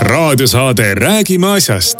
raadiosaade 0.00 0.94
Räägime 0.94 1.46
asjast. 1.46 1.96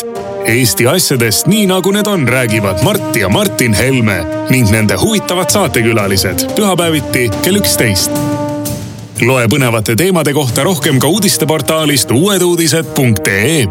Eesti 0.46 0.86
asjadest 0.86 1.46
nii 1.46 1.66
nagu 1.66 1.90
need 1.90 2.06
on, 2.06 2.28
räägivad 2.28 2.82
Mart 2.84 3.16
ja 3.16 3.28
Martin 3.28 3.74
Helme 3.74 4.24
ning 4.50 4.70
nende 4.70 4.96
huvitavad 4.96 5.50
saatekülalised 5.50 6.46
pühapäeviti 6.56 7.28
kell 7.42 7.60
üksteist. 7.60 8.10
loe 9.20 9.44
põnevate 9.46 9.96
teemade 9.96 10.32
kohta 10.32 10.64
rohkem 10.64 10.98
ka 10.98 11.06
uudisteportaalist 11.06 12.10
uueduudised.ee 12.10 13.66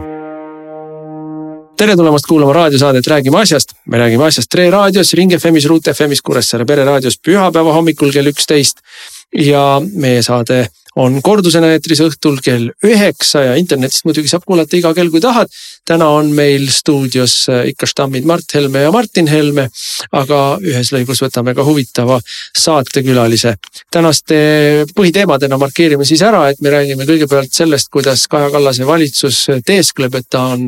tere 1.77 1.95
tulemast 1.95 2.25
kuulama 2.25 2.53
raadiosaadet 2.53 3.07
Räägime 3.07 3.37
asjast. 3.41 3.73
me 3.85 3.97
räägime 3.97 4.23
asjast 4.25 4.49
Tre 4.49 4.69
raadios, 4.69 5.13
Ring 5.13 5.33
FM-is, 5.33 5.65
Ruut 5.65 5.83
FM-is, 5.93 6.21
Kuressaare 6.21 6.65
pereraadios 6.65 7.19
pühapäeva 7.27 7.73
hommikul 7.73 8.11
kell 8.11 8.27
üksteist. 8.27 8.77
ja 9.35 9.81
meie 9.93 10.21
saade 10.21 10.67
on 10.97 11.19
kordusena 11.25 11.69
eetris 11.73 12.01
õhtul 12.03 12.39
kell 12.43 12.71
üheksa 12.85 13.43
ja 13.45 13.57
internetist 13.59 14.07
muidugi 14.07 14.31
saab 14.31 14.45
kuulata 14.47 14.77
iga 14.79 14.93
kell, 14.97 15.11
kui 15.13 15.21
tahad. 15.23 15.51
Täna 15.87 16.09
on 16.17 16.31
meil 16.35 16.67
stuudios 16.73 17.35
äh, 17.49 17.67
ikka 17.71 17.87
štammid 17.87 18.25
Mart 18.27 18.53
Helme 18.53 18.83
ja 18.83 18.91
Martin 18.91 19.27
Helme, 19.31 19.67
aga 20.11 20.41
ühes 20.63 20.91
lõigus 20.91 21.21
võtame 21.23 21.55
ka 21.55 21.63
huvitava 21.63 22.19
saatekülalise. 22.57 23.55
tänaste 23.91 24.37
põhiteemadena 24.95 25.57
markeerime 25.57 26.05
siis 26.05 26.21
ära, 26.21 26.49
et 26.49 26.61
me 26.61 26.73
räägime 26.73 27.07
kõigepealt 27.07 27.53
sellest, 27.53 27.91
kuidas 27.91 28.27
Kaja 28.27 28.51
Kallase 28.51 28.87
valitsus 28.87 29.45
teeskleb, 29.65 30.15
et 30.15 30.29
ta 30.29 30.43
on 30.57 30.67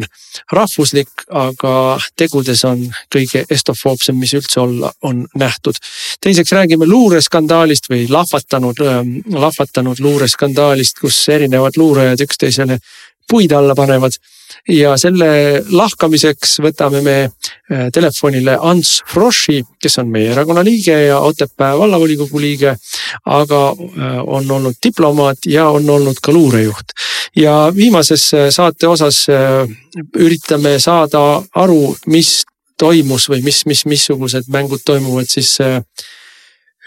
rahvuslik, 0.53 1.25
aga 1.35 1.73
tegudes 2.15 2.63
on 2.63 2.85
kõige 3.11 3.43
estofoobsem, 3.49 4.15
mis 4.15 4.33
üldse 4.37 4.59
olla 4.61 4.91
on 5.01 5.25
nähtud. 5.35 5.75
teiseks 6.21 6.51
räägime 6.51 6.85
luureskandaalist 6.87 7.89
või 7.89 8.05
lahvatanud, 8.09 8.79
ähm, 8.85 9.15
lahvatanud 9.33 9.99
luure 9.99 10.19
luureskandaalist, 10.19 10.99
kus 10.99 11.29
erinevad 11.29 11.77
luurajad 11.77 12.19
üksteisele 12.25 12.79
puid 13.29 13.51
alla 13.51 13.75
panevad. 13.75 14.11
Ja 14.67 14.95
selle 14.99 15.29
lahkamiseks 15.71 16.59
võtame 16.63 17.01
me 17.05 17.15
äh, 17.23 17.87
telefonile 17.93 18.57
Ants 18.61 18.99
Froši, 19.07 19.61
kes 19.81 19.99
on 20.01 20.11
meie 20.11 20.31
erakonna 20.33 20.63
liige 20.65 20.95
ja 21.07 21.19
Otepää 21.19 21.77
vallavolikogu 21.77 22.39
liige. 22.39 22.75
aga 23.25 23.61
äh, 23.69 24.19
on 24.27 24.51
olnud 24.51 24.75
diplomaat 24.83 25.45
ja 25.45 25.69
on 25.69 25.89
olnud 25.89 26.19
ka 26.21 26.31
luurejuht. 26.31 26.93
ja 27.35 27.71
viimases 27.75 28.33
äh, 28.33 28.49
saate 28.49 28.87
osas 28.87 29.27
üritame 30.17 30.79
saada 30.79 31.41
aru, 31.55 31.95
mis 32.05 32.43
toimus 32.77 33.29
või 33.29 33.41
mis, 33.43 33.65
mis, 33.65 33.85
missugused 33.85 34.47
mängud 34.47 34.81
toimuvad 34.85 35.27
siis 35.27 35.57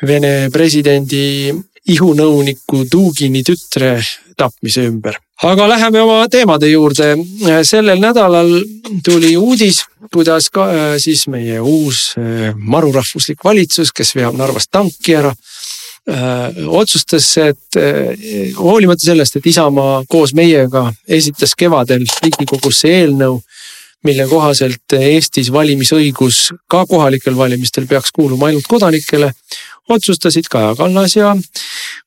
Vene 0.02 0.50
presidendi 0.50 1.54
ihunõuniku 1.88 2.84
Dugini 2.90 3.42
tütre 3.46 3.98
tapmise 4.38 4.86
ümber. 4.86 5.18
aga 5.42 5.68
läheme 5.68 6.00
oma 6.02 6.28
teemade 6.28 6.68
juurde. 6.70 7.16
sellel 7.64 7.98
nädalal 8.00 8.62
tuli 9.04 9.36
uudis, 9.36 9.84
kuidas 10.12 10.50
ka 10.50 10.66
äh, 10.70 10.98
siis 10.98 11.26
meie 11.26 11.60
uus 11.60 12.14
äh, 12.18 12.54
marurahvuslik 12.54 13.44
valitsus, 13.44 13.92
kes 13.92 14.14
veab 14.14 14.38
Narvast 14.38 14.70
tanki 14.70 15.16
ära 15.18 15.34
äh, 15.34 16.62
otsustas, 16.68 17.36
et 17.38 17.78
hoolimata 18.56 19.04
sellest, 19.04 19.36
et 19.36 19.46
Isamaa 19.46 20.04
koos 20.08 20.34
meiega 20.34 20.92
esitas 21.08 21.56
kevadel 21.58 22.06
Riigikogusse 22.22 22.88
eelnõu, 23.00 23.40
mille 24.06 24.26
kohaselt 24.26 24.94
Eestis 24.98 25.50
valimisõigus 25.52 26.52
ka 26.70 26.86
kohalikel 26.86 27.36
valimistel 27.36 27.86
peaks 27.86 28.10
kuuluma 28.14 28.50
ainult 28.50 28.66
kodanikele 28.70 29.32
otsustasid 29.92 30.48
Kaja 30.50 30.74
Kallas 30.76 31.16
ja 31.16 31.36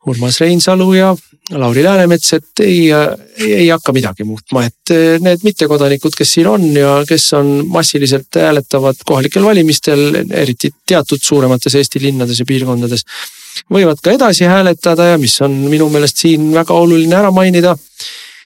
Urmas 0.08 0.40
Reinsalu 0.40 0.94
ja 0.94 1.16
Lauri 1.52 1.84
Läänemets, 1.84 2.34
et 2.34 2.60
ei, 2.60 2.90
ei, 3.38 3.68
hakka 3.70 3.94
midagi 3.94 4.26
muutma, 4.26 4.64
et 4.66 4.94
need 5.22 5.44
mittekodanikud, 5.46 6.16
kes 6.18 6.32
siin 6.34 6.48
on 6.50 6.64
ja 6.74 6.96
kes 7.08 7.28
on 7.38 7.52
massiliselt 7.70 8.40
hääletavad 8.42 9.04
kohalikel 9.06 9.46
valimistel, 9.46 10.24
eriti 10.34 10.72
teatud 10.88 11.22
suuremates 11.22 11.76
Eesti 11.76 12.02
linnades 12.02 12.42
ja 12.42 12.46
piirkondades. 12.50 13.06
võivad 13.72 14.02
ka 14.04 14.12
edasi 14.12 14.50
hääletada 14.50 15.06
ja 15.12 15.18
mis 15.22 15.38
on 15.42 15.52
minu 15.52 15.90
meelest 15.90 16.18
siin 16.18 16.50
väga 16.54 16.74
oluline 16.74 17.16
ära 17.16 17.32
mainida. 17.32 17.78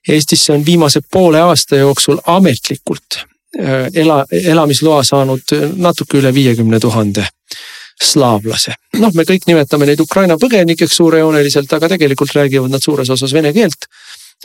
Eestisse 0.08 0.54
on 0.54 0.66
viimase 0.66 1.00
poole 1.12 1.40
aasta 1.42 1.76
jooksul 1.76 2.20
ametlikult 2.26 3.24
eh, 3.60 3.88
ela, 3.94 4.26
elamisloa 4.32 5.04
saanud 5.04 5.56
natuke 5.76 6.18
üle 6.20 6.34
viiekümne 6.34 6.80
tuhande 6.80 7.28
slaavlase. 8.04 8.76
noh, 9.00 9.12
me 9.16 9.26
kõik 9.28 9.48
nimetame 9.50 9.90
neid 9.90 10.00
Ukraina 10.00 10.38
põgenikeks 10.40 10.96
suurejooneliselt, 11.00 11.74
aga 11.74 11.92
tegelikult 11.96 12.34
räägivad 12.36 12.72
nad 12.72 12.84
suures 12.84 13.10
osas 13.10 13.34
vene 13.34 13.54
keelt. 13.54 13.90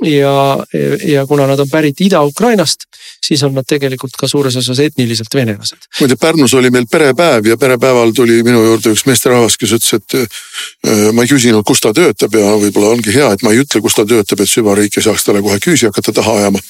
ja, 0.03 0.59
ja 1.07 1.27
kuna 1.27 1.47
nad 1.47 1.61
on 1.63 1.69
pärit 1.71 2.01
Ida-Ukrainast, 2.03 2.89
siis 3.23 3.43
on 3.47 3.55
nad 3.55 3.67
tegelikult 3.69 4.17
ka 4.19 4.27
suures 4.29 4.57
osas 4.59 4.81
etniliselt 4.83 5.35
venelased. 5.35 5.87
muide 6.01 6.17
Pärnus 6.17 6.55
oli 6.55 6.71
meil 6.71 6.87
perepäev 6.91 7.47
ja 7.47 7.57
perepäeval 7.57 8.11
tuli 8.11 8.43
minu 8.43 8.65
juurde 8.65 8.91
üks 8.91 9.07
meesterahvas, 9.07 9.57
kes 9.57 9.77
ütles, 9.79 9.95
et 9.95 10.19
äh, 10.19 11.11
ma 11.13 11.23
ei 11.23 11.31
küsinud, 11.31 11.63
kus 11.67 11.81
ta 11.81 11.95
töötab 11.95 12.35
ja 12.35 12.57
võib-olla 12.59 12.91
ongi 12.97 13.15
hea, 13.15 13.33
et 13.33 13.47
ma 13.47 13.55
ei 13.55 13.63
ütle, 13.63 13.81
kus 13.81 13.95
ta 13.95 14.07
töötab, 14.07 14.43
et 14.43 14.51
süvariik 14.51 14.99
ei 14.99 15.07
saaks 15.07 15.29
talle 15.29 15.43
kohe 15.47 15.63
küüsi 15.63 15.87
hakata 15.87 16.13
taha 16.13 16.41
ajama 16.43 16.63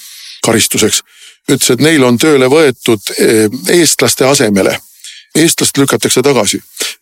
karistuseks. 0.44 1.00
ütles, 1.48 1.70
et 1.70 1.80
neil 1.80 2.04
on 2.04 2.20
tööle 2.20 2.52
võetud 2.52 3.14
eestlaste 3.72 4.28
asemele 4.28 4.76
eestlased 5.34 5.78
lükatakse 5.78 6.22
tagasi. 6.22 6.60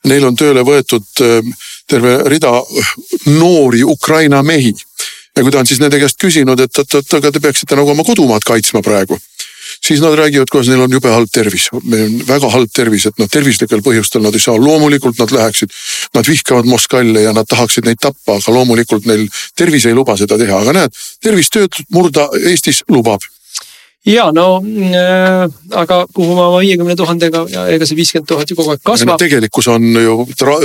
Neil 0.09 0.25
on 0.27 0.37
tööle 0.37 0.65
võetud 0.67 1.25
ähm, 1.25 1.51
terve 1.91 2.17
rida 2.31 2.53
noori 3.27 3.85
Ukraina 3.85 4.43
mehi. 4.43 4.75
ja 5.37 5.43
kui 5.43 5.53
ta 5.53 5.63
on 5.63 5.67
siis 5.67 5.81
nende 5.81 5.97
käest 6.01 6.19
küsinud, 6.21 6.61
et 6.61 6.79
oot-oot, 6.79 7.15
aga 7.19 7.31
te 7.33 7.41
peaksite 7.41 7.77
nagu 7.77 7.91
oma 7.91 8.05
kodumaad 8.05 8.45
kaitsma 8.45 8.83
praegu. 8.83 9.19
siis 9.87 10.01
nad 10.01 10.15
räägivad, 10.15 10.51
kuidas 10.51 10.69
neil 10.69 10.81
on 10.85 10.93
jube 10.93 11.09
halb 11.09 11.31
tervis, 11.33 11.69
väga 12.29 12.49
halb 12.51 12.71
tervis, 12.75 13.07
et 13.07 13.19
noh 13.19 13.29
tervislikel 13.29 13.81
põhjustel 13.83 14.23
nad 14.23 14.35
ei 14.35 14.41
saa, 14.41 14.57
loomulikult 14.57 15.19
nad 15.19 15.31
läheksid. 15.33 15.71
Nad 16.15 16.29
vihkavad 16.29 16.69
Moskalle 16.69 17.23
ja 17.23 17.33
nad 17.33 17.49
tahaksid 17.49 17.85
neid 17.85 18.01
tappa, 18.01 18.37
aga 18.37 18.53
loomulikult 18.53 19.07
neil 19.07 19.29
tervis 19.57 19.87
ei 19.87 19.95
luba 19.95 20.17
seda 20.17 20.39
teha, 20.39 20.61
aga 20.61 20.73
näed, 20.73 20.99
tervistööd 21.25 21.85
murda 21.91 22.29
Eestis 22.49 22.85
lubab 22.89 23.25
ja 24.07 24.33
no 24.35 24.47
äh, 24.59 25.47
aga 25.79 26.07
kuhu 26.15 26.35
ma 26.35 26.49
oma 26.51 26.61
viiekümne 26.63 26.97
tuhandega, 26.99 27.45
ega 27.71 27.87
see 27.87 27.99
viiskümmend 27.99 28.29
tuhat 28.29 28.51
ju 28.51 28.57
kogu 28.59 28.75
aeg 28.75 28.83
kasvab. 28.83 29.19
tegelikkus 29.23 29.69
on 29.71 29.85
ju 29.95 30.17
tra 30.39 30.57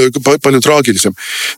palju 0.43 0.61
traagilisem. 0.61 1.13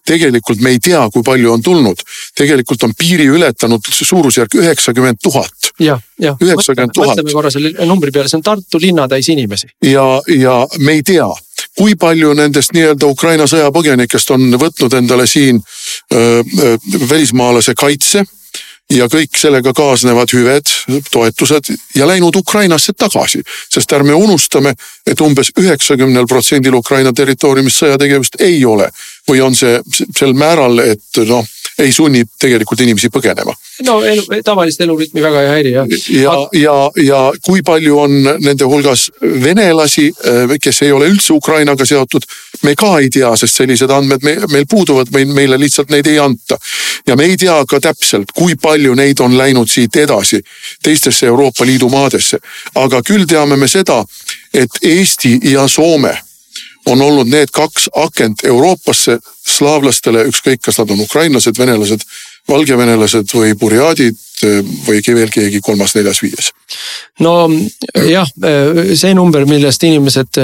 tegelikult 0.06 0.60
me 0.62 0.74
ei 0.76 0.80
tea, 0.84 1.06
kui 1.14 1.24
palju 1.24 1.54
on 1.54 1.64
tulnud, 1.64 2.04
tegelikult 2.36 2.84
on 2.84 2.96
piiri 3.00 3.30
ületanud 3.32 3.92
suurusjärk 3.96 4.60
üheksakümmend 4.60 5.22
tuhat. 5.24 5.72
üheksakümmend 5.80 6.94
tuhat. 6.94 7.16
mõtleme 7.16 7.34
korra 7.34 7.52
selle 7.52 7.72
numbri 7.88 8.12
peale, 8.12 8.28
see 8.28 8.42
on 8.42 8.44
Tartu 8.50 8.82
linnatäis 8.82 9.30
inimesi. 9.30 9.72
ja, 9.84 10.08
ja 10.36 10.66
me 10.80 11.00
ei 11.00 11.04
tea 11.04 11.30
kui 11.80 11.96
palju 11.96 12.34
nendest 12.36 12.74
nii-öelda 12.76 13.08
Ukraina 13.08 13.46
sõjapõgenikest 13.48 14.34
on 14.36 14.52
võtnud 14.60 14.96
endale 15.00 15.28
siin 15.28 15.62
öö, 16.12 16.44
öö, 16.44 16.76
välismaalase 17.10 17.76
kaitse 17.78 18.26
ja 18.94 19.06
kõik 19.12 19.38
sellega 19.38 19.74
kaasnevad 19.76 20.32
hüved, 20.34 20.72
toetused 21.12 21.70
ja 21.96 22.08
läinud 22.08 22.36
Ukrainasse 22.36 22.94
tagasi. 22.94 23.42
sest 23.70 23.94
ärme 23.94 24.14
unustame, 24.14 24.74
et 25.06 25.22
umbes 25.22 25.52
üheksakümnel 25.60 26.26
protsendil 26.28 26.74
Ukraina 26.74 27.14
territooriumist 27.14 27.84
sõjategevust 27.84 28.40
ei 28.40 28.66
ole 28.66 28.90
või 29.30 29.42
on 29.42 29.56
see 29.56 29.80
sel 30.18 30.34
määral, 30.34 30.80
et 30.80 31.22
noh 31.28 31.46
ei 31.80 31.92
sunni 31.92 32.24
tegelikult 32.40 32.82
inimesi 32.82 33.10
põgenema. 33.14 33.54
no 33.86 34.00
elu, 34.04 34.24
tavalist 34.46 34.82
elurütmi 34.82 35.22
väga 35.24 35.42
ei 35.44 35.50
häiri 35.50 35.72
jah. 35.72 35.88
ja, 36.14 36.36
ja, 36.54 36.76
ja 37.04 37.20
kui 37.46 37.62
palju 37.66 38.00
on 38.00 38.16
nende 38.44 38.68
hulgas 38.68 39.10
venelasi, 39.22 40.10
äh, 40.28 40.56
kes 40.62 40.82
ei 40.82 40.92
ole 40.92 41.10
üldse 41.10 41.34
Ukrainaga 41.34 41.86
seotud, 41.86 42.28
me 42.64 42.76
ka 42.76 42.98
ei 43.00 43.10
tea, 43.10 43.32
sest 43.40 43.62
sellised 43.62 43.92
andmed 43.92 44.24
me, 44.24 44.36
meil 44.52 44.68
puuduvad, 44.70 45.12
meil, 45.16 45.32
meile 45.34 45.60
lihtsalt 45.60 45.92
neid 45.94 46.08
ei 46.08 46.20
anta. 46.20 46.58
ja 47.08 47.16
me 47.16 47.26
ei 47.26 47.38
tea 47.38 47.58
ka 47.70 47.80
täpselt, 47.80 48.32
kui 48.36 48.56
palju 48.62 48.96
neid 48.96 49.20
on 49.20 49.38
läinud 49.38 49.70
siit 49.70 49.96
edasi 49.96 50.42
teistesse 50.84 51.28
Euroopa 51.28 51.66
Liidu 51.66 51.90
maadesse. 51.90 52.40
aga 52.76 53.04
küll 53.04 53.26
teame 53.26 53.58
me 53.58 53.68
seda, 53.68 54.04
et 54.54 54.82
Eesti 54.84 55.40
ja 55.52 55.68
Soome 55.68 56.18
on 56.90 57.02
olnud 57.02 57.30
need 57.30 57.52
kaks 57.54 57.90
akent 57.96 58.44
Euroopasse 58.48 59.20
slaavlastele, 59.48 60.26
ükskõik, 60.30 60.62
kas 60.66 60.80
nad 60.82 60.92
on 60.94 61.04
ukrainlased, 61.06 61.58
venelased, 61.58 62.06
valgevenelased 62.50 63.36
või 63.36 63.54
burjaadid 63.60 64.18
või 64.44 65.02
veel 65.06 65.32
keegi 65.34 65.62
kolmas-neljas-viies? 65.64 66.52
no 67.26 67.34
jah, 68.08 68.28
see 68.96 69.14
number, 69.18 69.46
millest 69.50 69.84
inimesed 69.84 70.40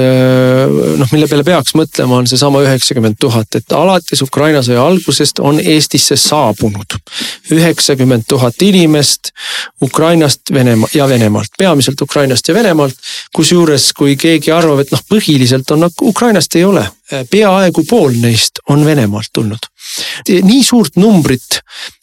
noh, 1.00 1.12
mille 1.12 1.28
peale 1.30 1.44
peaks 1.46 1.76
mõtlema, 1.78 2.20
on 2.20 2.28
seesama 2.28 2.62
üheksakümmend 2.66 3.18
tuhat, 3.20 3.58
et 3.58 3.76
alates 3.76 4.22
Ukraina 4.22 4.62
sõja 4.66 4.84
algusest 4.84 5.40
on 5.40 5.60
Eestisse 5.60 6.18
saabunud 6.20 6.98
üheksakümmend 7.54 8.26
tuhat 8.28 8.62
inimest 8.62 9.32
Ukrainast, 9.82 10.52
Venemaa 10.52 10.88
ja 10.94 11.08
Venemaalt, 11.08 11.54
peamiselt 11.58 12.00
Ukrainast 12.00 12.48
ja 12.48 12.54
Venemaalt. 12.54 12.94
kusjuures, 13.36 13.92
kui 13.92 14.16
keegi 14.16 14.50
arvab, 14.52 14.80
et 14.80 14.92
noh, 14.92 15.02
põhiliselt 15.08 15.70
on 15.70 15.88
Ukrainast 16.02 16.56
ei 16.56 16.64
ole, 16.64 16.84
peaaegu 17.30 17.84
pool 17.88 18.12
neist 18.20 18.60
on 18.68 18.84
Venemaalt 18.84 19.32
tulnud 19.32 19.70
nii 20.26 20.62
suurt 20.64 20.96
numbrit 20.96 21.60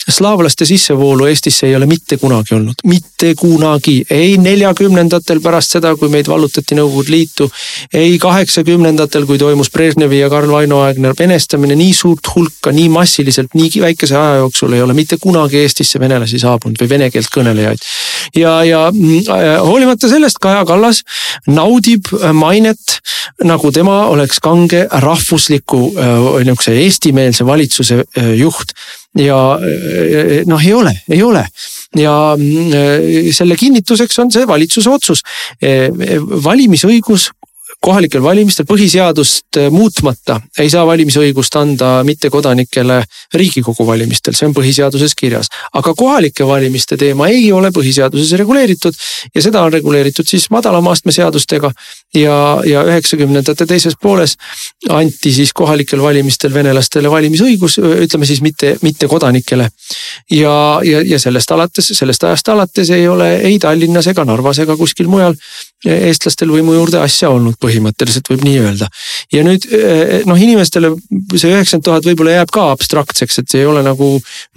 slaavlaste 0.10 0.66
sissevoolu 0.66 1.26
Eestisse 1.26 1.68
ei 1.68 1.76
ole 1.76 1.86
mitte 1.86 2.18
kunagi 2.18 2.56
olnud, 2.56 2.82
mitte 2.88 3.34
kunagi, 3.40 4.04
ei 4.12 4.38
neljakümnendatel 4.38 5.40
pärast 5.44 5.78
seda, 5.78 5.94
kui 5.96 6.12
meid 6.12 6.28
vallutati 6.28 6.76
Nõukogude 6.76 7.12
Liitu. 7.14 7.50
ei 7.94 8.18
kaheksakümnendatel, 8.20 9.26
kui 9.26 9.38
toimus 9.38 9.72
Brežnevi 9.72 10.20
ja 10.20 10.30
Karl 10.30 10.52
Vaino 10.52 10.82
aegne 10.84 11.14
venestamine, 11.20 11.76
nii 11.80 11.94
suurt 11.94 12.28
hulka, 12.36 12.72
nii 12.72 12.90
massiliselt, 12.90 13.54
nii 13.54 13.82
väikese 13.82 14.18
aja 14.18 14.42
jooksul 14.42 14.74
ei 14.74 14.82
ole 14.82 14.94
mitte 14.94 15.18
kunagi 15.22 15.62
Eestisse 15.64 16.00
venelasi 16.00 16.40
saabunud 16.40 16.82
või 16.82 16.90
vene 16.90 17.10
keelt 17.12 17.32
kõnelejaid. 17.34 17.88
ja, 18.36 18.58
ja 18.64 18.88
äh, 18.90 19.62
hoolimata 19.64 20.10
sellest 20.10 20.42
Kaja 20.44 20.66
Kallas 20.66 21.04
naudib 21.48 22.12
mainet 22.34 23.00
nagu 23.44 23.72
tema 23.72 24.06
oleks 24.12 24.40
kange 24.44 24.88
rahvusliku 24.92 25.86
äh, 25.96 26.44
nihukese 26.44 26.76
eestimeelse 26.84 27.46
valitsuse 27.46 28.04
äh, 28.04 28.34
juht 28.40 28.76
ja 29.20 29.40
äh, 29.60 30.42
noh, 30.50 30.64
ei 30.64 30.74
ole, 30.74 30.94
ei 31.10 31.24
ole 31.24 31.46
ja 31.98 32.34
selle 33.38 33.56
kinnituseks 33.60 34.18
on 34.24 34.32
see 34.34 34.48
valitsuse 34.50 34.90
otsus. 34.90 35.22
valimisõigus 36.44 37.30
kohalikel 37.84 38.24
valimistel 38.24 38.66
põhiseadust 38.70 39.58
äh, 39.60 39.70
muutmata 39.72 40.40
ei 40.60 40.70
saa 40.72 40.86
valimisõigust 40.88 41.56
anda 41.60 41.90
mittekodanikele 42.08 43.02
riigikogu 43.36 43.86
valimistel, 43.88 44.36
see 44.38 44.48
on 44.48 44.56
põhiseaduses 44.56 45.16
kirjas. 45.20 45.50
aga 45.74 45.94
kohalike 45.98 46.48
valimiste 46.48 46.98
teema 46.98 47.28
ei 47.28 47.52
ole 47.52 47.72
põhiseaduses 47.76 48.38
reguleeritud 48.40 48.96
ja 49.36 49.44
seda 49.44 49.64
on 49.68 49.74
reguleeritud 49.74 50.28
siis 50.28 50.50
madalama 50.54 50.94
astme 50.96 51.12
seadustega. 51.12 51.72
ja, 52.16 52.38
ja 52.66 52.84
üheksakümnendate 52.88 53.66
teises 53.66 53.98
pooles 54.02 54.38
anti 54.90 55.34
siis 55.34 55.54
kohalikel 55.54 56.02
valimistel 56.02 56.54
venelastele 56.54 57.12
valimisõigus, 57.12 57.80
ütleme 57.80 58.26
siis 58.26 58.42
mitte, 58.42 58.78
mittekodanikele. 58.82 59.70
ja, 60.32 60.56
ja, 60.84 61.02
ja 61.02 61.20
sellest 61.20 61.52
alates, 61.52 61.92
sellest 61.94 62.24
ajast 62.24 62.50
alates 62.50 62.90
ei 62.90 63.08
ole 63.08 63.36
ei 63.36 63.60
Tallinnas 63.60 64.08
ega 64.08 64.26
Narvas 64.26 64.60
ega 64.64 64.78
kuskil 64.78 65.12
mujal 65.12 65.36
eestlastel 65.84 66.52
võimu 66.54 66.78
juurde 66.78 67.00
asja 67.04 67.30
olnud, 67.34 67.58
põhimõtteliselt 67.60 67.73
võib 68.30 68.44
nii 68.46 68.60
öelda. 68.62 68.90
ja 69.34 69.44
nüüd 69.46 69.66
eh, 69.72 70.22
noh, 70.30 70.40
inimestele 70.40 70.94
see 71.36 71.52
üheksakümmend 71.52 71.88
tuhat 71.88 72.08
võib-olla 72.10 72.38
jääb 72.38 72.54
ka 72.54 72.70
abstraktseks, 72.74 73.40
et 73.42 73.50
see 73.50 73.64
ei 73.64 73.70
ole 73.70 73.84
nagu 73.86 74.10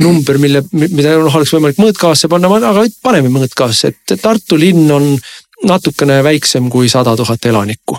number, 0.02 0.38
mille, 0.42 0.62
mida 0.72 1.16
noh, 1.20 1.32
oleks 1.32 1.54
võimalik 1.56 1.80
mõõtkaasse 1.82 2.30
panna, 2.32 2.50
aga 2.58 2.86
paneme 3.02 3.32
mõõtkaasse, 3.32 3.92
et 3.92 4.16
Tartu 4.22 4.58
linn 4.58 4.90
on 4.90 5.12
natukene 5.64 6.20
väiksem 6.24 6.68
kui 6.70 6.88
sada 6.88 7.16
tuhat 7.16 7.44
elanikku. 7.46 7.98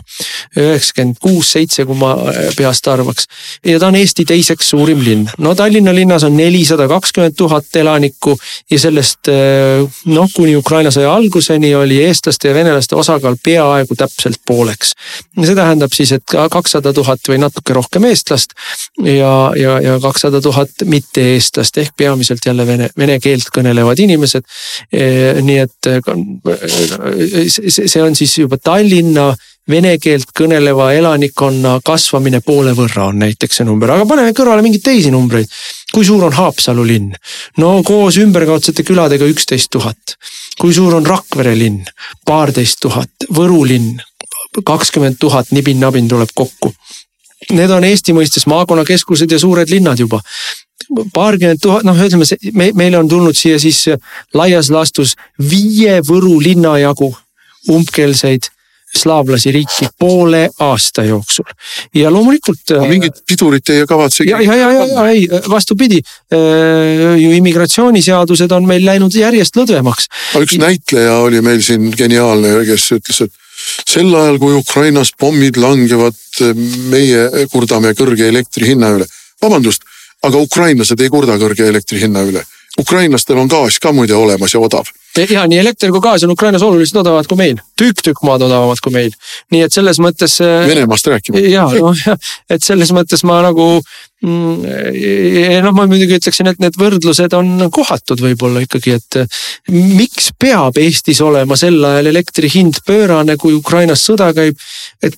üheksakümmend 0.58 1.18
kuus, 1.22 1.52
seitse, 1.52 1.86
kui 1.86 1.96
ma 1.98 2.12
äh, 2.14 2.50
peast 2.58 2.88
arvaks. 2.88 3.26
ja 3.66 3.80
ta 3.80 3.88
on 3.88 3.96
Eesti 3.96 4.26
teiseks 4.26 4.70
suurim 4.70 5.02
linn. 5.04 5.30
no 5.38 5.56
Tallinna 5.56 5.96
linnas 5.96 6.24
on 6.24 6.38
nelisada 6.38 6.88
kakskümmend 6.88 7.34
tuhat 7.38 7.76
elanikku 7.76 8.38
ja 8.72 8.80
sellest 8.80 9.30
äh, 9.34 9.88
noh, 10.06 10.30
kuni 10.36 10.56
Ukraina 10.56 10.92
sõja 10.94 11.14
alguseni 11.14 11.74
oli 11.76 11.98
eestlaste 12.06 12.48
ja 12.48 12.54
venelaste 12.54 12.96
osakaal 12.96 13.36
peaaegu 13.44 13.96
täpselt 13.98 14.42
pooleks. 14.48 14.94
see 15.44 15.56
tähendab 15.56 15.94
siis, 15.94 16.12
et 16.12 16.38
kakssada 16.52 16.94
tuhat 16.94 17.26
või 17.28 17.42
natuke 17.42 17.74
rohkem 17.74 18.06
eestlast 18.06 18.54
ja, 19.04 19.52
ja, 19.58 19.80
ja 19.82 19.98
kakssada 20.02 20.42
tuhat 20.42 20.86
mitte-eestlast 20.86 21.78
ehk 21.78 21.98
peamiselt 21.98 22.46
jälle 22.46 22.68
vene, 22.68 22.90
vene 22.98 23.20
keelt 23.20 23.50
kõnelevad 23.54 24.00
inimesed. 24.00 24.46
nii 25.42 25.58
et 25.58 25.88
see 27.48 28.02
on 28.02 28.16
siis 28.16 28.38
juba 28.38 28.58
Tallinna 28.58 29.32
vene 29.70 29.96
keelt 30.02 30.32
kõneleva 30.38 30.92
elanikkonna 30.96 31.78
kasvamine 31.86 32.42
poole 32.46 32.74
võrra 32.78 33.10
on 33.12 33.20
näiteks 33.24 33.60
see 33.60 33.68
number, 33.68 33.92
aga 33.92 34.08
paneme 34.08 34.36
kõrvale 34.36 34.64
mingeid 34.64 34.86
teisi 34.86 35.12
numbreid. 35.12 35.50
kui 35.94 36.06
suur 36.06 36.24
on 36.24 36.34
Haapsalu 36.34 36.86
linn? 36.88 37.16
no 37.58 37.84
koos 37.84 38.18
ümberkaudsete 38.18 38.84
küladega 38.84 39.28
üksteist 39.28 39.70
tuhat. 39.72 40.16
kui 40.60 40.74
suur 40.74 40.96
on 40.96 41.06
Rakvere 41.06 41.56
linn? 41.58 41.84
paarteist 42.26 42.80
tuhat. 42.82 43.28
Võru 43.34 43.66
linn? 43.68 44.00
kakskümmend 44.66 45.20
tuhat 45.20 45.52
nibin-nabin 45.52 46.08
tuleb 46.08 46.32
kokku. 46.34 46.72
Need 47.52 47.70
on 47.70 47.84
Eesti 47.84 48.16
mõistes 48.16 48.48
maakonnakeskused 48.50 49.32
ja 49.32 49.40
suured 49.40 49.70
linnad 49.70 50.00
juba 50.00 50.22
paarkümmend 51.14 51.60
tuhat, 51.62 51.84
noh, 51.84 51.98
ütleme 52.00 52.24
me, 52.54 52.72
meile 52.74 52.98
on 52.98 53.08
tulnud 53.12 53.36
siia 53.36 53.60
siis 53.60 53.90
laias 54.34 54.70
laastus 54.72 55.18
viie 55.50 56.00
Võru 56.08 56.38
linna 56.40 56.78
jagu 56.80 57.12
umbkeelseid 57.72 58.52
slaavlasi 58.96 59.52
riiki 59.52 59.88
poole 60.00 60.50
aasta 60.60 61.04
jooksul 61.04 61.48
ja 61.96 62.12
loomulikult. 62.12 62.72
Äh, 62.72 62.88
mingit 62.90 63.20
pidurit 63.28 63.70
ei 63.70 63.86
kavatsegi. 63.88 64.30
ja, 64.30 64.42
ja, 64.42 64.56
ja, 64.56 64.72
ja, 64.72 64.86
ja 64.86 65.08
ei 65.08 65.28
vastupidi, 65.50 66.00
äh, 66.34 67.18
ju 67.22 67.32
immigratsiooniseadused 67.32 68.52
on 68.52 68.68
meil 68.68 68.86
läinud 68.86 69.16
järjest 69.16 69.60
lõdvemaks. 69.60 70.08
üks 70.40 70.58
näitleja 70.62 71.18
oli 71.26 71.42
meil 71.42 71.62
siin 71.62 71.92
geniaalne, 71.98 72.54
kes 72.66 72.88
ütles, 72.96 73.22
et 73.28 73.34
sel 73.90 74.16
ajal, 74.16 74.40
kui 74.40 74.56
Ukrainas 74.56 75.12
pommid 75.20 75.60
langevad, 75.60 76.16
meie 76.92 77.48
kurdame 77.52 77.92
kõrge 77.98 78.30
elektri 78.30 78.72
hinna 78.72 78.94
üle. 78.96 79.06
vabandust, 79.42 79.84
aga 80.24 80.38
ukrainlased 80.38 81.02
ei 81.02 81.10
kurda 81.10 81.36
kõrge 81.38 81.68
elektri 81.68 82.00
hinna 82.02 82.24
üle. 82.24 82.44
ukrainlastel 82.80 83.38
on 83.38 83.52
gaas 83.52 83.80
ka 83.80 83.92
muide 83.92 84.16
olemas 84.16 84.54
ja 84.54 84.60
odav 84.60 84.88
ja 85.26 85.46
nii 85.50 85.62
elekter 85.62 85.94
kui 85.94 86.04
gaas 86.04 86.26
on 86.26 86.34
Ukrainas 86.34 86.66
oluliselt 86.66 87.02
odavamad 87.04 87.30
kui 87.30 87.40
meil, 87.40 87.62
tükk-tükk 87.80 88.24
maad 88.28 88.46
odavamad 88.48 88.82
kui 88.84 88.94
meil. 88.96 89.16
nii 89.54 89.64
et 89.66 89.74
selles 89.74 90.00
mõttes. 90.04 90.38
Äh, 90.44 90.68
Venemaast 90.70 91.10
rääkima. 91.14 91.42
ja 91.48 91.66
noh, 91.74 92.04
et 92.54 92.64
selles 92.64 92.92
mõttes 92.96 93.24
ma 93.28 93.40
nagu 93.46 93.68
mm, 94.24 94.68
noh, 95.66 95.76
ma 95.78 95.88
muidugi 95.90 96.20
ütleksin, 96.20 96.52
et 96.52 96.62
need 96.64 96.78
võrdlused 96.80 97.34
on 97.38 97.68
kohatud 97.74 98.22
võib-olla 98.24 98.64
ikkagi, 98.66 98.98
et 99.00 99.20
äh, 99.24 99.40
miks 99.74 100.32
peab 100.40 100.78
Eestis 100.82 101.22
olema 101.26 101.58
sel 101.60 101.80
ajal 101.84 102.12
elektri 102.14 102.52
hind 102.54 102.82
pöörane, 102.88 103.38
kui 103.42 103.56
Ukrainas 103.58 104.06
sõda 104.08 104.32
käib. 104.38 104.58
et 105.02 105.18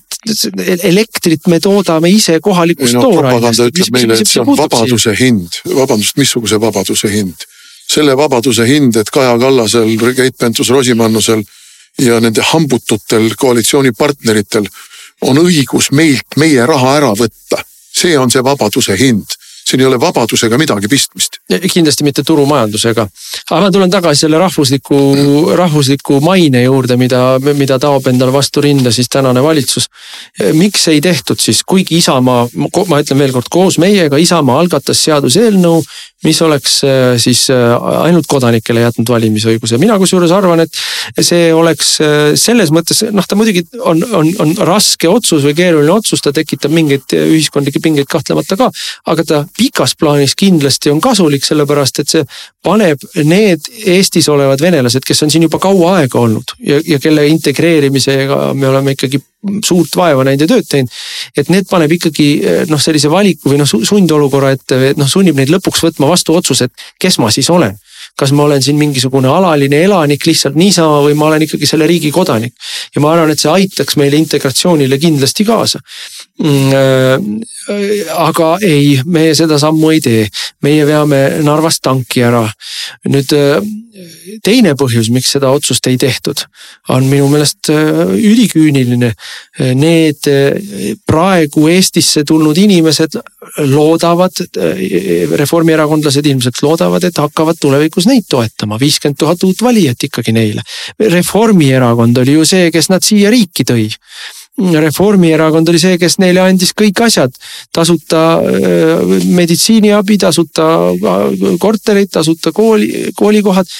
elektrit 0.84 1.46
me 1.48 1.60
toodame 1.64 2.10
ise 2.12 2.40
kohalikust 2.44 2.98
no, 2.98 3.06
toorainest. 3.06 3.38
propaganda 3.40 3.70
ütleb 3.70 3.94
meile, 3.96 4.18
et 4.20 4.28
see 4.28 4.42
on 4.42 4.52
vabaduse 4.58 5.14
hind, 5.16 5.62
vabandust, 5.64 6.18
missuguse 6.20 6.60
vabaduse 6.60 7.08
hind 7.08 7.48
selle 7.90 8.14
vabaduse 8.16 8.66
hind, 8.68 8.96
et 8.96 9.10
Kaja 9.10 9.34
Kallasel, 9.38 9.96
Keit 10.16 10.36
Pentus-Rosimannusel 10.38 11.42
ja 11.98 12.20
nende 12.22 12.44
hambututel 12.52 13.32
koalitsioonipartneritel 13.38 14.68
on 15.26 15.42
õigus 15.42 15.90
meilt 15.92 16.38
meie 16.40 16.66
raha 16.66 16.96
ära 17.00 17.12
võtta. 17.18 17.64
see 18.00 18.18
on 18.18 18.30
see 18.30 18.42
vabaduse 18.44 18.94
hind 18.96 19.34
siin 19.70 19.80
ei 19.80 19.86
ole 19.86 20.00
vabadusega 20.00 20.58
midagi 20.58 20.88
pistmist. 20.88 21.38
kindlasti 21.72 22.04
mitte 22.04 22.22
turumajandusega. 22.26 23.06
aga 23.50 23.60
ma 23.60 23.70
tulen 23.70 23.90
tagasi 23.90 24.26
selle 24.26 24.38
rahvusliku, 24.38 24.98
rahvusliku 25.56 26.20
maine 26.24 26.62
juurde, 26.62 26.96
mida, 26.96 27.38
mida 27.54 27.78
taob 27.78 28.06
endale 28.10 28.32
vastu 28.32 28.60
rinda 28.64 28.90
siis 28.90 29.08
tänane 29.08 29.42
valitsus. 29.42 29.86
miks 30.52 30.88
ei 30.88 31.00
tehtud 31.00 31.40
siis, 31.40 31.62
kuigi 31.66 31.98
Isamaa, 32.00 32.48
ma 32.88 33.00
ütlen 33.02 33.18
veelkord, 33.18 33.50
koos 33.50 33.78
meiega 33.78 34.16
Isamaa 34.16 34.60
algatas 34.60 35.04
seaduseelnõu, 35.04 35.82
mis 36.24 36.40
oleks 36.42 36.80
äh, 36.84 37.14
siis 37.18 37.46
äh, 37.50 37.86
ainult 38.02 38.28
kodanikele 38.28 38.82
jätnud 38.84 39.08
valimisõiguse. 39.08 39.78
mina 39.78 39.96
kusjuures 39.98 40.32
arvan, 40.36 40.60
et 40.60 40.80
see 41.24 41.48
oleks 41.54 41.94
äh, 42.04 42.16
selles 42.36 42.72
mõttes, 42.74 43.02
noh, 43.12 43.26
ta 43.26 43.38
muidugi 43.40 43.64
on, 43.80 44.02
on, 44.12 44.28
on 44.44 44.54
raske 44.68 45.08
otsus 45.08 45.46
või 45.48 45.56
keeruline 45.56 45.92
otsus, 45.94 46.20
ta 46.20 46.32
tekitab 46.36 46.74
mingeid 46.76 47.16
ühiskondlikke 47.16 47.80
pingeid 47.82 48.10
kahtlemata 48.10 48.58
ka. 48.60 48.70
aga 49.12 49.24
ta 49.24 49.42
pikas 49.56 49.96
plaanis 49.96 50.36
kindlasti 50.36 50.92
on 50.92 51.00
kasulik, 51.00 51.44
sellepärast 51.46 52.04
et 52.04 52.12
see 52.16 52.28
paneb 52.64 53.00
need 53.24 53.72
Eestis 53.88 54.28
olevad 54.28 54.60
venelased, 54.60 55.04
kes 55.06 55.24
on 55.24 55.32
siin 55.32 55.48
juba 55.48 55.58
kaua 55.62 56.00
aega 56.00 56.20
olnud 56.20 56.56
ja, 56.60 56.82
ja 56.84 57.00
kelle 57.00 57.26
integreerimisega 57.32 58.52
me 58.54 58.68
oleme 58.68 58.96
ikkagi 58.98 59.22
suurt 59.64 59.96
vaeva 59.96 60.24
näinud 60.26 60.44
ja 60.44 60.48
tööd 60.50 60.66
teinud. 60.68 60.96
et 61.36 61.48
need 61.48 61.68
paneb 61.70 61.92
ikkagi 61.96 62.28
noh, 62.68 62.80
sellise 62.80 63.10
valiku 63.10 63.52
või 63.52 63.60
noh 63.62 63.68
sundolukorra 63.68 64.54
ette, 64.56 64.80
noh 64.96 65.08
sunnib 65.08 65.38
neid 65.38 65.52
lõpuks 65.52 65.84
võtma 65.86 66.10
vastu 66.10 66.36
otsuse, 66.36 66.68
et 66.68 66.90
kes 67.00 67.18
ma 67.22 67.30
siis 67.32 67.48
olen 67.50 67.78
kas 68.18 68.32
ma 68.36 68.44
olen 68.44 68.62
siin 68.62 68.78
mingisugune 68.80 69.28
alaline 69.28 69.82
elanik 69.84 70.26
lihtsalt 70.28 70.56
niisama 70.58 71.00
või 71.04 71.16
ma 71.18 71.30
olen 71.30 71.44
ikkagi 71.46 71.68
selle 71.68 71.86
riigi 71.88 72.10
kodanik. 72.12 72.54
ja 72.94 73.00
ma 73.00 73.12
arvan, 73.14 73.32
et 73.32 73.40
see 73.40 73.50
aitaks 73.52 73.96
meile 74.00 74.18
integratsioonile 74.20 74.98
kindlasti 75.00 75.46
kaasa. 75.48 75.80
Mm, 76.40 76.72
äh, 76.72 78.12
aga 78.16 78.54
ei, 78.64 78.94
meie 79.04 79.34
seda 79.36 79.58
sammu 79.60 79.90
ei 79.92 80.00
tee, 80.00 80.22
meie 80.64 80.86
veame 80.88 81.18
Narvast 81.44 81.82
tanki 81.84 82.22
ära. 82.24 82.46
nüüd 83.12 83.34
äh, 83.36 83.58
teine 84.40 84.72
põhjus, 84.78 85.10
miks 85.12 85.34
seda 85.34 85.50
otsust 85.52 85.84
ei 85.90 85.98
tehtud, 86.00 86.40
on 86.96 87.04
minu 87.12 87.28
meelest 87.28 87.68
äh, 87.74 88.14
üliküüniline. 88.16 89.12
Need 89.76 90.30
praegu 91.04 91.66
Eestisse 91.68 92.24
tulnud 92.24 92.56
inimesed 92.56 93.18
loodavad, 93.68 94.40
reformierakondlased 95.42 96.24
ilmselt 96.24 96.62
loodavad, 96.64 97.04
et 97.04 97.20
hakkavad 97.20 97.60
tulevikus 97.60 98.08
neid 98.08 98.24
toetama, 98.30 98.80
viiskümmend 98.80 99.20
tuhat 99.20 99.44
uut 99.44 99.60
valijat 99.60 100.08
ikkagi 100.08 100.32
neile. 100.32 100.64
Reformierakond 100.96 102.24
oli 102.24 102.38
ju 102.38 102.48
see, 102.48 102.70
kes 102.72 102.88
nad 102.94 103.04
siia 103.04 103.28
riiki 103.34 103.68
tõi 103.68 103.90
Reformierakond 104.60 105.68
oli 105.72 105.80
see, 105.80 105.98
kes 106.00 106.18
neile 106.20 106.42
andis 106.44 106.72
kõik 106.76 107.00
asjad, 107.06 107.34
tasuta 107.74 108.24
äh, 108.38 109.14
meditsiiniabi, 109.36 110.18
tasuta 110.20 110.66
äh, 110.92 111.46
korterid, 111.60 112.10
tasuta 112.12 112.52
kooli, 112.52 113.10
koolikohad. 113.16 113.70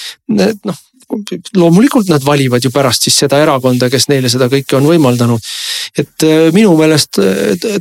noh, 0.65 0.79
loomulikult 1.59 2.07
nad 2.07 2.23
valivad 2.23 2.63
ju 2.63 2.71
pärast 2.71 3.03
siis 3.03 3.17
seda 3.19 3.41
erakonda, 3.43 3.89
kes 3.91 4.07
neile 4.07 4.29
seda 4.31 4.47
kõike 4.51 4.77
on 4.79 4.87
võimaldanud. 4.87 5.49
et 5.97 6.23
äh, 6.23 6.47
minu 6.55 6.75
meelest 6.79 7.19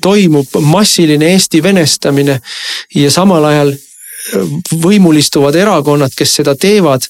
toimub 0.03 0.61
massiline 0.61 1.33
Eesti 1.33 1.63
venestamine 1.63 2.41
ja 2.95 3.11
samal 3.11 3.45
ajal 3.45 3.77
võimulistuvad 4.83 5.57
erakonnad, 5.57 6.13
kes 6.17 6.35
seda 6.41 6.55
teevad 6.59 7.07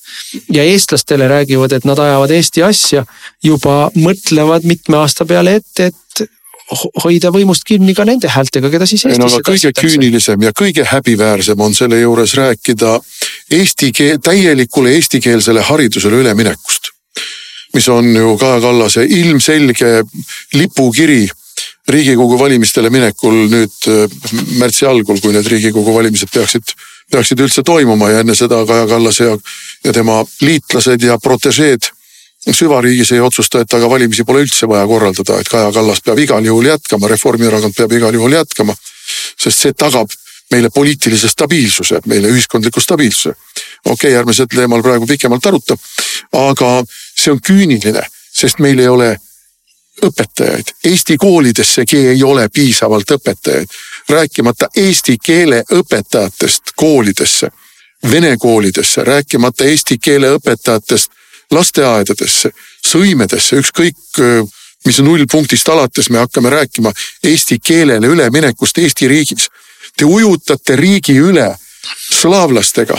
ja 0.52 0.64
eestlastele 0.64 1.28
räägivad, 1.28 1.72
et 1.72 1.84
nad 1.88 1.98
ajavad 1.98 2.30
Eesti 2.34 2.62
asja, 2.62 3.04
juba 3.44 3.90
mõtlevad 3.98 4.66
mitme 4.68 5.00
aasta 5.02 5.26
peale 5.26 5.58
ette, 5.60 5.90
et 5.90 6.28
hoida 7.04 7.32
võimust 7.34 7.64
kinni 7.66 7.94
ka 7.96 8.04
nende 8.06 8.30
häältega, 8.30 8.70
keda 8.70 8.86
siis 8.86 9.04
Eestisse 9.08 9.40
no, 9.40 9.42
kõige 9.46 9.72
küünilisem 9.74 10.46
ja 10.46 10.52
kõige 10.56 10.84
häbiväärsem 10.86 11.60
on 11.60 11.74
selle 11.74 11.98
juures 12.00 12.34
rääkida 12.38 12.94
eesti 13.58 13.90
keel, 13.96 14.20
täielikule 14.22 14.94
eestikeelsele 14.98 15.66
haridusele 15.66 16.22
üleminekust. 16.22 16.94
mis 17.74 17.88
on 17.88 18.16
ju 18.16 18.36
Kaja 18.38 18.60
Kallase 18.60 19.04
ilmselge 19.04 20.02
lipukiri 20.54 21.28
riigikogu 21.88 22.38
valimistele 22.38 22.90
minekul 22.90 23.46
nüüd 23.50 23.90
äh, 23.90 24.06
märtsi 24.58 24.86
algul, 24.86 25.20
kui 25.20 25.32
need 25.34 25.46
riigikogu 25.46 25.94
valimised 25.94 26.30
peaksid 26.34 26.74
peaksid 27.10 27.40
üldse 27.40 27.62
toimuma 27.66 28.10
ja 28.10 28.20
enne 28.24 28.34
seda 28.38 28.62
Kaja 28.66 28.86
Kallas 28.86 29.20
ja, 29.20 29.36
ja 29.84 29.92
tema 29.92 30.20
liitlased 30.40 31.02
ja 31.02 31.18
protežeed 31.18 31.90
süvariigis 32.50 33.12
ei 33.12 33.20
otsusta, 33.20 33.60
et 33.60 33.74
aga 33.76 33.88
valimisi 33.90 34.24
pole 34.24 34.44
üldse 34.46 34.68
vaja 34.68 34.86
korraldada, 34.88 35.40
et 35.40 35.48
Kaja 35.48 35.72
Kallas 35.72 36.00
peab 36.04 36.18
igal 36.18 36.44
juhul 36.44 36.70
jätkama, 36.70 37.08
Reformierakond 37.08 37.76
peab 37.76 37.92
igal 37.92 38.14
juhul 38.14 38.32
jätkama. 38.32 38.74
sest 39.40 39.58
see 39.58 39.72
tagab 39.72 40.10
meile 40.50 40.70
poliitilise 40.70 41.28
stabiilsuse, 41.28 42.00
meile 42.06 42.28
ühiskondliku 42.28 42.80
stabiilsuse. 42.80 43.34
okei 43.84 44.10
okay,, 44.10 44.18
ärme 44.18 44.34
sel 44.34 44.46
teemal 44.46 44.82
praegu 44.82 45.06
pikemalt 45.06 45.46
aruta, 45.46 45.76
aga 46.32 46.84
see 46.88 47.32
on 47.32 47.40
küüniline, 47.40 48.02
sest 48.32 48.58
meil 48.58 48.78
ei 48.78 48.88
ole 48.88 49.16
õpetajaid, 50.06 50.74
Eesti 50.84 51.16
koolidessegi 51.16 51.98
ei 52.14 52.22
ole 52.24 52.48
piisavalt 52.48 53.10
õpetajaid 53.18 53.68
rääkimata 54.10 54.68
eesti 54.76 55.16
keele 55.24 55.62
õpetajatest 55.72 56.74
koolidesse, 56.76 57.50
vene 58.10 58.36
koolidesse, 58.36 59.04
rääkimata 59.04 59.64
eesti 59.64 59.98
keele 59.98 60.34
õpetajatest 60.36 61.10
lasteaedadesse, 61.50 62.50
sõimedesse, 62.86 63.56
ükskõik 63.56 64.20
mis 64.84 64.98
nullpunktist 64.98 65.68
alates 65.68 66.10
me 66.10 66.18
hakkame 66.18 66.50
rääkima 66.50 66.92
eesti 67.24 67.58
keelele 67.58 68.06
üleminekust 68.06 68.78
Eesti 68.78 69.08
riigis. 69.08 69.48
Te 69.96 70.04
ujutate 70.04 70.76
riigi 70.76 71.18
üle 71.18 71.56
slaavlastega 72.20 72.96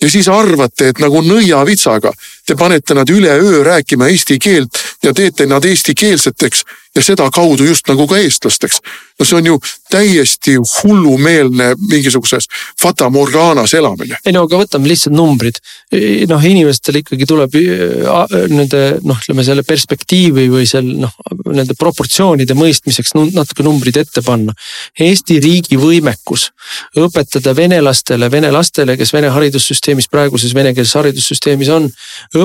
ja 0.00 0.10
siis 0.10 0.28
arvate, 0.28 0.88
et 0.88 0.98
nagu 0.98 1.22
nõiavitsaga 1.22 2.12
te 2.50 2.56
panete 2.58 2.94
nad 2.94 3.10
üleöö 3.10 3.62
rääkima 3.64 4.08
eesti 4.10 4.38
keelt 4.42 4.78
ja 5.02 5.14
teete 5.14 5.46
nad 5.46 5.64
eestikeelseteks 5.64 6.64
ja 6.94 7.02
sedakaudu 7.02 7.64
just 7.64 7.86
nagu 7.88 8.06
ka 8.10 8.18
eestlasteks. 8.18 8.80
no 9.18 9.24
see 9.28 9.36
on 9.36 9.46
ju 9.46 9.58
täiesti 9.92 10.54
hullumeelne 10.56 11.74
mingisuguses 11.90 12.48
fatamorganas 12.82 13.74
elamine. 13.74 14.16
ei 14.26 14.32
no 14.32 14.42
aga 14.48 14.58
võtame 14.64 14.90
lihtsalt 14.90 15.14
numbrid. 15.14 15.60
noh, 16.28 16.44
inimestel 16.44 16.98
ikkagi 17.02 17.28
tuleb 17.30 17.54
nende 18.50 18.80
noh, 19.04 19.20
ütleme 19.22 19.44
selle 19.46 19.62
perspektiivi 19.62 20.48
või 20.50 20.66
seal 20.66 20.88
noh, 21.04 21.14
nende 21.46 21.76
proportsioonide 21.78 22.56
mõistmiseks 22.58 23.14
natuke 23.14 23.62
numbrid 23.62 24.00
ette 24.00 24.22
panna. 24.26 24.54
Eesti 24.98 25.38
riigi 25.40 25.78
võimekus 25.78 26.48
õpetada 26.98 27.54
venelastele, 27.56 28.30
vene 28.30 28.50
lastele, 28.50 28.96
kes 28.98 29.12
vene 29.14 29.30
haridussüsteemis, 29.30 30.10
praeguses 30.10 30.54
venekeelses 30.54 30.98
haridussüsteemis 30.98 31.70
on, 31.76 31.90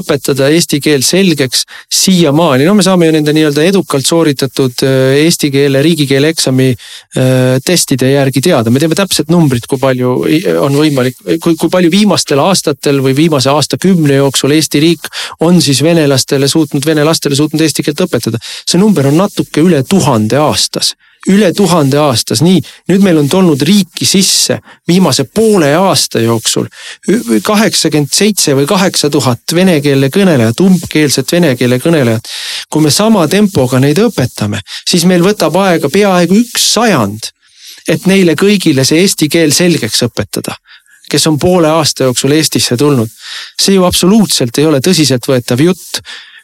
õpetada 0.01 0.49
eesti 0.53 0.79
keel 0.83 1.03
selgeks 1.05 1.65
siiamaani, 1.91 2.65
no 2.67 2.75
me 2.77 2.85
saame 2.85 3.09
ju 3.09 3.15
nende 3.15 3.33
nii-öelda 3.35 3.65
edukalt 3.69 4.05
sooritatud 4.07 4.83
eesti 4.85 5.51
keele 5.53 5.81
riigikeele 5.85 6.31
eksami 6.33 6.71
testide 7.65 8.11
järgi 8.11 8.43
teada, 8.45 8.71
me 8.73 8.81
teame 8.81 8.97
täpselt 8.97 9.31
numbrit, 9.33 9.67
kui 9.69 9.79
palju 9.81 10.13
on 10.61 10.77
võimalik, 10.79 11.17
kui, 11.41 11.55
kui 11.59 11.71
palju 11.71 11.91
viimastel 11.93 12.41
aastatel 12.43 13.01
või 13.05 13.15
viimase 13.17 13.51
aastakümne 13.53 14.19
jooksul 14.19 14.55
Eesti 14.55 14.81
riik 14.83 15.09
on 15.45 15.61
siis 15.61 15.81
venelastele 15.83 16.47
suutnud, 16.51 16.85
vene 16.85 17.03
lastele 17.07 17.35
suutnud 17.37 17.61
eesti 17.65 17.85
keelt 17.85 18.05
õpetada. 18.07 18.39
see 18.41 18.79
number 18.79 19.07
on 19.07 19.17
natuke 19.17 19.63
üle 19.63 19.83
tuhande 19.89 20.39
aastas 20.41 20.95
üle 21.31 21.51
tuhande 21.53 21.99
aastas, 21.99 22.41
nii, 22.45 22.59
nüüd 22.89 23.03
meil 23.05 23.19
on 23.21 23.29
tulnud 23.29 23.61
riiki 23.65 24.05
sisse 24.05 24.59
viimase 24.87 25.25
poole 25.25 25.71
aasta 25.75 26.21
jooksul 26.21 26.67
kaheksakümmend 27.43 28.13
seitse 28.13 28.55
või 28.57 28.67
kaheksa 28.69 29.09
tuhat 29.13 29.55
vene 29.55 29.79
keele 29.81 30.11
kõnelejat, 30.13 30.61
umbkeelset 30.61 31.31
vene 31.31 31.55
keele 31.55 31.79
kõnelejat. 31.81 32.29
kui 32.69 32.81
me 32.81 32.91
sama 32.91 33.27
tempoga 33.27 33.79
neid 33.79 33.99
õpetame, 34.01 34.61
siis 34.87 35.05
meil 35.05 35.23
võtab 35.25 35.55
aega 35.61 35.89
peaaegu 35.89 36.37
üks 36.43 36.69
sajand, 36.73 37.31
et 37.87 38.05
neile 38.05 38.35
kõigile 38.35 38.85
see 38.85 39.01
eesti 39.01 39.29
keel 39.29 39.51
selgeks 39.53 40.03
õpetada 40.09 40.55
kes 41.09 41.27
on 41.29 41.37
poole 41.39 41.69
aasta 41.69 42.03
jooksul 42.03 42.31
Eestisse 42.31 42.77
tulnud. 42.77 43.09
see 43.61 43.75
ju 43.75 43.83
absoluutselt 43.85 44.57
ei 44.57 44.65
ole 44.65 44.79
tõsiseltvõetav 44.81 45.61
jutt 45.61 46.01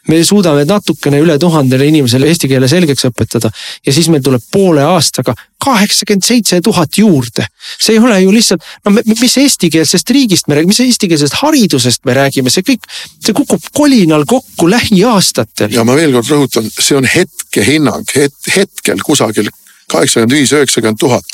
me 0.08 0.18
suudame 0.26 0.64
natukene 0.66 1.20
üle 1.22 1.38
tuhandele 1.38 1.86
inimesele 1.86 2.26
eesti 2.30 2.48
keele 2.50 2.68
selgeks 2.70 3.06
õpetada 3.06 3.50
ja 3.86 3.94
siis 3.94 4.08
meil 4.10 4.22
tuleb 4.24 4.42
poole 4.52 4.82
aastaga 4.82 5.34
kaheksakümmend 5.62 6.26
seitse 6.26 6.58
tuhat 6.64 6.98
juurde. 6.98 7.46
see 7.78 7.94
ei 7.94 8.00
ole 8.02 8.20
ju 8.20 8.32
lihtsalt, 8.34 8.64
no 8.84 8.96
mis 9.06 9.36
eestikeelsest 9.38 10.10
riigist 10.10 10.48
me 10.48 10.58
räägime, 10.58 10.74
mis 10.74 10.80
eestikeelsest 10.82 11.38
haridusest 11.42 12.04
me 12.04 12.16
räägime, 12.18 12.50
see 12.50 12.66
kõik, 12.66 12.88
see 13.22 13.36
kukub 13.36 13.70
kolinal 13.72 14.26
kokku 14.26 14.70
lähiaastatel. 14.70 15.70
ja 15.70 15.84
ma 15.84 15.94
veel 15.96 16.16
kord 16.18 16.32
rõhutan, 16.34 16.66
see 16.66 16.98
on 16.98 17.06
hetkehinnang 17.06 18.16
het,, 18.16 18.34
hetkel 18.56 19.02
kusagil 19.06 19.50
kaheksakümmend 19.92 20.34
viis, 20.34 20.52
üheksakümmend 20.52 20.98
tuhat. 20.98 21.24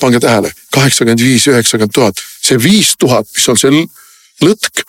pange 0.00 0.20
tähele, 0.20 0.52
kaheksakümmend 0.74 1.22
viis, 1.22 1.46
üheksakümmend 1.48 1.94
tuhat, 1.94 2.22
see 2.44 2.62
viis 2.62 2.94
tuhat, 2.98 3.26
mis 3.34 3.48
on 3.48 3.58
see 3.58 3.82
lõtk 4.44 4.86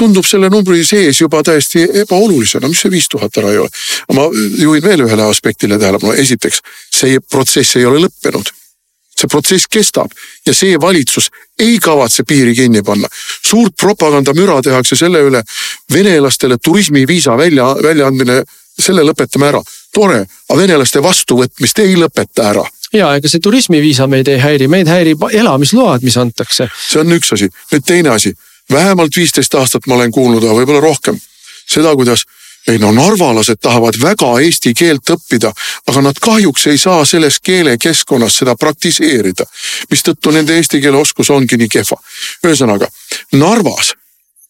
tundub 0.00 0.26
selle 0.26 0.48
numbri 0.52 0.84
sees 0.86 1.20
juba 1.20 1.42
täiesti 1.46 1.84
ebaolulisena, 2.04 2.68
mis 2.68 2.80
see 2.84 2.92
viis 2.92 3.08
tuhat 3.12 3.36
ära 3.40 3.52
ei 3.52 3.60
ole. 3.64 3.68
ma 4.16 4.28
juhin 4.32 4.82
veel 4.84 5.04
ühele 5.06 5.28
aspektile 5.28 5.78
tähelepanu, 5.78 6.14
esiteks 6.24 6.62
see 7.00 7.20
protsess 7.20 7.76
ei 7.76 7.86
ole 7.88 8.06
lõppenud 8.06 8.54
see 9.20 9.28
protsess 9.28 9.68
kestab 9.68 10.12
ja 10.46 10.54
see 10.56 10.78
valitsus 10.80 11.28
ei 11.60 11.78
kavatse 11.82 12.24
piiri 12.24 12.54
kinni 12.56 12.82
panna. 12.82 13.08
suurt 13.46 13.76
propagandamüra 13.80 14.62
tehakse 14.62 14.96
selle 14.96 15.20
üle, 15.28 15.42
venelastele 15.92 16.56
turismiviisa 16.64 17.36
välja, 17.36 17.74
väljaandmine, 17.82 18.42
selle 18.78 19.04
lõpetame 19.04 19.50
ära. 19.52 19.62
tore, 19.92 20.24
aga 20.48 20.58
venelaste 20.58 21.02
vastuvõtmist 21.02 21.78
ei 21.84 21.96
lõpeta 22.00 22.50
ära 22.54 22.64
ja 22.92 23.12
ega 23.16 23.28
see 23.28 23.42
turismiviisa 23.42 24.06
meid 24.10 24.28
ei 24.28 24.38
häiri, 24.42 24.68
meid 24.68 24.88
häirib 24.88 25.28
elamisload, 25.32 26.02
mis 26.06 26.16
antakse. 26.16 26.70
see 26.88 27.00
on 27.02 27.12
üks 27.18 27.34
asi, 27.36 27.50
nüüd 27.72 27.84
teine 27.86 28.16
asi 28.16 28.32
vähemalt 28.72 29.16
viisteist 29.16 29.54
aastat 29.54 29.86
ma 29.86 29.94
olen 29.94 30.12
kuulnud, 30.12 30.44
aga 30.44 30.54
võib-olla 30.60 30.80
rohkem 30.80 31.18
seda, 31.70 31.94
kuidas 31.96 32.24
ei 32.68 32.78
no 32.78 32.92
narvalased 32.92 33.56
tahavad 33.60 33.96
väga 34.02 34.30
eesti 34.44 34.72
keelt 34.76 35.10
õppida, 35.10 35.52
aga 35.88 36.02
nad 36.04 36.18
kahjuks 36.20 36.66
ei 36.70 36.78
saa 36.78 37.04
selles 37.04 37.40
keelekeskkonnas 37.40 38.36
seda 38.42 38.54
praktiseerida. 38.56 39.44
mistõttu 39.90 40.30
nende 40.30 40.56
eesti 40.56 40.80
keele 40.80 40.96
oskus 40.96 41.30
ongi 41.30 41.56
nii 41.56 41.68
kehva. 41.68 41.96
ühesõnaga 42.46 42.88
Narvas, 43.32 43.94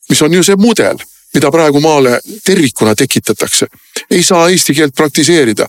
mis 0.08 0.22
on 0.22 0.34
ju 0.34 0.42
see 0.42 0.56
mudel, 0.56 0.98
mida 1.34 1.50
praegu 1.50 1.80
maale 1.80 2.20
tervikuna 2.44 2.94
tekitatakse, 2.94 3.66
ei 4.10 4.22
saa 4.22 4.48
eesti 4.48 4.74
keelt 4.74 4.94
praktiseerida. 4.94 5.66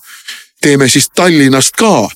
teeme 0.62 0.89
siis 0.89 1.10
Tallinnast 1.15 1.75
ka 1.75 2.10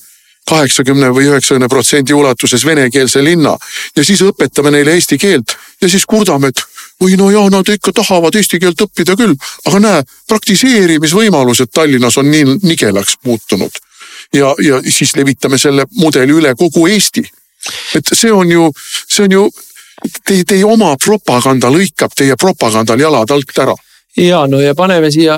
kaheksakümne 0.50 1.10
või 1.14 1.30
üheksakümne 1.30 1.68
protsendi 1.70 2.14
ulatuses 2.14 2.66
venekeelse 2.66 3.24
linna 3.24 3.56
ja 3.96 4.06
siis 4.06 4.22
õpetame 4.22 4.72
neile 4.72 4.94
eesti 4.94 5.18
keelt 5.18 5.56
ja 5.82 5.90
siis 5.90 6.06
kurdame, 6.06 6.52
et 6.54 6.62
või 7.02 7.18
no 7.20 7.30
jaa, 7.32 7.50
nad 7.50 7.70
ikka 7.70 7.94
tahavad 7.96 8.36
eesti 8.36 8.60
keelt 8.60 8.82
õppida 8.86 9.18
küll, 9.20 9.36
aga 9.66 9.82
näe, 9.84 10.04
praktiseerimisvõimalused 10.30 11.74
Tallinnas 11.74 12.18
on 12.22 12.32
nii 12.32 12.60
nigelaks 12.64 13.18
muutunud. 13.26 13.82
ja, 14.34 14.56
ja 14.62 14.82
siis 14.90 15.16
levitame 15.16 15.58
selle 15.58 15.86
mudeli 15.98 16.34
üle 16.34 16.56
kogu 16.56 16.88
Eesti. 16.88 17.24
et 17.96 18.06
see 18.14 18.32
on 18.32 18.52
ju, 18.52 18.72
see 19.10 19.26
on 19.26 19.32
ju 19.32 19.50
teie, 20.26 20.44
teie 20.44 20.66
oma 20.66 20.96
propaganda 20.98 21.70
lõikab 21.70 22.14
teie 22.16 22.36
propagandal 22.36 23.00
jalad 23.00 23.32
alt 23.32 23.60
ära 23.60 23.76
ja 24.18 24.46
no 24.48 24.60
ja 24.62 24.76
paneme 24.76 25.10
siia, 25.12 25.38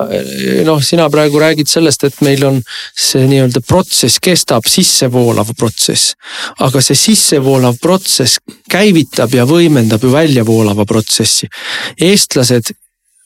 noh, 0.66 0.82
sina 0.84 1.08
praegu 1.10 1.40
räägid 1.42 1.70
sellest, 1.70 2.04
et 2.08 2.22
meil 2.26 2.44
on 2.46 2.60
see 2.94 3.26
nii-öelda 3.30 3.62
protsess 3.66 4.22
kestab, 4.24 4.68
sissevoolav 4.70 5.54
protsess. 5.58 6.14
aga 6.60 6.82
see 6.82 6.98
sissevoolav 6.98 7.80
protsess 7.82 8.42
käivitab 8.70 9.34
ja 9.34 9.48
võimendab 9.50 10.04
ju 10.04 10.12
väljavoolava 10.14 10.86
protsessi. 10.86 11.50
eestlased 11.98 12.74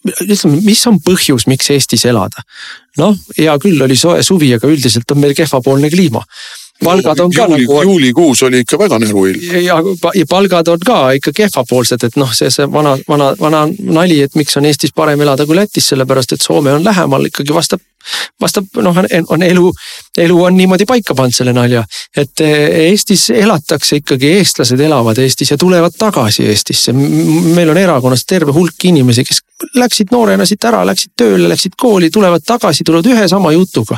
ütleme, 0.08 0.62
mis 0.66 0.82
on 0.90 0.98
põhjus, 1.04 1.46
miks 1.48 1.70
Eestis 1.70 2.06
elada? 2.10 2.42
noh, 2.98 3.16
hea 3.38 3.54
küll, 3.62 3.80
oli 3.84 3.96
soe 3.96 4.24
suvi, 4.24 4.54
aga 4.56 4.68
üldiselt 4.68 5.12
on 5.12 5.22
meil 5.22 5.36
kehvapoolne 5.38 5.90
kliima 5.90 6.24
palgad 6.84 7.20
on 7.20 7.32
ka 7.32 7.46
juuli, 7.46 7.62
nagu. 7.62 7.82
juulikuus 7.82 8.44
oli 8.44 8.60
ikka 8.66 8.80
väga 8.80 9.00
näruilm. 9.00 9.42
ja, 9.62 9.78
ja 10.16 10.26
palgad 10.30 10.68
on 10.68 10.80
ka 10.86 11.12
ikka 11.12 11.32
kehvapoolsed, 11.36 12.04
et 12.04 12.16
noh, 12.16 12.34
see, 12.34 12.50
see 12.50 12.68
vana, 12.72 12.98
vana, 13.08 13.32
vana 13.40 13.68
nali, 13.84 14.22
et 14.22 14.36
miks 14.36 14.58
on 14.58 14.66
Eestis 14.66 14.94
parem 14.96 15.22
elada 15.22 15.46
kui 15.46 15.56
Lätis, 15.56 15.90
sellepärast 15.94 16.34
et 16.34 16.42
Soome 16.42 16.74
on 16.74 16.84
lähemal, 16.84 17.30
ikkagi 17.32 17.54
vastab 17.54 17.82
vastab 18.42 18.82
noh, 18.82 18.98
on 19.30 19.44
elu, 19.46 19.72
elu 20.18 20.40
on 20.44 20.58
niimoodi 20.58 20.88
paika 20.90 21.16
pannud 21.18 21.36
selle 21.36 21.54
nalja, 21.56 21.84
et 22.18 22.44
eh, 22.46 22.88
Eestis 22.88 23.30
elatakse 23.36 24.02
ikkagi, 24.02 24.36
eestlased 24.40 24.80
elavad 24.80 25.20
Eestis 25.22 25.54
ja 25.54 25.58
tulevad 25.58 25.96
tagasi 25.98 26.48
Eestisse. 26.50 26.94
meil 26.94 27.70
on 27.70 27.78
erakonnas 27.78 28.26
terve 28.26 28.52
hulk 28.56 28.86
inimesi, 28.90 29.24
kes 29.28 29.42
läksid 29.76 30.12
noorena 30.12 30.46
siit 30.46 30.64
ära, 30.66 30.82
läksid 30.88 31.14
tööle, 31.18 31.50
läksid 31.52 31.76
kooli, 31.80 32.10
tulevad 32.14 32.44
tagasi, 32.46 32.84
tulevad 32.88 33.10
ühe 33.12 33.28
sama 33.30 33.52
jutuga. 33.54 33.98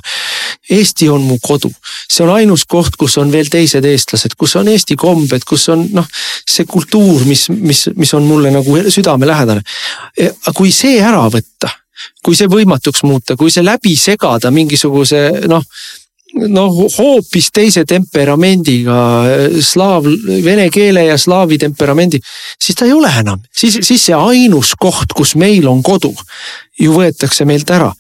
Eesti 0.69 1.09
on 1.11 1.23
mu 1.27 1.37
kodu, 1.43 1.69
see 2.07 2.23
on 2.23 2.33
ainus 2.37 2.65
koht, 2.69 2.95
kus 2.99 3.17
on 3.19 3.31
veel 3.31 3.49
teised 3.51 3.85
eestlased, 3.85 4.37
kus 4.39 4.55
on 4.59 4.69
eesti 4.71 4.95
kombed, 4.99 5.43
kus 5.47 5.67
on 5.73 5.85
noh, 5.95 6.07
see 6.49 6.67
kultuur, 6.69 7.25
mis, 7.27 7.49
mis, 7.51 7.85
mis 7.95 8.13
on 8.15 8.27
mulle 8.27 8.51
nagu 8.53 8.79
südamelähedane. 8.87 9.63
kui 10.55 10.71
see 10.71 11.01
ära 11.03 11.25
võtta 11.31 11.82
kui 12.23 12.35
see 12.35 12.49
võimatuks 12.49 13.03
muuta, 13.07 13.37
kui 13.39 13.51
see 13.53 13.65
läbi 13.65 13.95
segada 13.99 14.51
mingisuguse 14.51 15.47
noh 15.47 15.63
noh, 16.33 16.77
hoopis 16.97 17.49
teise 17.53 17.83
temperamendiga 17.85 18.95
slaav, 19.61 20.07
vene 20.45 20.69
keele 20.73 21.05
ja 21.07 21.17
slaavi 21.19 21.59
temperamendi, 21.61 22.19
siis 22.61 22.77
ta 22.79 22.87
ei 22.87 22.95
ole 22.95 23.11
enam, 23.21 23.41
siis, 23.53 23.77
siis 23.85 24.07
see 24.09 24.17
ainus 24.17 24.73
koht, 24.79 25.13
kus 25.15 25.35
meil 25.39 25.67
on 25.69 25.83
kodu 25.85 26.13
ju 26.79 26.95
võetakse 26.95 27.45
meilt 27.45 27.69
ära. 27.69 27.91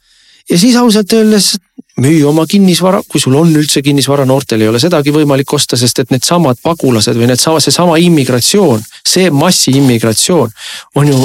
ja 0.49 0.57
siis 0.59 0.75
ausalt 0.75 1.13
öeldes 1.13 1.53
müü 2.01 2.23
oma 2.25 2.45
kinnisvara, 2.49 3.01
kui 3.07 3.21
sul 3.21 3.35
on 3.37 3.53
üldse 3.55 3.81
kinnisvara, 3.85 4.25
noortel 4.25 4.61
ei 4.61 4.67
ole 4.67 4.79
sedagi 4.81 5.13
võimalik 5.13 5.53
osta, 5.53 5.77
sest 5.77 5.99
et 5.99 6.11
needsamad 6.11 6.57
pagulased 6.63 7.15
või 7.15 7.29
needsama, 7.29 7.61
seesama 7.61 7.99
immigratsioon, 8.01 8.81
see 9.07 9.29
massiimmigratsioon 9.31 10.49
on 10.95 11.11
ju 11.11 11.19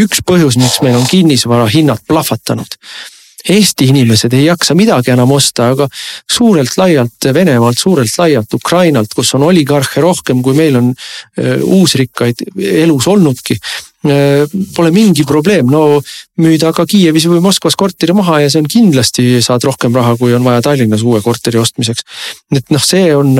üks 0.00 0.22
põhjus, 0.26 0.58
miks 0.60 0.80
meil 0.84 0.96
on 1.00 1.08
kinnisvara 1.08 1.66
hinnad 1.72 2.02
plahvatanud. 2.08 2.78
Eesti 3.42 3.88
inimesed 3.90 4.34
ei 4.38 4.44
jaksa 4.44 4.74
midagi 4.78 5.10
enam 5.10 5.32
osta, 5.34 5.72
aga 5.72 5.88
suurelt-laialt 6.30 7.26
Venemaalt, 7.34 7.80
suurelt-laialt 7.80 8.54
Ukrainalt, 8.54 9.14
kus 9.16 9.34
on 9.34 9.48
oligarhe 9.48 10.04
rohkem, 10.04 10.44
kui 10.46 10.54
meil 10.54 10.78
on 10.78 10.92
äh, 10.92 11.58
uusrikkaid 11.58 12.44
elus 12.84 13.08
olnudki 13.10 13.56
äh, 13.58 14.46
pole 14.76 14.92
mingi 14.94 15.26
probleem, 15.26 15.66
no 15.74 15.98
müüd 16.38 16.62
aga 16.68 16.86
Kiievis 16.86 17.26
või 17.32 17.42
Moskvas 17.42 17.74
korteri 17.78 18.14
maha 18.14 18.44
ja 18.44 18.52
see 18.52 18.62
on 18.62 18.70
kindlasti 18.70 19.26
saad 19.42 19.66
rohkem 19.66 19.98
raha, 19.98 20.14
kui 20.20 20.38
on 20.38 20.46
vaja 20.46 20.62
Tallinnas 20.68 21.02
uue 21.02 21.18
korteri 21.24 21.58
ostmiseks. 21.58 22.06
et 22.54 22.70
noh, 22.70 22.86
see 22.92 23.10
on 23.16 23.34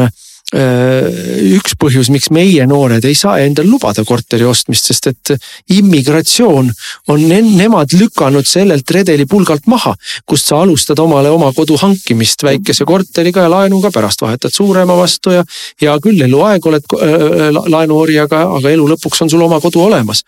üks 0.53 1.73
põhjus, 1.81 2.11
miks 2.13 2.29
meie 2.35 2.67
noored 2.69 3.05
ei 3.09 3.15
saa 3.17 3.39
endale 3.41 3.71
lubada 3.71 4.05
korteri 4.05 4.45
ostmist, 4.45 4.91
sest 4.91 5.09
et 5.09 5.33
immigratsioon 5.73 6.69
on 7.13 7.23
ne 7.29 7.39
nemad 7.43 7.95
lükanud 7.97 8.47
sellelt 8.49 8.91
redelipulgalt 8.93 9.65
maha, 9.73 9.95
kust 10.29 10.51
sa 10.51 10.61
alustad 10.61 11.01
omale 11.01 11.33
oma 11.33 11.53
kodu 11.57 11.79
hankimist 11.81 12.45
väikese 12.45 12.85
korteriga 12.89 13.47
ja 13.47 13.53
laenuga, 13.53 13.91
pärast 13.95 14.25
vahetad 14.25 14.53
suurema 14.53 14.97
vastu 14.99 15.33
ja. 15.39 15.47
hea 15.81 15.97
küll, 16.05 16.21
eluaeg 16.29 16.69
oled 16.69 16.97
äh, 17.01 17.49
laenuori, 17.73 18.21
aga, 18.21 18.45
elu 18.75 18.91
lõpuks 18.93 19.25
on 19.25 19.33
sul 19.33 19.47
oma 19.49 19.61
kodu 19.65 19.87
olemas. 19.87 20.21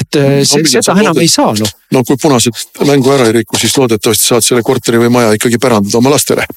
et 0.00 0.16
äh, 0.16 0.38
no, 0.40 0.48
see, 0.48 0.64
seda 0.72 0.96
enam 1.04 1.20
ei 1.20 1.28
saa 1.28 1.52
noh. 1.52 1.76
no 1.92 2.04
kui 2.08 2.16
punased 2.22 2.80
mängu 2.88 3.12
ära 3.12 3.28
ei 3.28 3.40
riku, 3.42 3.60
siis 3.60 3.76
loodetavasti 3.76 4.32
saad 4.32 4.48
selle 4.48 4.64
korteri 4.64 5.04
või 5.04 5.12
maja 5.20 5.36
ikkagi 5.36 5.60
pärandada 5.60 6.00
oma 6.00 6.16
lastele. 6.16 6.48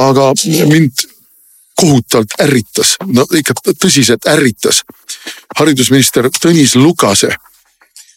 aga 0.00 0.32
mind 0.70 1.09
kohutavalt 1.80 2.34
ärritas, 2.44 2.96
no 3.06 3.26
ikka 3.34 3.56
tõsiselt 3.72 4.28
ärritas. 4.28 4.82
Haridusminister 5.58 6.28
Tõnis 6.40 6.76
Lukase 6.76 7.32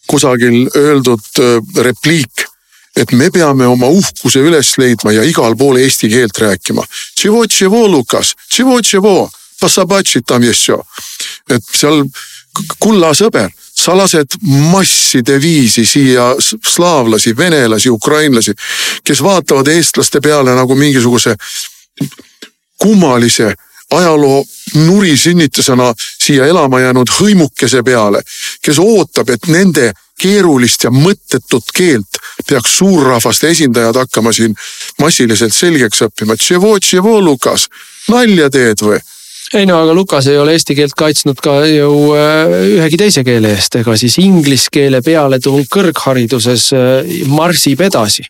kusagil 0.08 0.68
öeldud 0.76 1.40
äh, 1.40 1.84
repliik, 1.86 2.46
et 2.96 3.12
me 3.12 3.32
peame 3.34 3.66
oma 3.68 3.88
uhkuse 3.90 4.44
üles 4.44 4.76
leidma 4.78 5.14
ja 5.16 5.24
igal 5.26 5.56
pool 5.58 5.80
eesti 5.82 6.12
keelt 6.12 6.38
rääkima. 6.38 6.84
Lukas, 7.88 8.36
et 11.50 11.64
seal 11.72 12.04
kulla 12.80 13.14
sõber, 13.18 13.50
sa 13.74 13.96
lased 13.98 14.38
masside 14.44 15.40
viisi 15.42 15.86
siia 15.86 16.34
slaavlasi, 16.40 17.34
venelasi, 17.38 17.90
ukrainlasi, 17.90 18.54
kes 19.04 19.24
vaatavad 19.24 19.68
eestlaste 19.74 20.22
peale 20.22 20.54
nagu 20.56 20.76
mingisuguse 20.78 21.36
kummalise 22.84 23.54
ajaloo 23.94 24.44
nurisünnitusena 24.76 25.94
siia 25.98 26.48
elama 26.50 26.80
jäänud 26.80 27.12
hõimukese 27.20 27.84
peale, 27.86 28.24
kes 28.64 28.80
ootab, 28.80 29.30
et 29.30 29.48
nende 29.48 29.92
keerulist 30.20 30.86
ja 30.88 30.92
mõttetut 30.94 31.72
keelt 31.76 32.20
peaks 32.48 32.78
suurrahvaste 32.78 33.50
esindajad 33.54 33.98
hakkama 34.04 34.34
siin 34.34 34.56
massiliselt 35.02 35.54
selgeks 35.54 36.06
õppima. 36.08 36.38
Tševo, 36.38 36.78
tševo, 36.80 37.20
Lukas, 37.22 37.68
nalja 38.10 38.50
teed 38.54 38.86
või? 38.86 39.02
ei 39.54 39.68
no 39.70 39.78
aga 39.84 39.94
Lukas 39.94 40.28
ei 40.32 40.38
ole 40.42 40.56
eesti 40.58 40.74
keelt 40.74 40.96
kaitsnud 40.98 41.38
ka 41.44 41.60
ju 41.70 41.90
äh, 42.18 42.54
ühegi 42.80 42.98
teise 42.98 43.24
keele 43.28 43.52
eest, 43.54 43.76
ega 43.78 43.94
siis 44.00 44.16
inglise 44.24 44.72
keele 44.74 45.04
pealetung 45.06 45.68
kõrghariduses 45.70 46.72
äh, 46.74 47.20
marsib 47.30 47.84
edasi. 47.86 48.26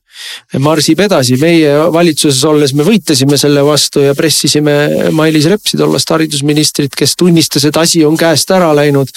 Marsib 0.63 0.99
edasi, 1.05 1.37
meie 1.41 1.71
valitsuses 1.93 2.43
olles 2.49 2.73
me 2.77 2.85
võitlesime 2.87 3.37
selle 3.39 3.63
vastu 3.65 4.03
ja 4.05 4.15
pressisime 4.17 5.09
Mailis 5.15 5.47
Repsi, 5.51 5.77
tollast 5.79 6.13
haridusministrit, 6.13 6.95
kes 6.97 7.15
tunnistas, 7.19 7.65
et 7.69 7.77
asi 7.77 8.03
on 8.05 8.17
käest 8.17 8.51
ära 8.51 8.73
läinud. 8.75 9.09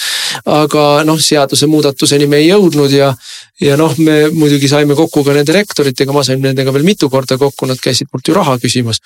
aga 0.45 1.03
noh, 1.07 1.19
seadusemuudatuseni 1.21 2.27
me 2.27 2.41
ei 2.41 2.49
jõudnud 2.49 2.91
ja 2.93 3.13
ja 3.61 3.77
noh, 3.77 3.93
me 3.97 4.27
muidugi 4.33 4.69
saime 4.69 4.95
kokku 4.97 5.23
ka 5.25 5.33
nende 5.33 5.53
rektoritega, 5.55 6.13
ma 6.13 6.21
sain 6.25 6.41
nendega 6.41 6.73
veel 6.75 6.85
mitu 6.85 7.09
korda 7.09 7.39
kokku, 7.41 7.65
nad 7.69 7.79
käisid 7.81 8.09
mult 8.13 8.29
ju 8.29 8.35
raha 8.35 8.57
küsimas. 8.61 9.01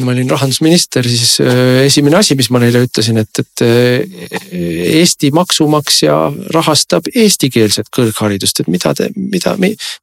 ma 0.00 0.12
olin 0.12 0.30
rahandusminister, 0.30 1.04
siis 1.08 1.36
äh, 1.44 1.84
esimene 1.84 2.16
asi, 2.16 2.36
mis 2.38 2.48
ma 2.50 2.62
neile 2.62 2.84
ütlesin, 2.86 3.20
et, 3.20 3.42
et 3.42 3.64
äh, 3.64 4.54
Eesti 4.94 5.30
maksumaksja 5.36 6.16
rahastab 6.54 7.10
eestikeelset 7.12 7.90
kõrgharidust, 7.94 8.62
et 8.62 8.70
mida 8.72 8.94
te, 8.96 9.10
mida 9.16 9.56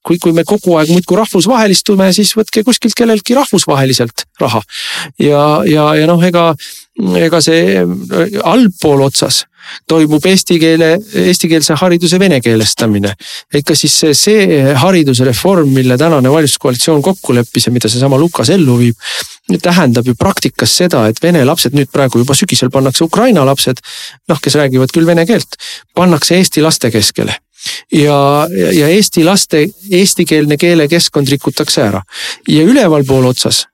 kui, 0.06 0.20
kui 0.22 0.34
me 0.36 0.46
kogu 0.46 0.78
aeg 0.78 0.92
muudkui 0.94 1.11
rahvusvahelistume, 1.20 2.12
siis 2.16 2.34
võtke 2.38 2.64
kuskilt 2.68 2.96
kelleltki 2.98 3.38
rahvusvaheliselt 3.38 4.26
raha. 4.42 4.62
ja, 5.20 5.46
ja, 5.68 5.88
ja 6.00 6.10
noh, 6.10 6.22
ega, 6.24 6.52
ega 7.20 7.42
see 7.44 7.80
äh, 7.82 8.38
allpool 8.44 9.08
otsas 9.08 9.46
toimub 9.88 10.26
eesti 10.26 10.58
keele, 10.62 10.92
eestikeelse 11.24 11.76
hariduse 11.80 12.20
venekeelestamine. 12.20 13.14
ega 13.54 13.76
siis 13.78 13.98
see, 14.04 14.16
see 14.18 14.62
haridusreform, 14.84 15.70
mille 15.74 15.98
tänane 15.98 16.32
valitsuskoalitsioon 16.32 17.02
kokku 17.02 17.36
leppis 17.36 17.68
ja 17.68 17.74
mida 17.74 17.90
seesama 17.90 18.20
Lukas 18.20 18.50
ellu 18.50 18.78
viib. 18.80 18.96
tähendab 19.62 20.08
ju 20.08 20.16
praktikas 20.16 20.78
seda, 20.78 21.06
et 21.08 21.22
vene 21.24 21.44
lapsed 21.46 21.76
nüüd 21.76 21.92
praegu 21.92 22.22
juba 22.22 22.36
sügisel 22.38 22.70
pannakse 22.72 23.04
Ukraina 23.04 23.46
lapsed, 23.46 23.82
noh, 24.30 24.40
kes 24.42 24.56
räägivad 24.56 24.94
küll 24.94 25.06
vene 25.06 25.26
keelt, 25.26 25.60
pannakse 25.96 26.38
eesti 26.40 26.62
laste 26.64 26.92
keskele 26.92 27.36
ja, 27.94 28.48
ja 28.50 28.88
Eesti 28.88 29.26
laste 29.28 29.66
eestikeelne 29.92 30.58
keelekeskkond 30.62 31.30
rikutakse 31.32 31.84
ära 31.86 32.02
ja 32.50 32.64
ülevalpool 32.68 33.30
otsas 33.32 33.66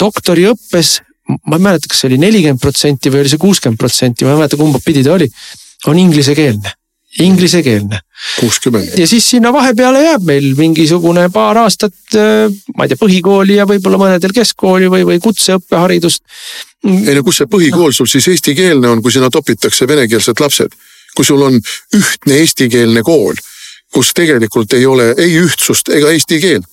doktoriõppes 0.00 0.98
ma 1.28 1.58
ei 1.58 1.62
mäleta, 1.62 1.90
kas 1.90 2.02
see 2.02 2.12
oli 2.12 2.20
nelikümmend 2.22 2.60
protsenti 2.62 3.12
või 3.12 3.24
oli 3.24 3.32
see 3.32 3.40
kuuskümmend 3.42 3.80
protsenti, 3.80 4.24
ma 4.24 4.32
ei 4.32 4.42
mäleta, 4.42 4.56
kumba 4.56 4.80
pidi 4.84 5.02
ta 5.04 5.12
oli, 5.18 5.28
on 5.90 5.98
inglisekeelne 6.00 6.72
inglisekeelne. 7.18 8.00
kuuskümmend. 8.40 8.98
ja 8.98 9.06
siis 9.08 9.30
sinna 9.30 9.52
vahepeale 9.52 10.02
jääb 10.02 10.24
meil 10.26 10.54
mingisugune 10.58 11.28
paar 11.32 11.58
aastat, 11.58 11.94
äh, 12.14 12.52
ma 12.76 12.84
ei 12.84 12.92
tea, 12.92 13.00
põhikooli 13.00 13.56
ja 13.58 13.66
võib-olla 13.66 14.00
mõnedel 14.00 14.34
keskkooli 14.34 14.90
või, 14.92 15.06
või 15.08 15.20
kutseõppeharidust. 15.22 16.22
ei 16.84 17.14
no 17.16 17.22
kus 17.26 17.40
see 17.40 17.50
põhikool 17.50 17.94
sul 17.96 18.10
siis 18.10 18.28
eestikeelne 18.28 18.90
on, 18.90 19.02
kui 19.02 19.14
sinna 19.14 19.30
topitakse 19.30 19.88
venekeelsed 19.88 20.40
lapsed? 20.40 20.74
Kui 21.18 21.26
sul 21.26 21.42
on 21.42 21.56
ühtne 21.98 22.36
eestikeelne 22.44 23.02
kool, 23.02 23.34
kus 23.90 24.12
tegelikult 24.14 24.76
ei 24.78 24.86
ole 24.86 25.10
ei 25.18 25.34
ühtsust 25.42 25.90
ega 25.90 26.12
eesti 26.14 26.38
keelt 26.44 26.68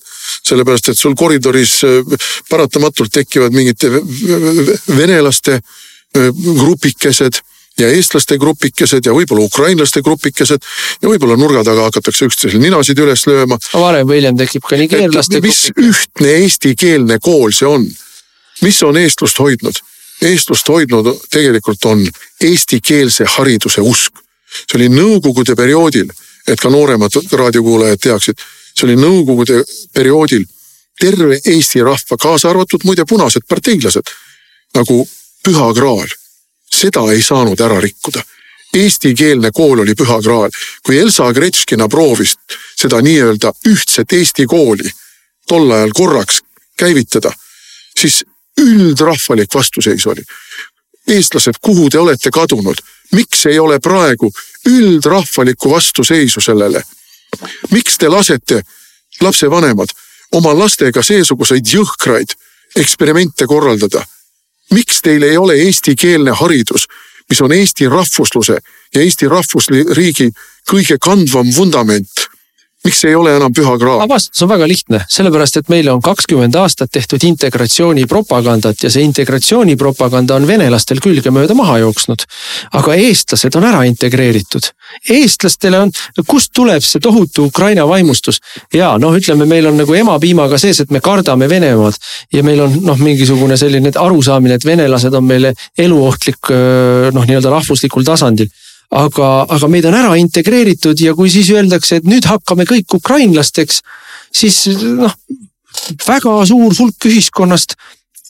sellepärast 0.45 0.91
et 0.91 0.99
sul 0.99 1.15
koridoris 1.17 1.79
äh, 1.85 2.29
paratamatult 2.49 3.13
tekivad 3.13 3.53
mingid 3.55 3.85
venelaste 4.97 5.57
äh, 5.57 6.29
grupikesed 6.61 7.41
ja 7.79 7.89
eestlaste 7.91 8.37
grupikesed 8.39 9.05
ja 9.05 9.13
võib-olla 9.15 9.45
ukrainlaste 9.49 10.01
grupikesed 10.05 10.63
ja 11.01 11.09
võib-olla 11.09 11.35
nurga 11.39 11.63
taga 11.67 11.89
hakatakse 11.89 12.29
üksteisel 12.29 12.61
ninasid 12.63 12.99
üles 13.03 13.25
lööma. 13.27 13.57
varem 13.73 14.07
või 14.07 14.21
hiljem 14.21 14.37
tekib 14.39 14.63
ka 14.69 14.79
nigeerlaste. 14.79 15.41
mis 15.43 15.65
ühtne 15.73 16.37
eestikeelne 16.43 17.19
kool 17.19 17.51
see 17.51 17.67
on? 17.67 17.89
mis 18.61 18.81
on 18.83 18.97
eestlust 18.97 19.39
hoidnud? 19.43 19.81
eestlust 20.23 20.69
hoidnud 20.71 21.11
tegelikult 21.31 21.85
on 21.91 22.05
eestikeelse 22.41 23.27
hariduse 23.35 23.81
usk. 23.81 24.23
See 24.63 24.79
oli 24.79 24.89
nõukogude 24.89 25.55
perioodil 25.55 26.11
et 26.47 26.61
ka 26.61 26.69
nooremad 26.69 27.11
raadiokuulajad 27.31 28.01
teaksid. 28.01 28.37
see 28.75 28.87
oli 28.87 28.95
nõukogude 28.99 29.63
perioodil 29.93 30.45
terve 30.99 31.39
Eesti 31.45 31.81
rahva, 31.83 32.17
kaasa 32.19 32.49
arvatud 32.49 32.83
muide 32.83 33.05
punased 33.05 33.43
parteilased 33.47 34.11
nagu 34.75 35.07
püha 35.43 35.73
graal. 35.73 36.07
seda 36.69 37.11
ei 37.11 37.21
saanud 37.21 37.59
ära 37.59 37.79
rikkuda 37.81 38.23
eestikeelne 38.75 39.51
kool 39.51 39.79
oli 39.79 39.95
püha 39.95 40.19
graal. 40.21 40.51
kui 40.83 40.99
Elsa 40.99 41.31
Gretškina 41.33 41.87
proovis 41.87 42.35
seda 42.75 43.01
nii-öelda 43.01 43.53
ühtset 43.69 44.13
Eesti 44.13 44.45
kooli 44.45 44.89
tol 45.47 45.71
ajal 45.71 45.91
korraks 45.93 46.41
käivitada, 46.77 47.31
siis 47.99 48.23
üldrahvalik 48.59 49.53
vastuseis 49.55 50.05
oli. 50.07 50.23
eestlased, 51.07 51.53
kuhu 51.61 51.89
te 51.89 51.99
olete 51.99 52.31
kadunud, 52.31 52.75
miks 53.15 53.45
ei 53.49 53.59
ole 53.59 53.79
praegu 53.79 54.31
üldrahvalikku 54.69 55.71
vastuseisu 55.71 56.41
sellele? 56.41 56.83
miks 57.71 57.97
te 57.97 58.09
lasete, 58.09 58.61
lapsevanemad, 59.21 59.91
oma 60.31 60.53
lastega 60.57 61.03
seesuguseid 61.03 61.67
jõhkraid 61.73 62.35
eksperimente 62.75 63.47
korraldada? 63.47 64.05
miks 64.71 65.01
teil 65.01 65.23
ei 65.23 65.37
ole 65.37 65.57
eestikeelne 65.67 66.31
haridus, 66.31 66.87
mis 67.29 67.41
on 67.41 67.53
Eesti 67.53 67.89
rahvusluse 67.89 68.59
ja 68.95 69.01
Eesti 69.01 69.27
rahvusriigi 69.29 70.31
kõige 70.69 70.97
kandvam 71.01 71.51
vundament 71.55 72.25
miks 72.85 73.01
ei 73.07 73.15
ole 73.17 73.35
enam 73.39 73.53
püha 73.53 73.75
graal? 73.81 74.03
vastus 74.09 74.43
on 74.45 74.49
väga 74.51 74.67
lihtne, 74.69 75.01
sellepärast 75.11 75.59
et 75.61 75.69
meile 75.73 75.91
on 75.93 76.01
kakskümmend 76.05 76.55
aastat 76.61 76.91
tehtud 76.93 77.23
integratsioonipropagandat 77.25 78.85
ja 78.85 78.91
see 78.93 79.05
integratsioonipropaganda 79.07 80.37
on 80.37 80.47
venelastel 80.47 81.01
külgemööda 81.03 81.57
maha 81.57 81.79
jooksnud. 81.83 82.25
aga 82.79 82.97
eestlased 83.07 83.57
on 83.57 83.67
ära 83.71 83.83
integreeritud. 83.89 84.69
eestlastele 85.09 85.79
on, 85.87 85.93
kust 86.27 86.53
tuleb 86.53 86.83
see 86.85 87.01
tohutu 87.01 87.47
Ukraina 87.49 87.87
vaimustus? 87.89 88.41
ja 88.73 88.95
noh, 89.01 89.15
ütleme, 89.17 89.45
meil 89.49 89.67
on 89.71 89.79
nagu 89.81 89.93
emapiimaga 89.93 90.59
sees, 90.61 90.83
et 90.83 90.91
me 90.91 91.01
kardame 91.01 91.49
Venemaad 91.49 91.97
ja 92.33 92.43
meil 92.43 92.61
on 92.67 92.77
noh, 92.85 93.01
mingisugune 93.01 93.57
selline 93.57 93.91
arusaamine, 93.95 94.59
et 94.59 94.65
venelased 94.65 95.13
on 95.13 95.25
meile 95.25 95.53
eluohtlik 95.77 96.53
noh, 97.15 97.25
nii-öelda 97.25 97.49
rahvuslikul 97.57 98.05
tasandil 98.05 98.51
aga, 98.91 99.31
aga 99.49 99.67
meid 99.71 99.87
on 99.89 99.97
ära 99.97 100.13
integreeritud 100.19 100.99
ja 101.01 101.15
kui 101.17 101.31
siis 101.33 101.49
öeldakse, 101.53 101.99
et 101.99 102.07
nüüd 102.09 102.27
hakkame 102.29 102.67
kõik 102.69 102.97
ukrainlasteks, 102.99 103.81
siis 104.35 104.65
noh, 104.83 105.13
väga 106.07 106.39
suur 106.47 106.73
hulk 106.79 107.09
ühiskonnast 107.09 107.75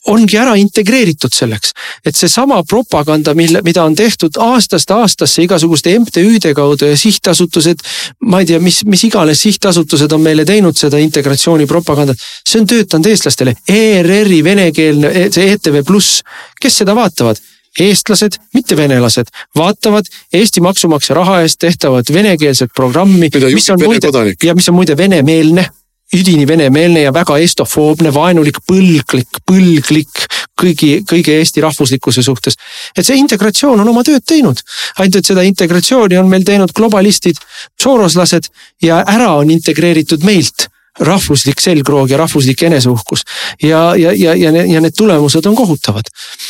ongi 0.06 0.38
ära 0.38 0.54
integreeritud 0.58 1.34
selleks, 1.34 1.72
et 2.06 2.16
seesama 2.16 2.60
propaganda, 2.68 3.34
mille, 3.34 3.58
mida 3.66 3.84
on 3.86 3.94
tehtud 3.98 4.38
aastast 4.42 4.90
aastasse 4.94 5.42
igasuguste 5.42 5.96
MTÜ-de 5.98 6.52
kaudu 6.54 6.90
ja 6.92 6.96
sihtasutused. 6.96 7.82
ma 8.30 8.40
ei 8.40 8.46
tea, 8.46 8.60
mis, 8.62 8.84
mis 8.84 9.04
iganes 9.08 9.42
sihtasutused 9.42 10.12
on 10.12 10.22
meile 10.22 10.44
teinud 10.44 10.76
seda 10.78 11.00
integratsioonipropagandat, 11.02 12.22
see 12.46 12.60
on 12.60 12.70
töötanud 12.70 13.10
eestlastele. 13.10 13.56
ERR-i 13.68 14.42
venekeelne, 14.44 15.12
see 15.34 15.50
ETV 15.52 15.82
Pluss, 15.86 16.22
kes 16.60 16.82
seda 16.84 16.94
vaatavad? 16.94 17.42
Eestlased, 17.80 18.38
mitte 18.54 18.76
venelased, 18.76 19.32
vaatavad 19.56 20.08
Eesti 20.32 20.60
maksumaksja 20.64 21.16
raha 21.16 21.40
eest 21.44 21.60
tehtavat 21.60 22.12
venekeelset 22.12 22.70
programmi, 22.76 23.30
mis 23.54 23.70
on 23.70 23.82
muide 23.84 24.12
ja 24.44 24.54
mis 24.54 24.68
on 24.68 24.78
muide 24.78 24.96
venemeelne 24.96 25.68
üdini 26.14 26.46
venemeelne 26.48 27.00
ja 27.02 27.12
väga 27.14 27.38
estofoobne, 27.42 28.12
vaenulik, 28.14 28.60
põlglik, 28.70 29.40
põlglik 29.48 30.22
kõigi, 30.60 30.90
kõigi 31.08 31.34
Eesti 31.34 31.64
rahvuslikkuse 31.64 32.22
suhtes. 32.22 32.54
et 32.96 33.06
see 33.06 33.18
integratsioon 33.18 33.80
on 33.80 33.88
oma 33.88 34.04
tööd 34.04 34.22
teinud, 34.24 34.60
ainult 34.98 35.16
et 35.16 35.26
seda 35.26 35.42
integratsiooni 35.42 36.18
on 36.18 36.28
meil 36.28 36.44
teinud 36.44 36.72
globalistid, 36.72 37.36
sooroslased 37.82 38.48
ja 38.82 39.02
ära 39.06 39.34
on 39.34 39.50
integreeritud 39.50 40.24
meilt 40.24 40.68
rahvuslik 40.98 41.60
selgroog 41.60 42.10
ja 42.10 42.16
rahvuslik 42.16 42.62
eneseuhkus. 42.62 43.24
ja, 43.62 43.94
ja, 43.96 44.12
ja, 44.12 44.34
ja, 44.34 44.50
ja 44.50 44.80
need 44.80 44.96
tulemused 44.96 45.46
on 45.46 45.56
kohutavad. 45.56 46.04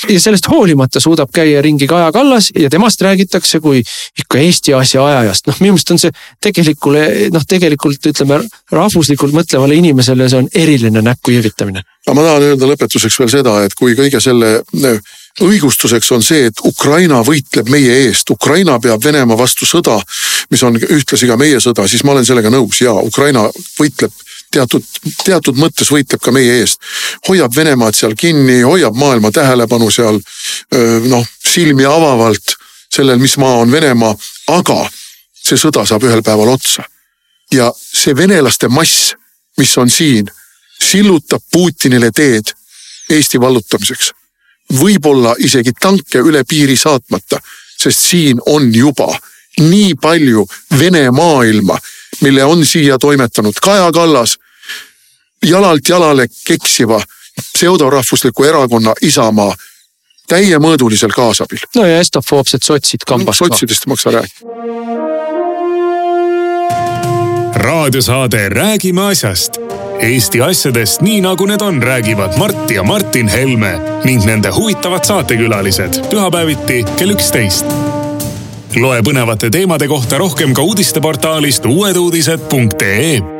ja 0.09 0.21
sellest 0.21 0.49
hoolimata 0.49 1.01
suudab 1.01 1.31
käia 1.35 1.63
ringi 1.63 1.87
Kaja 1.87 2.13
Kallas 2.13 2.51
ja 2.59 2.71
temast 2.71 3.03
räägitakse 3.03 3.61
kui 3.61 3.83
ikka 4.19 4.39
Eesti 4.39 4.75
asja 4.75 5.07
ajajast. 5.07 5.47
noh, 5.47 5.61
minu 5.61 5.73
meelest 5.73 5.91
on 5.91 5.99
see 5.99 6.15
tegelikule 6.41 7.31
noh, 7.33 7.43
tegelikult 7.49 8.07
ütleme 8.07 8.41
rahvuslikult 8.73 9.35
mõtlevale 9.35 9.75
inimesele, 9.75 10.29
see 10.29 10.45
on 10.45 10.49
eriline 10.55 11.03
näkku 11.03 11.35
irvitamine. 11.35 11.83
aga 12.07 12.15
ma 12.15 12.27
tahan 12.29 12.51
öelda 12.51 12.73
lõpetuseks 12.73 13.19
veel 13.19 13.31
seda, 13.39 13.61
et 13.65 13.75
kui 13.75 13.95
kõige 13.99 14.21
selle 14.21 14.61
õigustuseks 15.43 16.13
on 16.17 16.23
see, 16.25 16.47
et 16.49 16.61
Ukraina 16.65 17.21
võitleb 17.25 17.69
meie 17.69 17.97
eest, 18.07 18.31
Ukraina 18.33 18.79
peab 18.81 19.05
Venemaa 19.05 19.37
vastu 19.37 19.69
sõda, 19.69 19.99
mis 20.51 20.63
on 20.65 20.79
ühtlasi 20.81 21.29
ka 21.29 21.37
meie 21.37 21.61
sõda, 21.61 21.85
siis 21.89 22.05
ma 22.05 22.15
olen 22.15 22.25
sellega 22.25 22.51
nõus 22.53 22.81
ja 22.81 22.95
Ukraina 23.05 23.45
võitleb 23.77 24.15
teatud, 24.57 24.85
teatud 25.25 25.59
mõttes 25.61 25.91
võitleb 25.93 26.23
ka 26.23 26.33
meie 26.35 26.61
eest. 26.61 26.81
hoiab 27.29 27.55
Venemaad 27.57 27.97
seal 27.97 28.15
kinni, 28.19 28.61
hoiab 28.65 28.97
maailma 28.97 29.33
tähelepanu 29.35 29.91
seal 29.93 30.21
noh, 31.11 31.27
silmi 31.45 31.85
avavalt 31.85 32.57
sellel, 32.93 33.21
mis 33.21 33.37
maa 33.43 33.61
on 33.63 33.73
Venemaa, 33.73 34.15
aga 34.57 34.79
see 35.37 35.59
sõda 35.61 35.85
saab 35.87 36.07
ühel 36.09 36.23
päeval 36.27 36.55
otsa. 36.55 36.85
ja 37.53 37.71
see 37.77 38.17
venelaste 38.17 38.69
mass, 38.69 39.15
mis 39.59 39.77
on 39.79 39.91
siin, 39.91 40.31
sillutab 40.83 41.43
Putinile 41.53 42.11
teed 42.11 42.55
Eesti 43.11 43.41
vallutamiseks. 43.41 44.13
võib-olla 44.81 45.37
isegi 45.39 45.73
tanke 45.81 46.19
üle 46.19 46.45
piiri 46.45 46.77
saatmata, 46.77 47.41
sest 47.79 48.09
siin 48.09 48.41
on 48.47 48.73
juba 48.75 49.13
nii 49.61 49.95
palju 49.95 50.47
Vene 50.79 51.11
maailma 51.11 51.79
mille 52.21 52.45
on 52.45 52.67
siia 52.67 52.99
toimetanud 52.99 53.55
Kaja 53.63 53.93
Kallas, 53.93 54.39
jalalt 55.45 55.89
jalale 55.89 56.27
keksiva 56.47 57.01
pseudorahvusliku 57.53 58.45
erakonna 58.45 58.95
Isamaa 59.03 59.55
täiemõõdulisel 60.29 61.13
kaasabil. 61.15 61.59
no 61.75 61.87
ja 61.87 62.01
estofoobsed 62.01 62.63
sotsid 62.63 63.07
kambas 63.07 63.39
ka. 63.39 63.45
sotsidest 63.45 63.87
ei 63.87 63.91
maksa 63.91 64.11
rääkida. 64.11 64.41
raadiosaade 67.55 68.49
Räägime 68.49 69.07
asjast. 69.07 69.59
Eesti 70.01 70.41
asjadest 70.43 71.01
nii 71.01 71.21
nagu 71.21 71.47
need 71.47 71.61
on, 71.61 71.83
räägivad 71.83 72.37
Mart 72.39 72.71
ja 72.71 72.83
Martin 72.83 73.29
Helme 73.29 73.81
ning 74.05 74.25
nende 74.25 74.51
huvitavad 74.51 75.05
saatekülalised 75.05 76.03
pühapäeviti 76.11 76.85
kell 76.97 77.11
üksteist 77.17 77.65
loe 78.77 79.01
põnevate 79.01 79.51
teemade 79.51 79.89
kohta 79.89 80.19
rohkem 80.19 80.55
ka 80.55 80.63
uudisteportaalist 80.63 81.65
uueduudised.ee. 81.65 83.36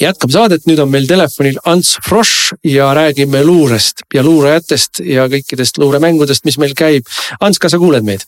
jätkame 0.00 0.34
saadet, 0.34 0.66
nüüd 0.68 0.80
on 0.82 0.90
meil 0.92 1.08
telefonil 1.08 1.58
Ants 1.64 1.96
Frosch 2.06 2.54
ja 2.64 2.92
räägime 2.96 3.42
luurest 3.44 4.06
ja 4.14 4.24
luurajatest 4.26 5.02
ja 5.04 5.26
kõikidest 5.32 5.78
luuremängudest, 5.82 6.44
mis 6.44 6.58
meil 6.60 6.74
käib. 6.76 7.08
Ants, 7.40 7.60
kas 7.62 7.76
sa 7.76 7.82
kuuled 7.82 8.06
meid? 8.06 8.26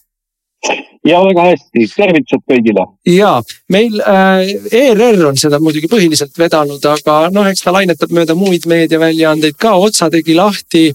ja 1.07 1.21
väga 1.23 1.45
hästi, 1.53 1.85
tervitused 1.95 2.43
kõigile. 2.51 2.85
ja 3.07 3.37
meil 3.73 4.01
äh, 4.03 4.49
ERR 4.75 5.29
on 5.29 5.39
seda 5.39 5.61
muidugi 5.63 5.91
põhiliselt 5.91 6.35
vedanud, 6.39 6.83
aga 6.85 7.19
noh, 7.33 7.47
eks 7.49 7.63
ta 7.65 7.75
lainetab 7.75 8.13
mööda 8.15 8.35
muid 8.39 8.67
meediaväljaandeid 8.69 9.57
ka, 9.61 9.77
otsa 9.79 10.11
tegi 10.11 10.35
lahti 10.35 10.89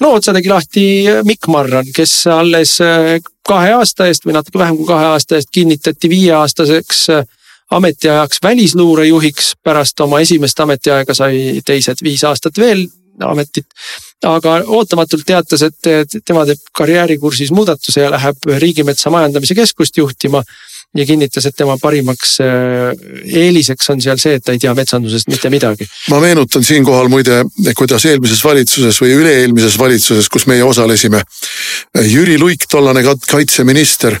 no 0.00 0.14
otsa 0.18 0.34
tegi 0.36 0.50
lahti 0.52 0.86
Mikk 1.26 1.50
Marran, 1.52 1.90
kes 1.94 2.14
alles 2.30 2.78
äh, 2.84 3.18
kahe 3.46 3.74
aasta 3.76 4.06
eest 4.10 4.26
või 4.26 4.38
natuke 4.38 4.62
vähem 4.62 4.78
kui 4.78 4.88
kahe 4.88 5.12
aasta 5.16 5.38
eest 5.38 5.50
kinnitati 5.54 6.10
viieaastaseks 6.12 7.04
äh, 7.16 7.26
ametiajaks 7.72 8.42
välisluurejuhiks. 8.42 9.52
pärast 9.62 10.00
oma 10.00 10.20
esimest 10.20 10.60
ametiaega 10.60 11.14
sai 11.14 11.60
teised 11.64 12.02
viis 12.02 12.24
aastat 12.24 12.58
veel 12.58 12.86
ametit. 13.20 13.66
aga 14.22 14.60
ootamatult 14.66 15.24
teatas, 15.26 15.62
et 15.66 16.18
tema 16.24 16.44
teeb 16.46 16.60
karjäärikursis 16.78 17.50
muudatuse 17.50 18.04
ja 18.04 18.10
läheb 18.10 18.46
Riigimetsa 18.58 19.10
Majandamise 19.10 19.54
Keskust 19.54 19.96
juhtima 19.96 20.42
ja 20.96 21.06
kinnitas, 21.06 21.46
et 21.46 21.56
tema 21.56 21.76
parimaks 21.80 22.36
äh, 22.44 22.92
eeliseks 23.24 23.90
on 23.90 24.02
seal 24.04 24.20
see, 24.20 24.36
et 24.36 24.44
ta 24.44 24.52
ei 24.54 24.60
tea 24.62 24.74
metsandusest 24.76 25.30
mitte 25.32 25.50
midagi. 25.50 25.88
ma 26.12 26.20
meenutan 26.20 26.64
siinkohal 26.64 27.08
muide, 27.12 27.42
kuidas 27.76 28.04
eelmises 28.10 28.44
valitsuses 28.44 29.00
või 29.02 29.16
üle-eelmises 29.20 29.78
valitsuses, 29.80 30.28
kus 30.28 30.46
meie 30.50 30.64
osalesime. 30.64 31.22
Jüri 31.96 32.38
Luik, 32.38 32.68
tollane 32.70 33.04
kaitseminister, 33.04 34.18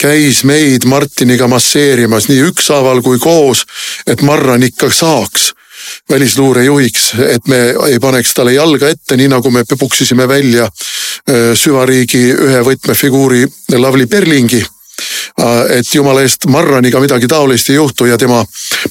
käis 0.00 0.44
meid 0.44 0.86
Martiniga 0.88 1.48
masseerimas 1.48 2.28
nii 2.28 2.40
ükshaaval 2.50 3.02
kui 3.02 3.18
koos, 3.18 3.64
et 4.06 4.22
Marran 4.22 4.62
ikka 4.62 4.90
saaks 4.90 5.52
välisluure 6.10 6.64
juhiks, 6.64 7.14
et 7.28 7.46
me 7.48 7.60
ei 7.88 7.98
paneks 8.00 8.34
talle 8.34 8.52
jalga 8.52 8.90
ette, 8.92 9.16
nii 9.16 9.30
nagu 9.32 9.50
me 9.50 9.64
puksisime 9.78 10.28
välja 10.28 10.66
äh, 10.66 11.54
süvariigi 11.54 12.26
ühe 12.34 12.60
võtmefiguuri 12.66 13.46
Lavly 13.78 14.06
Perlingi 14.06 14.60
et 15.70 15.94
jumala 15.94 16.22
eest 16.22 16.46
Marraniga 16.50 17.00
midagi 17.00 17.28
taolist 17.28 17.70
ei 17.70 17.76
juhtu 17.76 18.06
ja 18.06 18.18
tema 18.18 18.44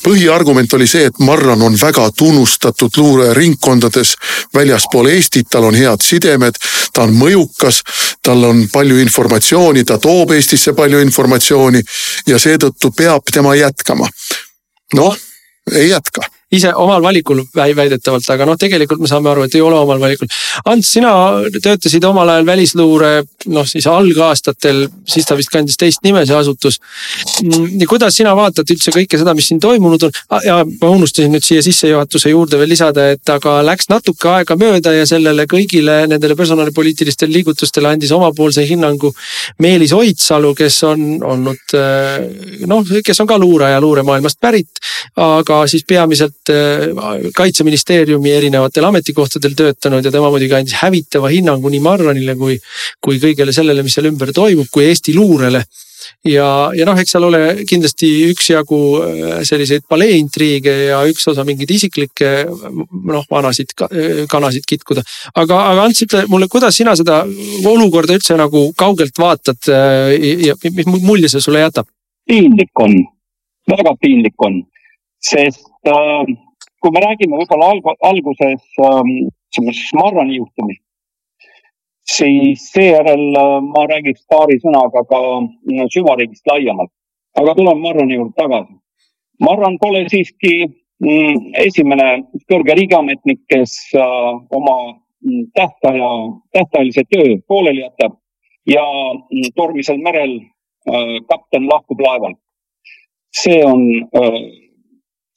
põhiargument 0.03 0.73
oli 0.73 0.87
see, 0.87 1.09
et 1.09 1.19
Marran 1.19 1.61
on 1.61 1.77
väga 1.81 2.09
tunnustatud 2.17 2.97
luureringkondades 2.97 4.15
väljaspool 4.55 5.11
Eestit, 5.11 5.49
tal 5.51 5.69
on 5.69 5.75
head 5.75 6.03
sidemed, 6.05 6.57
ta 6.93 7.05
on 7.07 7.15
mõjukas, 7.17 7.81
tal 8.23 8.43
on 8.43 8.65
palju 8.71 8.99
informatsiooni, 9.03 9.85
ta 9.85 9.97
toob 9.97 10.33
Eestisse 10.37 10.73
palju 10.73 10.99
informatsiooni 11.05 11.83
ja 12.27 12.39
seetõttu 12.39 12.91
peab 12.95 13.31
tema 13.33 13.55
jätkama. 13.55 14.09
noh, 14.93 15.17
ei 15.75 15.89
jätka 15.89 16.21
ise 16.51 16.71
omal 16.75 17.01
valikul 17.03 17.43
väidetavalt, 17.55 18.25
aga 18.33 18.45
noh, 18.49 18.57
tegelikult 18.57 19.01
me 19.03 19.09
saame 19.09 19.29
aru, 19.29 19.45
et 19.45 19.55
ei 19.55 19.61
ole 19.61 19.77
omal 19.77 19.99
valikul. 20.01 20.29
Ants, 20.69 20.93
sina 20.95 21.11
töötasid 21.61 22.05
omal 22.09 22.31
ajal 22.33 22.47
välisluure 22.47 23.11
noh, 23.53 23.67
siis 23.69 23.85
algaastatel, 23.89 24.87
siis 25.09 25.29
ta 25.29 25.37
vist 25.37 25.53
kandis 25.53 25.77
teist 25.77 26.01
nime, 26.05 26.23
see 26.25 26.37
asutus. 26.37 26.79
Mm, 27.43 27.85
kuidas 27.89 28.17
sina 28.17 28.33
vaatad 28.37 28.73
üldse 28.73 28.93
kõike 28.95 29.19
seda, 29.21 29.35
mis 29.37 29.51
siin 29.51 29.61
toimunud 29.61 30.07
on? 30.09 30.17
ja 30.45 30.57
ma 30.65 30.89
unustasin 30.89 31.31
nüüd 31.33 31.45
siia 31.45 31.61
sissejuhatuse 31.65 32.33
juurde 32.33 32.57
veel 32.57 32.73
lisada, 32.73 33.09
et 33.13 33.29
aga 33.29 33.59
läks 33.65 33.91
natuke 33.91 34.31
aega 34.33 34.57
mööda 34.57 34.93
ja 34.95 35.05
sellele 35.09 35.45
kõigile 35.49 36.01
nendele 36.09 36.37
personalipoliitilistele 36.39 37.33
liigutustele 37.33 37.93
andis 37.93 38.13
omapoolse 38.15 38.65
hinnangu 38.65 39.13
Meelis 39.61 39.93
Oidsalu, 39.93 40.55
kes 40.57 40.81
on 40.89 41.05
olnud 41.29 41.77
noh, 42.69 42.93
kes 43.05 43.21
on 43.21 43.29
ka 43.29 43.37
luuraja 43.41 43.81
luuremaailmast 43.83 44.41
pärit, 44.41 44.81
aga 45.19 45.61
siis 45.69 45.85
peamiselt 45.85 46.38
Äh, 46.38 46.38
kaitseministeeriumi 47.35 48.31
erinevatel 48.37 48.87
ametikohtadel 48.89 49.57
töötanud 49.57 50.05
ja 50.05 50.13
tema 50.13 50.31
muidugi 50.33 50.57
andis 50.57 50.79
hävitava 50.81 51.31
hinnangu 51.33 51.69
nii 51.69 51.83
Marranile 51.83 52.35
kui, 52.39 52.57
kui 53.03 53.21
kõigele 53.21 53.53
sellele, 53.55 53.83
mis 53.85 53.97
seal 53.97 54.09
ümber 54.11 54.33
toimub, 54.35 54.69
kui 54.73 54.87
Eesti 54.89 55.15
luurele 55.17 55.63
ja, 56.27 56.47
ja 56.75 56.87
noh, 56.87 56.97
eks 56.99 57.13
seal 57.15 57.25
ole 57.27 57.41
kindlasti 57.69 58.09
üksjagu 58.31 58.79
äh, 59.03 59.35
selliseid 59.47 59.85
paleeintriige 59.89 60.73
ja 60.89 61.01
üks 61.09 61.27
osa 61.31 61.45
mingeid 61.47 61.71
isiklikke 61.75 62.31
noh, 62.49 63.25
vanasid 63.31 63.75
kanasid 64.31 64.67
kitkuda. 64.69 65.03
aga, 65.35 65.61
aga 65.73 65.87
Ants, 65.87 66.03
ütle 66.05 66.25
mulle, 66.31 66.49
kuidas 66.51 66.77
sina 66.79 66.95
seda 66.99 67.21
olukorda 67.67 68.17
üldse 68.17 68.37
nagu 68.39 68.69
kaugelt 68.79 69.19
vaatad 69.19 69.71
äh, 69.73 70.15
ja 70.49 70.57
mis 70.63 70.89
mulje 71.03 71.31
see 71.31 71.43
sulle 71.43 71.63
jätab? 71.63 71.89
piinlik 72.29 72.83
on, 72.83 72.95
väga 73.69 73.95
piinlik 74.01 74.45
on, 74.45 74.61
sest 75.23 75.65
äh, 75.65 75.68
kui 76.79 76.91
me 76.95 77.01
räägime 77.03 77.39
võib-olla 77.39 77.73
alg 77.73 77.89
alguses 78.09 78.81
äh, 78.85 79.01
Marrani 79.97 80.37
juhtumist, 80.37 80.83
siis 82.09 82.69
seejärel 82.73 83.25
äh, 83.37 83.55
ma 83.65 83.85
räägiks 83.89 84.25
paari 84.29 84.59
sõnaga 84.63 85.03
ka 85.09 85.21
äh, 85.39 85.87
süvariigist 85.93 86.47
laiemalt. 86.47 86.91
aga 87.39 87.55
tuleme 87.55 87.81
Marrani 87.81 88.15
juurde 88.15 88.33
tagasi. 88.35 88.73
Marran 89.39 89.77
pole 89.79 90.03
siiski 90.11 90.53
mm, 90.65 91.53
esimene 91.65 92.07
kõrge 92.51 92.75
riigiametnik, 92.79 93.43
kes 93.47 93.75
äh, 93.95 94.31
oma 94.59 94.77
mm, 94.93 95.51
tähtaja, 95.53 96.09
tähtajalise 96.53 97.05
töö 97.13 97.37
pooleli 97.47 97.85
jätab 97.85 98.17
ja 98.67 98.85
mm, 99.13 99.51
tormisel 99.55 99.97
merel 99.97 100.39
kapten 101.29 101.67
lahkub 101.69 101.99
laevalt. 102.01 102.37
see 103.35 103.59
on 103.65 103.81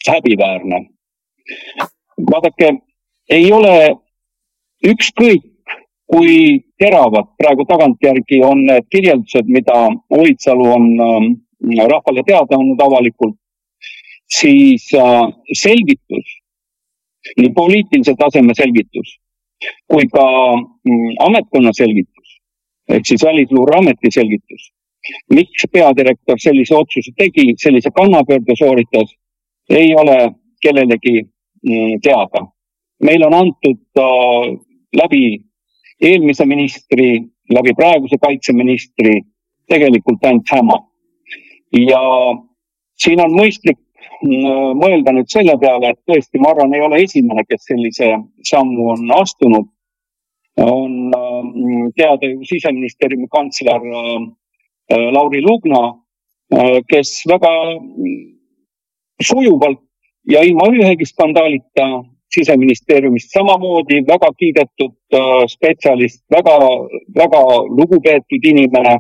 häbiväärne. 0.09 0.81
vaadake, 2.31 2.73
ei 3.31 3.53
ole 3.53 3.75
ükskõik, 4.87 5.45
kui 6.13 6.65
teravad 6.79 7.31
praegu 7.41 7.65
tagantjärgi 7.65 8.43
on 8.45 8.67
need 8.67 8.87
kirjeldused, 8.91 9.49
mida 9.49 9.79
Oidsalu 10.11 10.69
on 10.77 10.85
äh, 11.01 11.87
rahvale 11.89 12.23
teada 12.27 12.59
andnud 12.59 12.81
avalikult, 12.81 13.39
siis 14.29 14.91
äh, 14.95 15.25
selgitus, 15.53 16.39
nii 17.39 17.53
poliitilise 17.57 18.15
taseme 18.19 18.55
selgitus 18.55 19.19
kui 19.87 20.09
ka 20.11 20.25
mm, 20.59 21.13
ametkonna 21.23 21.71
selgitus 21.77 22.23
ehk 22.91 23.07
siis 23.07 23.25
Välisluureameti 23.25 24.11
selgitus, 24.15 24.71
miks 25.35 25.67
peadirektor 25.73 26.41
sellise 26.43 26.77
otsuse 26.77 27.13
tegi, 27.17 27.53
sellise 27.63 27.93
kannapöörde 27.95 28.57
sooritas, 28.59 29.15
ei 29.73 29.95
ole 29.97 30.35
kellelegi 30.63 31.23
mm, 31.23 32.01
teada. 32.03 32.47
meile 33.03 33.27
on 33.27 33.35
antud 33.35 33.81
äh, 33.99 34.45
läbi 34.95 35.43
eelmise 36.01 36.45
ministri, 36.47 37.23
läbi 37.51 37.75
praeguse 37.75 38.19
kaitseministri 38.23 39.21
tegelikult 39.69 40.25
ainult 40.25 40.53
häma. 40.53 40.79
ja 41.89 42.03
siin 43.03 43.21
on 43.25 43.35
mõistlik 43.35 43.79
mm, 44.23 44.79
mõelda 44.79 45.15
nüüd 45.17 45.31
selle 45.33 45.57
peale, 45.59 45.93
et 45.93 46.01
tõesti, 46.07 46.39
ma 46.39 46.53
arvan, 46.53 46.75
ei 46.75 46.85
ole 46.85 47.03
esimene, 47.03 47.45
kes 47.49 47.67
sellise 47.71 48.13
sammu 48.51 48.91
on 48.97 49.17
astunud. 49.21 49.69
on 50.61 50.93
äh, 51.17 51.91
teada 51.97 52.29
ju 52.29 52.45
siseministeeriumi 52.45 53.29
kantsler 53.33 53.81
äh, 53.81 54.31
Lauri 55.13 55.41
Lugna, 55.41 55.95
kes 56.89 57.23
väga 57.25 57.49
sujuvalt 59.23 59.81
ja 60.31 60.43
ilma 60.43 60.69
ühegi 60.71 61.07
skandaalita 61.07 61.87
siseministeeriumist 62.35 63.33
samamoodi 63.33 64.03
väga 64.09 64.31
kiidetud 64.39 64.95
äh, 65.15 65.45
spetsialist, 65.49 66.25
väga, 66.31 66.57
väga 67.15 67.43
lugupeetud 67.79 68.45
inimene. 68.53 68.99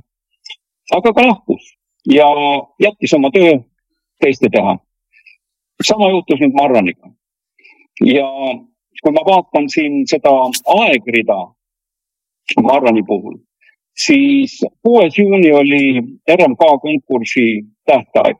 aga 0.92 1.12
ka 1.12 1.22
lahkus 1.26 1.64
ja 2.06 2.26
jättis 2.82 3.14
oma 3.14 3.30
töö 3.30 3.54
teiste 4.20 4.48
teha. 4.52 4.78
sama 5.82 6.10
juhtus 6.10 6.40
nüüd 6.40 6.54
Marraniga. 6.60 7.08
ja 8.04 8.28
kui 9.02 9.12
ma 9.12 9.24
vaatan 9.30 9.68
siin 9.68 10.04
seda 10.06 10.32
aegrida 10.80 11.38
Marrani 12.62 13.02
puhul, 13.06 13.38
siis 14.04 14.60
kuues 14.82 15.18
juuni 15.18 15.52
oli 15.52 15.84
RMK 16.38 16.62
konkursi 16.82 17.46
tähtaeg 17.86 18.36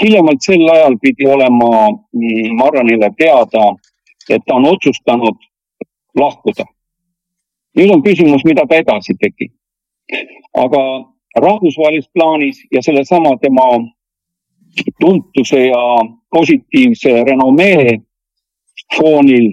hiljemalt 0.00 0.42
sel 0.42 0.68
ajal 0.72 0.96
pidi 1.02 1.26
olema 1.26 1.88
mm, 1.90 2.56
Marranile 2.58 3.10
teada, 3.18 3.74
et 4.30 4.42
ta 4.46 4.54
on 4.54 4.66
otsustanud 4.72 5.36
lahkuda. 6.18 6.64
nüüd 7.78 7.90
on 7.94 8.02
küsimus, 8.02 8.44
mida 8.44 8.66
ta 8.66 8.76
edasi 8.76 9.14
tegi. 9.20 9.52
aga 10.54 10.82
rahvusvahelises 11.36 12.10
plaanis 12.14 12.58
ja 12.72 12.82
sellesama 12.82 13.36
tema 13.42 13.66
tuntuse 15.00 15.66
ja 15.66 15.82
positiivse 16.30 17.24
renomee 17.24 17.98
foonil 18.96 19.46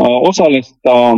äh, 0.00 0.18
osales 0.28 0.74
ta 0.82 1.16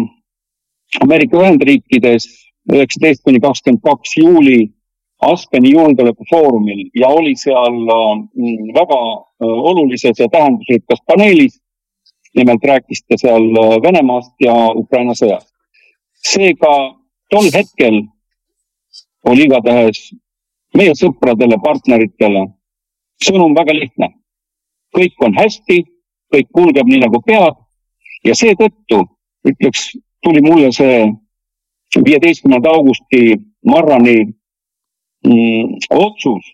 Ameerika 1.01 1.41
Ühendriikides 1.41 2.27
üheksateist 2.73 3.23
kuni 3.25 3.41
kakskümmend 3.41 3.83
kaks 3.83 4.17
juuli 4.17 4.59
Aspeni 5.23 5.71
julgeolekufoorumil 5.71 6.89
ja 6.99 7.09
oli 7.09 7.37
seal 7.39 7.77
mm, 7.79 8.73
väga 8.75 9.01
äh, 9.15 9.59
olulises 9.71 10.19
ja 10.19 10.29
tähendusrikkas 10.29 10.99
paneelis. 11.07 11.61
nimelt 12.35 12.65
rääkis 12.65 13.05
ta 13.09 13.17
seal 13.17 13.45
äh, 13.63 13.83
Venemaast 13.83 14.35
ja 14.41 14.55
Ukraina 14.75 15.13
sõjast. 15.15 15.49
seega 16.33 16.73
tol 17.31 17.49
hetkel 17.55 18.03
oli 19.25 19.45
igatahes 19.47 20.11
meie 20.75 20.95
sõpradele, 20.99 21.59
partneritele 21.63 22.47
sõnum 23.25 23.55
väga 23.55 23.75
lihtne. 23.75 24.09
kõik 24.97 25.25
on 25.25 25.35
hästi, 25.39 25.85
kõik 26.35 26.49
kulgeb 26.53 26.87
nii 26.87 27.01
nagu 27.01 27.23
peab 27.27 27.57
ja 28.25 28.35
seetõttu 28.35 29.05
ütleks, 29.49 29.93
tuli 30.23 30.43
mulle 30.43 30.73
see 30.73 31.07
viieteistkümnenda 32.05 32.71
augusti 32.71 33.37
Marrani 33.67 34.33
otsus 35.91 36.51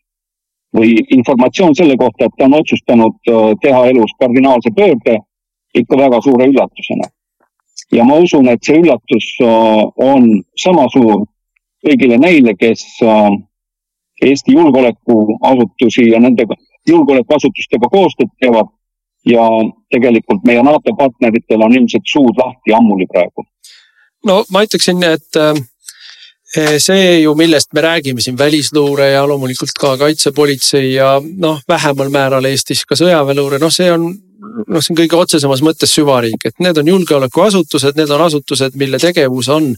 või 0.76 0.96
informatsioon 1.16 1.74
selle 1.74 1.96
kohta, 1.96 2.26
et 2.26 2.36
ta 2.38 2.44
on 2.44 2.58
otsustanud 2.60 3.30
äh, 3.30 3.52
teha 3.62 3.86
elus 3.88 4.12
kardinaalse 4.20 4.70
pöörde 4.76 5.18
ikka 5.74 5.96
väga 5.96 6.20
suure 6.22 6.46
üllatusena. 6.46 7.08
ja 7.92 8.04
ma 8.04 8.18
usun, 8.20 8.48
et 8.48 8.62
see 8.62 8.76
üllatus 8.76 9.28
äh, 9.40 9.84
on 9.96 10.42
sama 10.56 10.88
suur 10.92 11.24
kõigile 11.86 12.18
neile, 12.18 12.54
kes 12.54 12.84
äh, 13.02 13.30
Eesti 14.22 14.52
julgeolekuasutusi 14.52 16.08
ja 16.10 16.18
nende 16.20 16.44
julgeolekuasutustega 16.88 17.86
koostööd 17.88 18.32
teevad 18.42 18.66
ja 19.24 19.44
tegelikult 19.94 20.42
meie 20.44 20.62
NATO 20.62 20.90
partneritel 20.98 21.62
on 21.62 21.76
ilmselt 21.76 22.02
suud 22.04 22.34
lahti 22.36 22.74
ammuli 22.74 23.06
praegu. 23.06 23.46
no 24.26 24.42
ma 24.50 24.64
ütleksin, 24.66 25.02
et 25.06 25.38
Eh, 25.38 25.54
see 26.54 27.20
ju, 27.22 27.34
millest 27.36 27.72
me 27.76 27.82
räägime 27.84 28.22
siin, 28.24 28.38
välisluure 28.38 29.10
ja 29.10 29.26
loomulikult 29.28 29.74
ka 29.80 29.96
kaitsepolitsei 30.00 30.94
ja 30.94 31.18
noh, 31.20 31.60
vähemal 31.68 32.08
määral 32.14 32.48
Eestis 32.48 32.86
ka 32.88 32.96
sõjaväeluure, 32.96 33.60
noh, 33.60 33.72
see 33.72 33.90
on 33.92 34.08
noh, 34.38 34.82
see 34.82 34.92
on 34.94 34.98
kõige 35.00 35.18
otsesemas 35.18 35.62
mõttes 35.64 35.92
süvariik, 35.94 36.48
et 36.48 36.62
need 36.62 36.78
on 36.80 36.88
julgeolekuasutused, 36.92 37.98
need 37.98 38.10
on 38.14 38.24
asutused, 38.28 38.76
mille 38.80 39.00
tegevus 39.02 39.50
on. 39.52 39.72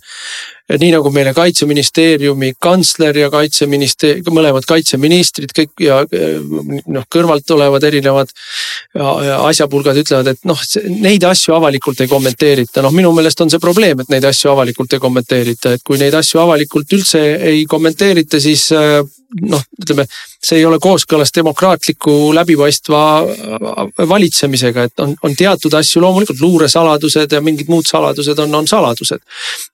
Nii 0.78 0.90
nagu 0.94 1.10
meile 1.14 1.32
kaitseministeeriumi 1.34 2.52
kantsler 2.62 3.16
ja 3.18 3.30
kaitseministeerium, 3.32 4.34
mõlemad 4.36 4.66
kaitseministrid 4.68 5.54
kõik 5.56 5.82
ja 5.82 6.00
noh, 6.06 7.06
kõrvalt 7.10 7.50
olevad 7.56 7.86
erinevad 7.88 8.30
asjapulgad 8.94 9.98
ütlevad, 10.02 10.32
et 10.34 10.44
noh, 10.48 10.60
neid 11.00 11.24
asju 11.26 11.56
avalikult 11.56 12.02
ei 12.04 12.10
kommenteerita, 12.10 12.84
noh 12.84 12.94
minu 12.94 13.12
meelest 13.16 13.40
on 13.42 13.50
see 13.52 13.62
probleem, 13.62 14.02
et 14.02 14.12
neid 14.12 14.26
asju 14.30 14.52
avalikult 14.52 14.94
ei 14.94 15.02
kommenteerita, 15.02 15.74
et 15.76 15.86
kui 15.86 15.98
neid 16.00 16.14
asju 16.18 16.42
avalikult 16.44 16.98
üldse 16.98 17.24
ei 17.50 17.64
kommenteerita, 17.70 18.40
siis 18.42 18.68
noh, 19.38 19.62
ütleme, 19.78 20.04
see 20.42 20.58
ei 20.58 20.64
ole 20.66 20.78
kooskõlas 20.82 21.30
demokraatliku 21.34 22.32
läbipaistva 22.34 23.00
valitsemisega, 24.10 24.86
et 24.88 25.02
on, 25.04 25.14
on 25.22 25.36
teatud 25.38 25.74
asju 25.78 26.02
loomulikult 26.02 26.42
luuresaladused 26.42 27.36
ja 27.36 27.42
mingid 27.44 27.70
muud 27.70 27.86
saladused 27.88 28.38
on, 28.42 28.54
on 28.58 28.68
saladused. 28.70 29.22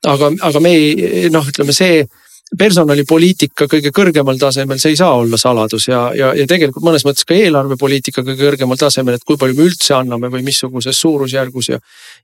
aga, 0.06 0.30
aga 0.50 0.60
me 0.60 0.74
ei 0.76 0.85
noh, 1.32 1.48
ütleme 1.50 1.74
see 1.76 2.04
personalipoliitika 2.54 3.66
kõige 3.66 3.90
kõrgemal 3.90 4.38
tasemel, 4.38 4.78
see 4.78 4.92
ei 4.94 4.98
saa 5.00 5.16
olla 5.18 5.38
saladus 5.40 5.88
ja, 5.88 6.04
ja, 6.14 6.28
ja 6.36 6.44
tegelikult 6.46 6.84
mõnes 6.86 7.02
mõttes 7.06 7.26
ka 7.26 7.34
eelarvepoliitika 7.34 8.22
kõige 8.22 8.44
kõrgemal 8.44 8.78
tasemel, 8.78 9.16
et 9.18 9.26
kui 9.26 9.38
palju 9.40 9.56
me 9.58 9.66
üldse 9.66 9.96
anname 9.96 10.30
või 10.30 10.44
missuguses 10.46 11.00
suurusjärgus 11.02 11.72
ja. 11.72 11.80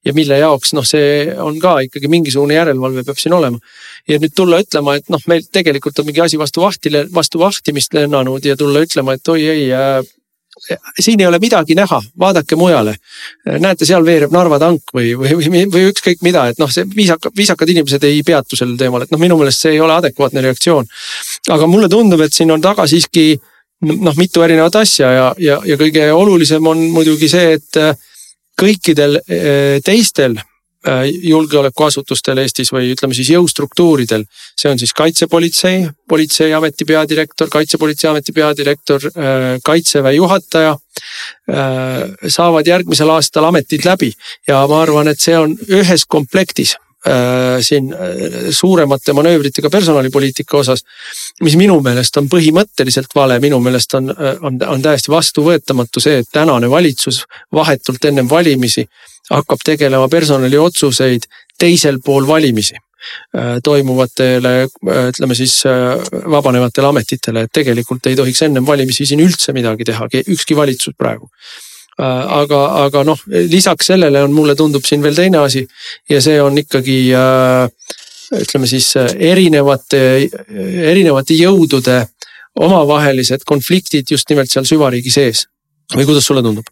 ja 0.06 0.14
mille 0.14 0.38
jaoks, 0.38 0.76
noh, 0.78 0.86
see 0.86 1.26
on 1.42 1.58
ka 1.62 1.80
ikkagi 1.88 2.10
mingisugune 2.12 2.54
järelevalve 2.54 3.02
peab 3.08 3.18
siin 3.18 3.34
olema. 3.34 3.58
ja 4.08 4.20
nüüd 4.22 4.34
tulla 4.36 4.62
ütlema, 4.62 4.94
et 5.00 5.10
noh, 5.10 5.26
meil 5.26 5.42
tegelikult 5.50 5.98
on 5.98 6.06
mingi 6.06 6.22
asi 6.22 6.38
vastu 6.38 6.62
vahtile, 6.62 7.08
vastu 7.12 7.42
vahtimist 7.42 7.98
lennanud 7.98 8.46
ja 8.46 8.56
tulla 8.56 8.86
ütlema, 8.86 9.18
et 9.18 9.34
oi 9.34 9.42
ei 9.42 9.70
äh, 9.74 9.98
siin 11.00 11.20
ei 11.20 11.26
ole 11.26 11.38
midagi 11.42 11.74
näha, 11.74 12.00
vaadake 12.18 12.56
mujale. 12.56 12.94
näete, 13.60 13.86
seal 13.88 14.04
veereb 14.04 14.32
Narva 14.32 14.58
tank 14.58 14.92
või, 14.94 15.14
või, 15.18 15.34
või, 15.38 15.64
või 15.72 15.86
ükskõik 15.90 16.22
mida, 16.22 16.46
et 16.52 16.60
noh, 16.60 16.70
see 16.70 16.84
viisaka, 16.96 17.32
viisakad 17.36 17.72
inimesed 17.72 18.04
ei 18.04 18.22
peatu 18.26 18.56
sellel 18.56 18.76
teemal, 18.80 19.02
et 19.04 19.14
noh, 19.14 19.20
minu 19.20 19.38
meelest 19.40 19.64
see 19.64 19.76
ei 19.76 19.80
ole 19.80 19.96
adekvaatne 19.96 20.44
reaktsioon. 20.44 20.86
aga 21.50 21.66
mulle 21.66 21.88
tundub, 21.88 22.20
et 22.20 22.32
siin 22.32 22.50
on 22.50 22.60
taga 22.60 22.86
siiski 22.86 23.40
noh, 23.80 24.14
mitu 24.16 24.42
erinevat 24.42 24.76
asja 24.82 25.10
ja, 25.10 25.26
ja, 25.38 25.60
ja 25.66 25.76
kõige 25.80 26.06
olulisem 26.12 26.66
on 26.66 26.86
muidugi 26.94 27.28
see, 27.28 27.58
et 27.58 27.82
kõikidel 28.60 29.18
eh, 29.26 29.80
teistel 29.84 30.36
julgeolekuasutustel 31.22 32.38
Eestis 32.42 32.72
või 32.74 32.90
ütleme 32.94 33.14
siis 33.14 33.30
jõustruktuuridel. 33.30 34.24
see 34.58 34.70
on 34.70 34.78
siis 34.78 34.92
kaitsepolitsei, 34.92 35.88
politseiameti 36.08 36.84
peadirektor, 36.84 37.48
kaitsepolitseiameti 37.48 38.32
peadirektor, 38.32 39.06
äh, 39.06 39.58
kaitseväe 39.64 40.14
juhataja. 40.14 40.78
Äh, 41.50 42.28
saavad 42.28 42.66
järgmisel 42.66 43.10
aastal 43.10 43.44
ametid 43.44 43.84
läbi 43.84 44.12
ja 44.48 44.66
ma 44.66 44.82
arvan, 44.82 45.08
et 45.08 45.20
see 45.20 45.38
on 45.38 45.56
ühes 45.68 46.04
komplektis 46.08 46.76
siin 47.60 47.94
suuremate 48.50 49.12
manöövritega 49.12 49.70
personalipoliitika 49.70 50.56
osas. 50.56 50.84
mis 51.42 51.56
minu 51.56 51.80
meelest 51.82 52.16
on 52.16 52.28
põhimõtteliselt 52.30 53.10
vale, 53.14 53.40
minu 53.40 53.58
meelest 53.60 53.94
on, 53.94 54.14
on, 54.40 54.58
on 54.66 54.82
täiesti 54.82 55.10
vastuvõetamatu 55.10 56.00
see, 56.00 56.18
et 56.22 56.28
tänane 56.32 56.70
valitsus 56.70 57.24
vahetult 57.52 58.04
ennem 58.04 58.30
valimisi 58.30 58.86
hakkab 59.30 59.62
tegelema 59.64 60.08
personaliotsuseid 60.08 61.26
teisel 61.58 62.00
pool 62.04 62.26
valimisi 62.26 62.74
äh, 62.74 63.58
toimuvatele, 63.64 64.54
äh, 64.62 65.02
ütleme 65.12 65.36
siis 65.38 65.60
äh, 65.66 65.98
vabanevatele 66.30 66.90
ametitele, 66.90 67.46
et 67.46 67.52
tegelikult 67.52 68.06
ei 68.10 68.16
tohiks 68.18 68.42
ennem 68.48 68.66
valimisi 68.66 69.06
siin 69.06 69.22
üldse 69.22 69.54
midagi 69.56 69.86
teha, 69.92 70.08
ükski 70.22 70.56
valitsus 70.58 70.98
praegu. 70.98 71.30
aga, 72.02 72.58
aga 72.86 73.02
noh, 73.04 73.18
lisaks 73.52 73.90
sellele 73.90 74.22
on, 74.24 74.32
mulle 74.32 74.54
tundub 74.56 74.84
siin 74.88 75.02
veel 75.04 75.14
teine 75.14 75.42
asi 75.44 75.60
ja 76.10 76.22
see 76.24 76.38
on 76.42 76.56
ikkagi 76.58 76.96
ütleme 78.32 78.66
siis 78.66 78.88
erinevate, 78.96 80.00
erinevate 80.88 81.36
jõudude 81.36 81.98
omavahelised 82.64 83.44
konfliktid 83.46 84.08
just 84.16 84.32
nimelt 84.32 84.50
seal 84.50 84.64
süvariigi 84.64 85.12
sees. 85.12 85.46
või 85.92 86.08
kuidas 86.08 86.26
sulle 86.26 86.42
tundub? 86.42 86.64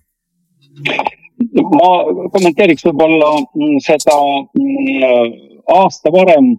Ma 1.41 1.91
kommenteeriks 2.35 2.85
võib-olla 2.89 3.31
mm, 3.41 3.79
seda 3.85 4.17
mm, 4.59 5.35
aasta 5.73 6.13
varem 6.13 6.53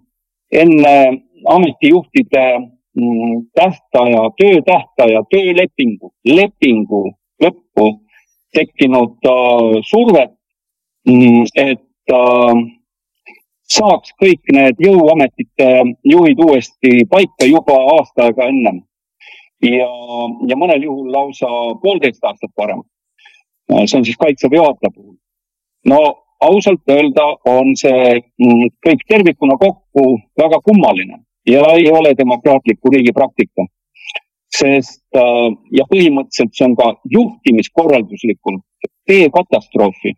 enne 0.52 0.94
ametijuhtide 1.48 2.44
mm, 2.58 3.46
tähtaja, 3.54 4.28
töötähtaja, 4.40 5.24
töölepingu, 5.30 6.12
lepingu 6.26 7.04
lõppu 7.42 7.88
tekkinud 8.52 9.16
uh, 9.26 9.80
survet, 9.88 10.34
et 11.56 12.14
uh, 12.14 12.52
saaks 13.72 14.12
kõik 14.20 14.52
need 14.52 14.82
jõuametite 14.82 15.68
juhid 16.04 16.42
uuesti 16.44 17.06
paika 17.10 17.48
juba 17.48 17.78
aasta 17.96 18.28
aega 18.28 18.48
ennem. 18.52 18.82
ja, 19.62 19.88
ja 20.50 20.58
mõnel 20.58 20.84
juhul 20.84 21.12
lausa 21.14 21.48
poolteist 21.82 22.24
aastat 22.24 22.50
varem 22.58 22.82
see 23.70 23.98
on 23.98 24.04
siis 24.04 24.18
kaitseväe 24.18 24.58
juhataja 24.58 24.90
puhul. 24.94 25.16
no 25.86 26.00
ausalt 26.40 26.88
öelda 26.90 27.26
on 27.56 27.76
see 27.78 28.18
mm, 28.18 28.72
kõik 28.86 29.04
tervikuna 29.08 29.56
kokku 29.60 30.06
väga 30.42 30.58
kummaline 30.64 31.22
ja 31.46 31.62
ei 31.76 31.86
ole 31.90 32.14
demokraatliku 32.18 32.90
riigi 32.94 33.12
praktika. 33.12 33.66
sest 34.52 35.16
äh, 35.16 35.48
ja 35.78 35.84
põhimõtteliselt 35.90 36.52
see 36.56 36.66
on 36.66 36.74
ka 36.76 36.86
juhtimiskorralduslikult 37.14 38.88
teekatastroofi. 39.08 40.12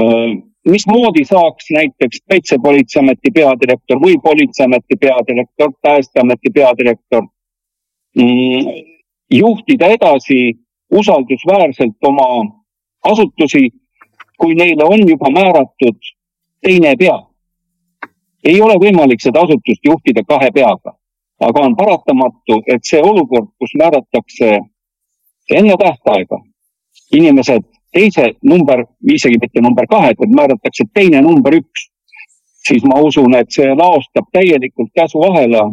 Äh, 0.00 0.32
mismoodi 0.72 1.22
saaks 1.24 1.70
näiteks 1.76 2.24
Kaitsepolitseiameti 2.30 3.30
peadirektor 3.34 4.00
või 4.02 4.18
Politseiameti 4.24 4.98
peadirektor, 5.00 5.70
Päästeameti 5.82 6.50
peadirektor 6.54 7.22
mm, 8.18 8.74
juhtida 9.38 9.92
edasi 9.94 10.40
usaldusväärselt 10.90 11.96
oma 12.04 12.28
asutusi, 13.04 13.70
kui 14.40 14.54
neile 14.54 14.84
on 14.84 15.08
juba 15.08 15.30
määratud 15.30 15.98
teine 16.62 16.94
pea. 16.98 17.18
ei 18.44 18.60
ole 18.62 18.74
võimalik 18.80 19.20
seda 19.20 19.40
asutust 19.42 19.84
juhtida 19.84 20.22
kahe 20.28 20.50
peaga, 20.54 20.94
aga 21.40 21.60
on 21.60 21.74
paratamatu, 21.76 22.62
et 22.66 22.84
see 22.86 23.00
olukord, 23.02 23.50
kus 23.58 23.74
määratakse 23.78 24.60
enne 25.54 25.74
tähtaega 25.78 26.38
inimesed 27.12 27.64
teise 27.92 28.32
number, 28.42 28.84
isegi 29.02 29.38
mitte 29.40 29.60
number 29.60 29.86
kahed, 29.90 30.18
vaid 30.18 30.34
määratakse 30.36 30.86
teine 30.94 31.22
number 31.24 31.56
üks, 31.58 31.88
siis 32.68 32.84
ma 32.84 33.00
usun, 33.00 33.34
et 33.38 33.50
see 33.54 33.68
laostab 33.74 34.28
täielikult 34.32 34.90
käsuahela 34.94 35.64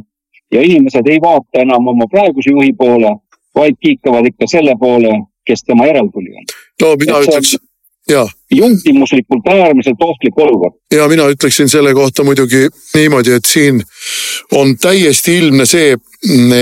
ja 0.52 0.62
inimesed 0.62 1.08
ei 1.12 1.20
vaata 1.22 1.64
enam 1.66 1.88
oma 1.92 2.08
praeguse 2.12 2.54
juhi 2.54 2.74
poole, 2.78 3.12
vaid 3.56 3.78
kiikavad 3.82 4.28
ikka 4.32 4.48
selle 4.52 4.76
poole, 4.80 5.14
kes 5.48 5.64
tema 5.68 5.88
järeltulija 5.88 6.42
on. 6.42 6.46
no 6.82 6.96
mina 7.02 7.20
et 7.20 7.28
ütleks, 7.28 7.58
jaa. 8.10 8.28
juhtimuslikult 8.52 9.48
äärmiselt 9.48 10.02
ohtlik 10.02 10.40
olukord. 10.40 10.76
ja 10.92 11.08
mina 11.08 11.30
ütleksin 11.30 11.70
selle 11.70 11.94
kohta 11.94 12.24
muidugi 12.24 12.68
niimoodi, 12.96 13.32
et 13.32 13.46
siin 13.46 13.84
on 14.52 14.78
täiesti 14.78 15.38
ilmne 15.38 15.66
see, 15.66 15.96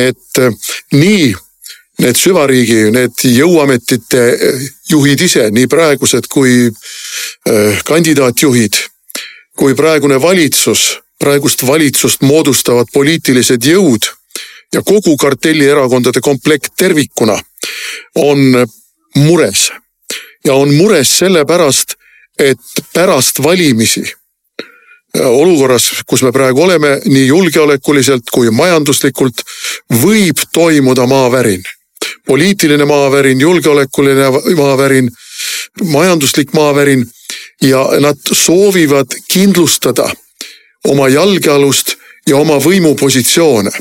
et 0.07 0.43
nii 0.91 1.33
need 2.01 2.17
süvariigi, 2.17 2.89
need 2.93 3.25
jõuametite 3.29 4.23
juhid 4.89 5.21
ise, 5.21 5.47
nii 5.53 5.69
praegused 5.69 6.27
kui 6.31 6.65
äh, 6.67 7.79
kandidaatjuhid, 7.85 8.79
kui 9.57 9.75
praegune 9.77 10.17
valitsus, 10.21 10.97
praegust 11.21 11.63
valitsust 11.67 12.25
moodustavad 12.25 12.89
poliitilised 12.93 13.69
jõud 13.69 14.09
ja 14.73 14.81
kogu 14.81 15.17
kartellierakondade 15.17 16.21
komplekt 16.21 16.73
tervikuna 16.77 17.39
on 18.15 18.67
mures. 19.15 19.71
ja 20.45 20.53
on 20.53 20.73
mures 20.73 21.17
sellepärast, 21.17 21.93
et 22.39 22.59
pärast 22.93 23.43
valimisi 23.43 24.03
olukorras, 25.19 25.91
kus 26.07 26.23
me 26.23 26.31
praegu 26.31 26.63
oleme 26.63 26.97
nii 27.05 27.27
julgeolekuliselt 27.27 28.31
kui 28.33 28.51
majanduslikult, 28.51 29.45
võib 30.01 30.41
toimuda 30.53 31.05
maavärin. 31.07 31.63
poliitiline 32.25 32.85
maavärin, 32.85 33.41
julgeolekuline 33.41 34.29
maavärin, 34.55 35.09
majanduslik 35.83 36.53
maavärin 36.53 37.05
ja 37.61 37.87
nad 37.99 38.17
soovivad 38.31 39.07
kindlustada 39.31 40.09
oma 40.87 41.07
jalgealust 41.09 41.95
ja 42.27 42.37
oma 42.37 42.57
võimupositsioone 42.59 43.71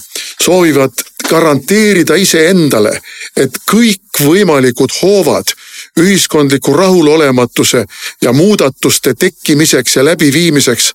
soovivad 0.44 0.92
garanteerida 1.28 2.16
iseendale, 2.18 2.92
et 3.36 3.56
kõikvõimalikud 3.70 4.92
hoovad 5.00 5.54
ühiskondliku 6.00 6.74
rahulolematuse 6.76 7.84
ja 8.22 8.32
muudatuste 8.36 9.14
tekkimiseks 9.14 9.96
ja 9.96 10.04
läbiviimiseks 10.04 10.92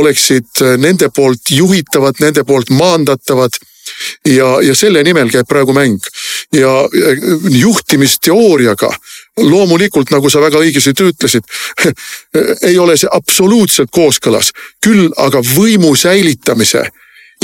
oleksid 0.00 0.64
nende 0.82 1.10
poolt 1.14 1.50
juhitavad, 1.50 2.18
nende 2.20 2.44
poolt 2.44 2.70
maandatavad 2.70 3.58
ja, 4.26 4.48
ja 4.62 4.74
selle 4.74 5.02
nimel 5.06 5.30
käib 5.30 5.48
praegu 5.48 5.74
mäng. 5.76 6.00
ja 6.52 6.88
juhtimisteooriaga 7.50 8.90
loomulikult, 9.36 10.10
nagu 10.10 10.30
sa 10.30 10.40
väga 10.40 10.60
õigesti 10.62 10.94
ütlesid, 11.10 11.42
ei 12.70 12.78
ole 12.78 12.96
see 12.96 13.10
absoluutselt 13.12 13.90
kooskõlas, 13.90 14.52
küll 14.82 15.10
aga 15.16 15.42
võimu 15.54 15.94
säilitamise 15.98 16.86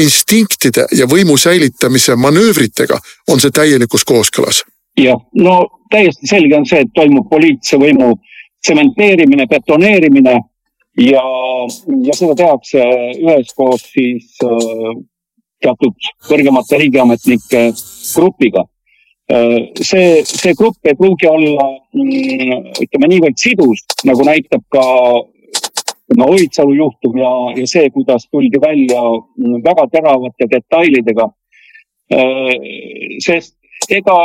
instinktide 0.01 0.87
ja 0.97 1.07
võimu 1.07 1.37
säilitamise 1.37 2.17
manöövritega 2.17 2.99
on 3.29 3.41
see 3.41 3.51
täielikus 3.51 4.05
kooskõlas. 4.09 4.63
jah, 4.97 5.19
no 5.35 5.67
täiesti 5.91 6.27
selge 6.27 6.57
on 6.57 6.67
see, 6.69 6.81
et 6.85 6.93
toimub 6.95 7.29
poliitilise 7.31 7.79
võimu 7.81 8.15
tsementeerimine, 8.63 9.47
betoneerimine 9.51 10.35
ja, 11.01 11.25
ja 12.07 12.17
seda 12.17 12.37
tehakse 12.39 12.85
üheskoos 13.21 13.87
siis 13.93 14.37
äh, 14.45 14.93
teatud 15.63 16.13
kõrgemate 16.29 16.79
riigiametnike 16.83 17.65
grupiga. 18.15 18.65
Äh, 19.33 19.59
see, 19.81 20.23
see 20.27 20.55
grupp 20.59 20.89
ei 20.89 20.97
pruugi 20.99 21.29
olla 21.31 21.69
mm, 21.95 22.73
ütleme 22.87 23.13
niivõrd 23.15 23.41
sidus, 23.41 23.85
nagu 24.09 24.27
näitab 24.29 24.65
ka 24.73 24.85
ütleme 26.13 26.31
Oidsalu 26.31 26.75
juhtum 26.75 27.17
ja, 27.19 27.31
ja 27.57 27.67
see, 27.67 27.91
kuidas 27.91 28.29
tuldi 28.31 28.61
välja 28.61 29.03
väga 29.65 29.87
teravate 29.93 30.49
detailidega. 30.51 31.29
Äh, 32.13 33.19
sest 33.25 33.57
ega 33.91 34.17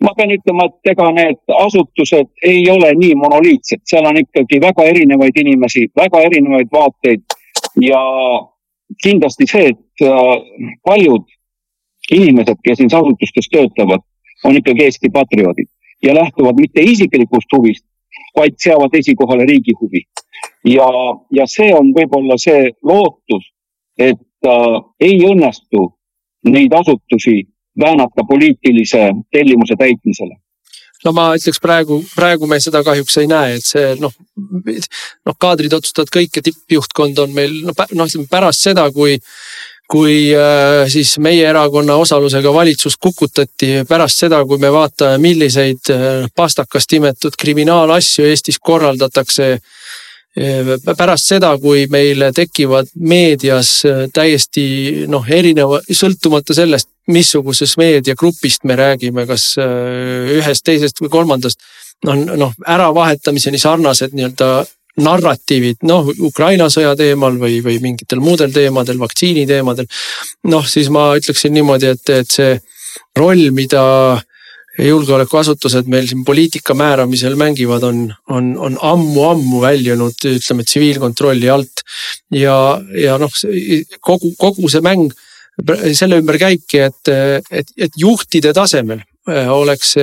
ma 0.00 0.14
pean 0.16 0.30
ütlema, 0.30 0.68
et 0.70 0.92
ega 0.92 1.10
need 1.12 1.40
asutused 1.56 2.30
ei 2.46 2.62
ole 2.70 2.92
nii 2.94 3.14
monoliitsed, 3.18 3.82
seal 3.84 4.06
on 4.06 4.20
ikkagi 4.22 4.60
väga 4.62 4.86
erinevaid 4.92 5.42
inimesi, 5.42 5.88
väga 5.96 6.22
erinevaid 6.28 6.70
vaateid 6.72 7.24
ja 7.82 8.00
kindlasti 9.02 9.46
see, 9.50 9.74
et 9.74 10.06
äh, 10.06 10.70
paljud 10.86 11.26
inimesed, 12.10 12.58
kes 12.64 12.80
nendes 12.80 12.96
asutustes 12.98 13.50
töötavad, 13.50 14.02
on 14.44 14.56
ikkagi 14.56 14.86
Eesti 14.86 15.10
patrioodid 15.12 15.68
ja 16.02 16.14
lähtuvad 16.14 16.56
mitte 16.56 16.80
isiklikust 16.80 17.52
huvist, 17.52 17.84
vaid 18.36 18.58
seavad 18.58 18.94
esikohale 18.98 19.46
riigi 19.48 19.74
huvi. 19.80 20.04
ja, 20.64 20.88
ja 21.30 21.46
see 21.46 21.72
on 21.74 21.94
võib-olla 21.96 22.36
see 22.40 22.70
lootus, 22.82 23.48
et 23.98 24.46
äh, 24.46 24.76
ei 25.00 25.18
õnnestu 25.26 25.88
neid 26.48 26.72
asutusi 26.72 27.42
väänata 27.80 28.24
poliitilise 28.28 29.10
tellimuse 29.32 29.76
täitmisele 29.78 30.38
no 31.04 31.12
ma 31.16 31.30
ütleks 31.36 31.60
praegu, 31.62 32.00
praegu 32.14 32.48
me 32.50 32.58
seda 32.62 32.82
kahjuks 32.84 33.16
ei 33.22 33.28
näe, 33.30 33.56
et 33.58 33.66
see 33.66 33.94
noh, 34.00 34.12
noh 34.36 35.36
kaadrid 35.40 35.72
otsustavad 35.76 36.12
kõik 36.12 36.40
ja 36.40 36.44
tippjuhtkond 36.44 37.22
on 37.24 37.32
meil 37.36 37.54
noh, 37.64 37.76
noh 37.96 38.10
ütleme 38.10 38.28
pärast 38.30 38.66
seda, 38.68 38.86
kui 38.92 39.16
kui 39.90 40.30
äh, 40.34 40.86
siis 40.88 41.16
meie 41.22 41.46
erakonna 41.50 41.96
osalusega 41.98 42.52
valitsus 42.54 42.96
kukutati 43.00 43.82
pärast 43.88 44.22
seda, 44.24 44.44
kui 44.46 44.60
me 44.62 44.70
vaatame, 44.72 45.18
milliseid 45.22 45.90
äh, 45.90 46.04
pastakast 46.36 46.92
imetud 46.98 47.34
kriminaalasju 47.38 48.28
Eestis 48.30 48.60
korraldatakse 48.62 49.48
äh, 49.56 50.70
pärast 50.96 51.32
seda, 51.32 51.50
kui 51.58 51.88
meil 51.90 52.28
tekivad 52.36 52.92
meedias 52.94 53.80
täiesti 54.14 54.64
noh, 55.10 55.26
erineva, 55.26 55.82
sõltumata 55.90 56.54
sellest, 56.54 56.90
missugusest 57.10 57.80
meediagrupist 57.80 58.68
me 58.70 58.76
räägime, 58.78 59.26
kas 59.26 59.56
ühest, 59.58 60.62
teisest 60.64 61.02
või 61.02 61.10
kolmandast. 61.10 61.58
on 62.06 62.22
noh, 62.38 62.52
äravahetamiseni 62.68 63.58
sarnased 63.58 64.14
nii-öelda 64.14 64.52
narratiivid, 64.98 65.84
noh 65.86 66.08
Ukraina 66.26 66.66
sõja 66.72 66.96
teemal 66.98 67.36
või, 67.38 67.60
või 67.64 67.78
mingitel 67.82 68.22
muudel 68.22 68.52
teemadel, 68.52 68.98
vaktsiini 68.98 69.46
teemadel. 69.46 69.86
noh, 70.50 70.66
siis 70.66 70.90
ma 70.90 71.12
ütleksin 71.18 71.54
niimoodi, 71.54 71.94
et, 71.94 72.10
et 72.10 72.30
see 72.30 72.58
roll, 73.16 73.50
mida 73.54 73.84
julgeolekuasutused 74.80 75.88
meil 75.90 76.06
siin 76.08 76.24
poliitika 76.24 76.74
määramisel 76.78 77.36
mängivad, 77.36 77.84
on, 77.84 78.04
on, 78.30 78.52
on 78.58 78.78
ammu-ammu 78.92 79.60
väljunud, 79.62 80.16
ütleme 80.30 80.64
tsiviilkontrolli 80.64 81.50
alt. 81.50 81.84
ja, 82.34 82.80
ja 82.94 83.18
noh, 83.20 83.34
kogu, 84.00 84.34
kogu 84.38 84.70
see 84.72 84.84
mäng 84.84 85.10
selle 85.96 86.20
ümber 86.22 86.38
käibki, 86.40 86.86
et, 86.86 87.10
et, 87.50 87.72
et 87.76 87.96
juhtide 87.98 88.54
tasemel 88.56 89.02
äh, 89.28 89.50
oleks 89.52 89.96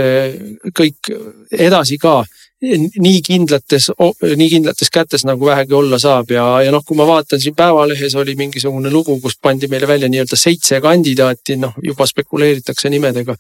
kõik 0.78 1.12
edasi 1.52 1.98
ka 1.98 2.22
nii 2.62 3.22
kindlates, 3.22 3.91
nii 4.36 4.49
kindlates 4.49 4.89
kätes 4.93 5.26
nagu 5.28 5.45
vähegi 5.45 5.76
olla 5.78 5.99
saab 6.01 6.32
ja, 6.34 6.45
ja 6.66 6.72
noh, 6.74 6.82
kui 6.86 6.97
ma 6.97 7.05
vaatan 7.08 7.41
siin 7.41 7.55
Päevalehes 7.55 8.16
oli 8.18 8.34
mingisugune 8.36 8.89
lugu, 8.89 9.20
kus 9.22 9.38
pandi 9.41 9.70
meile 9.70 9.88
välja 9.88 10.10
nii-öelda 10.10 10.39
seitse 10.39 10.82
kandidaati, 10.82 11.60
noh 11.62 11.78
juba 11.84 12.08
spekuleeritakse 12.10 12.89
nimedega. 12.89 13.38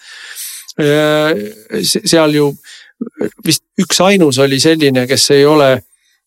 Äh, 0.77 1.33
seal 1.81 2.37
ju 2.37 2.51
vist 3.45 3.63
üksainus 3.81 4.37
oli 4.43 4.59
selline, 4.61 5.07
kes 5.09 5.29
ei 5.33 5.45
ole 5.45 5.71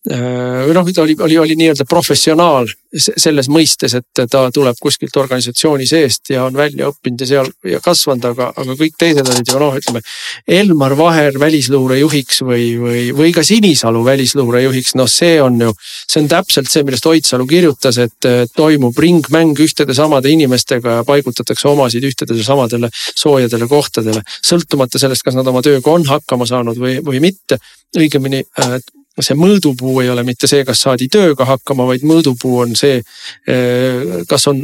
või 0.09 0.73
noh, 0.73 0.87
ta 0.95 1.03
oli, 1.03 1.15
oli, 1.21 1.37
oli 1.39 1.57
nii-öelda 1.61 1.85
professionaal 1.85 2.69
selles 2.97 3.51
mõistes, 3.53 3.93
et 3.95 4.21
ta 4.33 4.47
tuleb 4.51 4.79
kuskilt 4.81 5.15
organisatsiooni 5.21 5.85
seest 5.87 6.33
ja 6.33 6.47
on 6.49 6.57
välja 6.57 6.89
õppinud 6.89 7.21
ja 7.21 7.27
seal 7.29 7.51
ja 7.69 7.79
kasvanud, 7.85 8.25
aga, 8.33 8.49
aga 8.57 8.77
kõik 8.81 8.97
teised 8.99 9.29
olid 9.29 9.51
ju 9.53 9.61
noh, 9.61 9.77
ütleme. 9.77 10.01
Elmar 10.49 10.97
Vaher 10.99 11.37
välisluurejuhiks 11.39 12.41
või, 12.49 12.65
või, 12.81 13.03
või 13.15 13.35
ka 13.37 13.45
Sinisalu 13.47 14.03
välisluurejuhiks, 14.09 14.97
noh, 14.99 15.11
see 15.11 15.37
on 15.43 15.61
ju. 15.61 15.75
see 16.09 16.23
on 16.25 16.31
täpselt 16.33 16.71
see, 16.73 16.83
millest 16.89 17.07
Oidsalu 17.07 17.47
kirjutas, 17.51 18.01
et 18.01 18.31
toimub 18.57 18.99
ringmäng 18.99 19.61
ühtede 19.61 19.95
samade 19.95 20.33
inimestega 20.33 21.01
ja 21.01 21.05
paigutatakse 21.07 21.69
omasid 21.69 22.09
ühtedele 22.09 22.43
samadele 22.47 22.91
soojadele 22.95 23.69
kohtadele. 23.69 24.25
sõltumata 24.41 24.99
sellest, 24.99 25.23
kas 25.23 25.37
nad 25.37 25.47
oma 25.47 25.63
tööga 25.63 25.93
on 25.93 26.09
hakkama 26.09 26.49
saanud 26.49 26.81
või, 26.81 26.99
või 27.05 27.21
mitte 27.21 27.61
õigemini 27.97 28.43
äh, 28.59 28.81
see 29.25 29.39
mõõdupuu 29.39 30.01
ei 30.03 30.11
ole 30.13 30.25
mitte 30.27 30.49
see, 30.51 30.65
kas 30.67 30.83
saadi 30.87 31.09
tööga 31.13 31.47
hakkama, 31.49 31.87
vaid 31.91 32.05
mõõdupuu 32.07 32.61
on 32.65 32.77
see, 32.79 33.01
eh, 33.49 34.21
kas 34.29 34.47
on, 34.51 34.63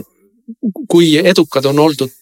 kui 0.88 1.16
edukad 1.18 1.66
on 1.66 1.80
oldud 1.82 2.12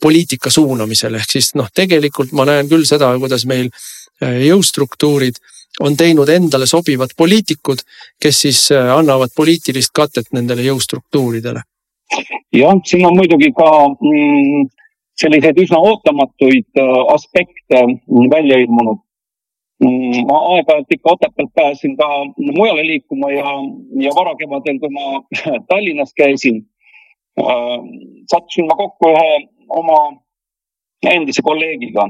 poliitika 0.00 0.50
suunamisel, 0.50 1.18
ehk 1.20 1.36
siis 1.36 1.52
noh, 1.58 1.68
tegelikult 1.74 2.32
ma 2.32 2.46
näen 2.48 2.70
küll 2.70 2.86
seda, 2.88 3.12
kuidas 3.20 3.46
meil 3.50 3.68
eh, 3.70 4.40
jõustruktuurid 4.48 5.40
on 5.82 5.96
teinud 5.98 6.28
endale 6.30 6.68
sobivad 6.70 7.16
poliitikud, 7.18 7.82
kes 8.20 8.42
siis 8.46 8.64
eh, 8.74 8.90
annavad 8.94 9.34
poliitilist 9.36 9.94
katet 9.94 10.32
nendele 10.32 10.66
jõustruktuuridele. 10.70 11.62
jah, 12.54 12.80
siin 12.86 13.06
on 13.06 13.16
muidugi 13.16 13.50
ka 13.56 13.70
mm, 13.88 14.68
selliseid 15.18 15.58
üsna 15.62 15.78
ootamatuid 15.78 16.82
aspekte 17.14 17.80
välja 18.30 18.58
ilmunud 18.62 19.04
ma 20.28 20.38
aeg-ajalt 20.54 20.92
ikka 20.94 21.12
Otepäält 21.12 21.54
pääsesin 21.54 21.96
ka 21.96 22.08
mujale 22.56 22.86
liikuma 22.86 23.30
ja, 23.30 23.46
ja 24.00 24.10
varakevadel, 24.14 24.78
kui 24.78 24.90
ma 24.90 25.22
Tallinnas 25.68 26.14
käisin 26.14 26.62
äh,, 27.40 27.78
sattusin 28.30 28.66
ma 28.66 28.76
kokku 28.76 29.10
ühe 29.10 29.48
oma 29.68 29.98
endise 31.10 31.42
kolleegiga. 31.42 32.08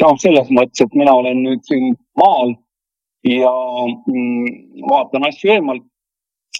noh, 0.00 0.14
selles 0.22 0.50
mõttes, 0.54 0.84
et 0.84 0.94
mina 0.94 1.14
olen 1.14 1.40
nüüd 1.42 1.62
siin 1.66 1.94
maal 2.16 2.54
ja 3.26 3.50
mm, 4.06 4.82
vaatan 4.90 5.26
asju 5.26 5.54
eemalt. 5.54 5.86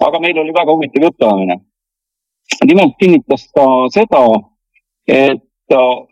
aga 0.06 0.20
meil 0.20 0.38
oli 0.38 0.54
väga 0.54 0.72
huvitav 0.72 1.02
jutuajamine. 1.02 1.60
nimelt 2.64 2.96
kinnitas 2.98 3.50
ta 3.52 3.66
seda, 3.94 4.22
et 5.06 5.44
Mm, 5.70 6.06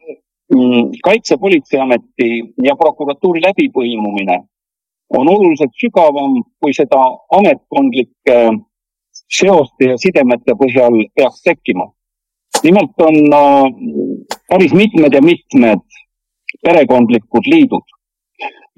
kaitsepolitseiameti 1.03 2.29
ja 2.63 2.77
prokuratuuri 2.77 3.41
läbipõimumine 3.43 4.39
on 5.11 5.29
oluliselt 5.29 5.75
sügavam, 5.81 6.43
kui 6.61 6.75
seda 6.75 7.01
ametkondlike 7.39 8.39
seoste 9.31 9.93
ja 9.93 9.99
sidemete 9.99 10.55
põhjal 10.55 11.03
peaks 11.15 11.43
tekkima. 11.43 11.93
nimelt 12.63 13.03
on 13.03 13.17
äh, 13.35 13.65
päris 14.49 14.73
mitmed 14.75 15.13
ja 15.15 15.23
mitmed 15.23 15.83
perekondlikud 16.63 17.47
liidud, 17.47 17.85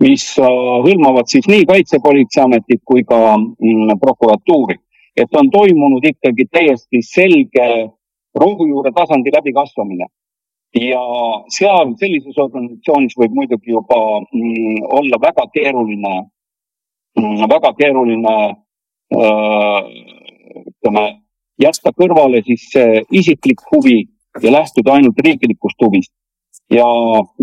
mis 0.00 0.24
äh, 0.38 0.48
hõlmavad 0.84 1.28
siis 1.28 1.46
nii 1.48 1.64
Kaitsepolitseiametit 1.66 2.82
kui 2.84 3.04
ka 3.04 3.36
mm, 3.36 3.98
prokuratuuri. 4.00 4.76
et 5.16 5.34
on 5.34 5.50
toimunud 5.50 6.04
ikkagi 6.04 6.44
täiesti 6.50 7.02
selge 7.02 7.68
rohujuure 8.34 8.92
tasandi 8.92 9.30
läbikasvamine 9.34 10.06
ja 10.76 11.02
seal 11.54 11.94
sellises 12.00 12.36
organisatsioonis 12.36 13.16
võib 13.16 13.36
muidugi 13.36 13.72
juba 13.72 13.98
mm, 14.20 14.82
olla 15.00 15.20
väga 15.22 15.46
keeruline 15.54 16.14
mm,, 17.18 17.46
väga 17.48 17.72
keeruline 17.78 18.36
ütleme, 20.68 21.04
jätta 21.62 21.92
kõrvale 21.96 22.42
siis 22.44 22.66
isiklik 23.08 23.62
huvi 23.70 24.02
ja 24.42 24.52
lähtuda 24.52 24.98
ainult 24.98 25.20
riiklikust 25.24 25.80
huvist. 25.80 26.12
ja, 26.70 26.86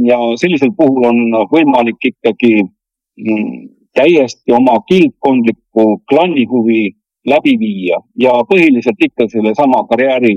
ja 0.06 0.20
sellisel 0.38 0.72
puhul 0.78 1.08
on 1.10 1.18
võimalik 1.50 1.98
ikkagi 2.12 2.62
mm, 2.62 3.68
täiesti 3.98 4.54
oma 4.54 4.78
kildkondlikku 4.90 5.86
klanni 6.10 6.46
huvi 6.46 6.96
läbi 7.26 7.56
viia 7.60 7.98
ja 8.22 8.32
põhiliselt 8.50 9.02
ikka 9.08 9.28
sellesama 9.32 9.88
karjääri 9.90 10.36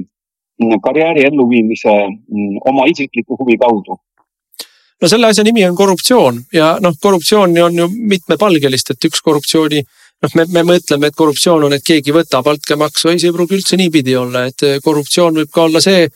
karjääri 0.83 1.25
elluviimise 1.29 1.95
mm, 2.09 2.61
oma 2.67 2.87
isikliku 2.91 3.37
huvi 3.39 3.59
kaudu. 3.59 3.99
No 5.03 5.09
selle 5.09 5.29
asja 5.31 5.45
nimi 5.47 5.63
on 5.67 5.77
korruptsioon 5.79 6.41
ja 6.53 6.77
noh, 6.83 6.95
korruptsiooni 7.01 7.63
on 7.63 7.77
ju 7.79 7.89
mitmepalgelist, 7.89 8.91
et 8.91 9.05
üks 9.11 9.23
korruptsiooni 9.23 9.83
noh, 9.83 10.33
me, 10.35 10.47
me 10.57 10.65
mõtleme, 10.73 11.11
et 11.11 11.19
korruptsioon 11.19 11.69
on, 11.69 11.77
et 11.77 11.85
keegi 11.87 12.15
võtab 12.15 12.49
altkäemaksu, 12.51 13.13
ei, 13.13 13.21
see 13.23 13.31
ei 13.31 13.37
pruugi 13.37 13.61
üldse 13.61 13.79
niipidi 13.79 14.17
olla, 14.19 14.49
et 14.51 14.67
korruptsioon 14.83 15.39
võib 15.39 15.53
ka 15.55 15.69
olla 15.69 15.83
see 15.85 16.09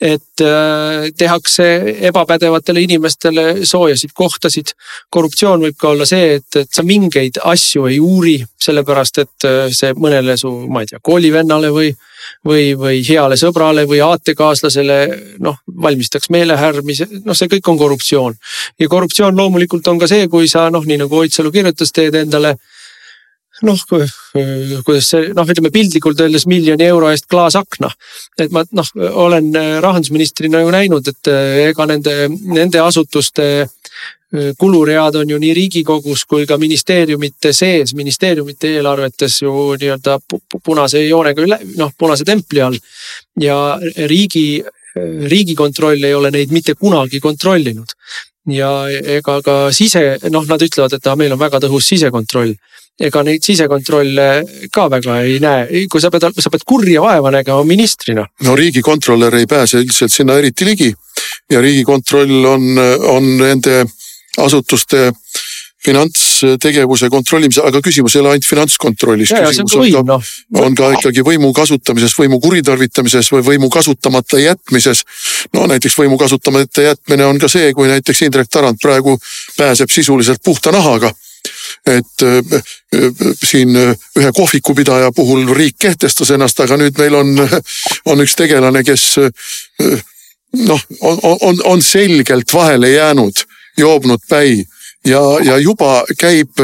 et 0.00 0.40
äh, 0.44 1.08
tehakse 1.16 1.66
ebapädevatele 2.08 2.80
inimestele 2.80 3.64
soojasid 3.64 4.10
kohtasid. 4.14 4.74
korruptsioon 5.10 5.62
võib 5.64 5.78
ka 5.80 5.88
olla 5.88 6.04
see, 6.04 6.34
et, 6.36 6.56
et 6.56 6.68
sa 6.72 6.84
mingeid 6.84 7.40
asju 7.44 7.86
ei 7.88 7.96
uuri, 8.00 8.36
sellepärast 8.60 9.22
et 9.24 9.48
äh, 9.48 9.72
see 9.72 9.94
mõnele 9.96 10.36
su, 10.36 10.52
ma 10.68 10.84
ei 10.84 10.90
tea, 10.90 11.00
koolivennale 11.02 11.72
või, 11.72 11.94
või, 12.44 12.74
või 12.76 13.00
heale 13.08 13.40
sõbrale 13.40 13.86
või 13.88 14.02
aatekaaslasele 14.04 14.98
noh, 15.40 15.62
valmistaks 15.82 16.28
meelehärmi, 16.28 16.98
noh, 17.24 17.36
see 17.36 17.48
kõik 17.56 17.72
on 17.72 17.80
korruptsioon. 17.80 18.36
ja 18.78 18.88
korruptsioon 18.88 19.36
loomulikult 19.36 19.88
on 19.88 19.98
ka 19.98 20.10
see, 20.12 20.28
kui 20.28 20.48
sa 20.48 20.68
noh, 20.70 20.84
nii 20.84 21.06
nagu 21.06 21.22
Oidsalu 21.24 21.54
kirjutas, 21.54 21.92
teed 21.96 22.20
endale 22.20 22.58
noh, 23.64 23.80
kuidas 24.84 25.08
see 25.12 25.30
noh, 25.36 25.48
ütleme 25.48 25.72
piltlikult 25.72 26.20
öeldes 26.20 26.46
miljoni 26.50 26.84
euro 26.90 27.08
eest 27.12 27.28
klaasakna. 27.30 27.90
et 28.38 28.52
ma 28.52 28.64
noh, 28.76 28.90
olen 29.26 29.48
äh, 29.56 29.78
rahandusministrina 29.84 30.60
ju 30.60 30.74
näinud, 30.74 31.08
et 31.08 31.32
äh, 31.32 31.70
ega 31.70 31.86
nende, 31.88 32.28
nende 32.52 32.82
asutuste 32.84 33.46
äh, 33.64 34.52
kuluread 34.58 35.16
on 35.22 35.30
ju 35.30 35.40
nii 35.40 35.54
riigikogus 35.56 36.26
kui 36.28 36.46
ka 36.46 36.58
ministeeriumite 36.60 37.52
sees, 37.56 37.94
ministeeriumite 37.96 38.74
eelarvetes 38.76 39.40
ju 39.42 39.52
nii-öelda 39.80 40.18
punase 40.64 41.06
joonega 41.06 41.44
üle, 41.46 41.60
noh 41.80 41.92
punase 41.98 42.28
templi 42.28 42.60
all. 42.60 42.78
ja 43.40 43.78
riigi, 44.08 44.62
riigikontroll 45.32 46.04
ei 46.04 46.14
ole 46.14 46.32
neid 46.34 46.52
mitte 46.52 46.74
kunagi 46.74 47.20
kontrollinud 47.20 47.96
ja 48.52 48.70
ega 48.88 49.40
ka 49.42 49.56
sise, 49.74 50.16
noh, 50.30 50.44
nad 50.46 50.62
ütlevad, 50.62 50.94
et 50.94 51.06
ah, 51.08 51.16
meil 51.18 51.32
on 51.34 51.40
väga 51.40 51.60
tõhus 51.64 51.88
sisekontroll 51.88 52.54
ega 53.00 53.22
neid 53.26 53.44
sisekontrolle 53.44 54.28
ka 54.72 54.86
väga 54.92 55.18
ei 55.26 55.36
näe, 55.42 55.84
kui 55.92 56.00
sa 56.00 56.10
pead, 56.12 56.30
sa 56.40 56.52
pead 56.52 56.64
kurja 56.66 57.02
vaeva 57.04 57.32
nägema 57.34 57.64
ministrina. 57.68 58.24
no 58.42 58.56
riigikontrolör 58.56 59.36
ei 59.36 59.46
pääse 59.46 59.82
üldiselt 59.82 60.12
sinna 60.12 60.38
eriti 60.40 60.64
ligi 60.64 60.94
ja 61.52 61.60
riigikontroll 61.60 62.44
on, 62.44 62.72
on 63.12 63.36
nende 63.36 63.84
asutuste 64.40 65.10
finantstegevuse 65.86 67.08
kontrollimise, 67.12 67.62
aga 67.62 67.80
küsimus 67.84 68.16
ei 68.16 68.22
ole 68.22 68.32
ainult 68.32 68.48
finantskontrollis. 68.48 69.32
on, 69.36 69.68
võim, 69.70 69.98
no. 70.08 70.18
on 70.64 70.74
ka 70.74 70.88
ikkagi 70.96 71.22
võimu 71.26 71.52
kasutamises, 71.54 72.16
võimu 72.18 72.40
kuritarvitamises 72.42 73.30
või 73.34 73.44
võimu 73.52 73.70
kasutamata 73.70 74.40
jätmises. 74.42 75.04
no 75.54 75.68
näiteks 75.70 75.98
võimu 76.00 76.18
kasutamata 76.18 76.88
jätmine 76.88 77.28
on 77.28 77.38
ka 77.38 77.52
see, 77.52 77.70
kui 77.76 77.92
näiteks 77.92 78.24
Indrek 78.26 78.50
Tarand 78.50 78.82
praegu 78.82 79.18
pääseb 79.58 79.92
sisuliselt 79.92 80.42
puhta 80.44 80.74
nahaga 80.74 81.12
et 81.86 82.22
äh, 82.22 82.38
äh, 82.94 83.34
siin 83.44 83.76
äh, 83.76 83.94
ühe 84.18 84.32
kohvikupidaja 84.32 85.12
puhul 85.12 85.46
riik 85.54 85.76
kehtestas 85.78 86.30
ennast, 86.34 86.60
aga 86.60 86.78
nüüd 86.80 86.98
meil 86.98 87.14
on, 87.14 87.34
on 88.10 88.24
üks 88.24 88.36
tegelane, 88.38 88.82
kes 88.86 89.04
noh, 90.66 90.82
on, 91.00 91.20
on, 91.22 91.62
on 91.64 91.82
selgelt 91.82 92.54
vahele 92.54 92.90
jäänud, 92.90 93.44
joobnud 93.78 94.24
päi 94.28 94.64
ja, 95.06 95.22
ja 95.44 95.58
juba 95.58 96.02
käib 96.18 96.62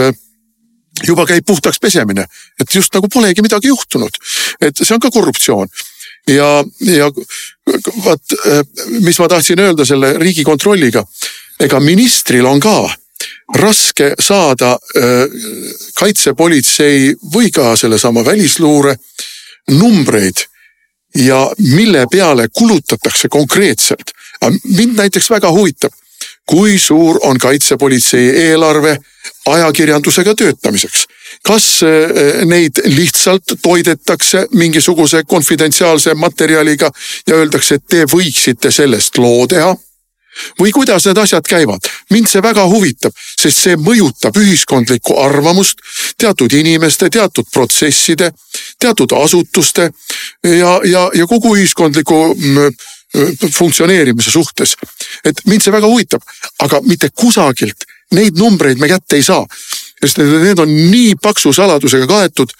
juba 1.06 1.24
käib 1.26 1.44
puhtaks 1.46 1.80
pesemine, 1.80 2.26
et 2.60 2.74
just 2.74 2.94
nagu 2.94 3.08
polegi 3.08 3.42
midagi 3.42 3.70
juhtunud. 3.70 4.18
et 4.60 4.76
see 4.76 4.94
on 4.94 5.00
ka 5.00 5.10
korruptsioon. 5.10 5.68
Ja, 6.30 6.64
ja 6.86 7.08
vaat, 8.04 8.34
mis 9.02 9.18
ma 9.18 9.26
tahtsin 9.28 9.58
öelda 9.58 9.84
selle 9.84 10.12
riigikontrolliga, 10.22 11.02
ega 11.60 11.80
ministril 11.82 12.46
on 12.46 12.60
ka 12.62 12.76
raske 13.58 14.14
saada 14.20 14.76
kaitsepolitsei 15.98 17.14
või 17.34 17.50
ka 17.54 17.76
sellesama 17.76 18.24
välisluure 18.24 18.96
numbreid 19.70 20.46
ja 21.14 21.50
mille 21.58 22.06
peale 22.10 22.48
kulutatakse 22.52 23.28
konkreetselt. 23.28 24.10
mind 24.64 24.96
näiteks 24.96 25.30
väga 25.30 25.50
huvitab, 25.52 25.92
kui 26.46 26.78
suur 26.78 27.18
on 27.22 27.38
kaitsepolitsei 27.38 28.30
eelarve 28.30 28.98
ajakirjandusega 29.46 30.34
töötamiseks. 30.34 31.06
kas 31.42 31.80
neid 32.44 32.72
lihtsalt 32.84 33.54
toidetakse 33.62 34.46
mingisuguse 34.52 35.22
konfidentsiaalse 35.26 36.14
materjaliga 36.14 36.90
ja 37.26 37.34
öeldakse, 37.34 37.74
et 37.74 37.86
te 37.88 38.04
võiksite 38.04 38.70
sellest 38.70 39.18
loo 39.18 39.46
teha 39.46 39.76
või 40.60 40.72
kuidas 40.72 41.06
need 41.06 41.18
asjad 41.18 41.48
käivad, 41.48 41.88
mind 42.12 42.30
see 42.30 42.42
väga 42.44 42.64
huvitab, 42.70 43.14
sest 43.16 43.64
see 43.64 43.76
mõjutab 43.80 44.36
ühiskondlikku 44.38 45.16
arvamust 45.24 45.82
teatud 46.20 46.52
inimeste, 46.52 47.10
teatud 47.10 47.48
protsesside, 47.52 48.30
teatud 48.78 49.12
asutuste 49.18 49.90
ja, 50.44 50.78
ja, 50.84 51.08
ja 51.14 51.28
kogu 51.30 51.56
ühiskondliku 51.56 52.22
mm, 52.34 52.82
funktsioneerimise 53.52 54.30
suhtes. 54.30 54.76
et 55.24 55.40
mind 55.46 55.62
see 55.62 55.72
väga 55.72 55.86
huvitab, 55.86 56.22
aga 56.64 56.80
mitte 56.86 57.10
kusagilt 57.14 57.84
neid 58.12 58.38
numbreid 58.38 58.80
me 58.80 58.88
kätte 58.88 59.16
ei 59.16 59.24
saa 59.24 59.44
sest 60.02 60.18
need 60.18 60.58
on 60.58 60.70
nii 60.90 61.14
paksu 61.22 61.52
saladusega 61.52 62.06
kaetud. 62.06 62.50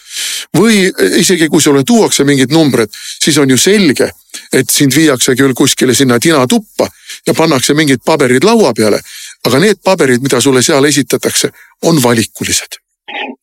või 0.57 0.91
isegi 1.17 1.49
kui 1.49 1.63
sulle 1.63 1.81
tuuakse 1.85 2.25
mingid 2.29 2.53
numbrid, 2.53 2.91
siis 2.93 3.39
on 3.41 3.51
ju 3.51 3.57
selge, 3.57 4.11
et 4.53 4.71
sind 4.71 4.93
viiakse 4.95 5.33
küll 5.37 5.55
kuskile 5.57 5.95
sinna 5.95 6.19
tinatuppa 6.21 6.89
ja 7.27 7.35
pannakse 7.35 7.75
mingid 7.75 8.03
paberid 8.05 8.45
laua 8.45 8.73
peale. 8.77 9.01
Aga 9.49 9.61
need 9.63 9.83
paberid, 9.85 10.23
mida 10.23 10.41
sulle 10.41 10.63
seal 10.63 10.85
esitatakse, 10.85 11.51
on 11.89 12.01
valikulised. 12.03 12.81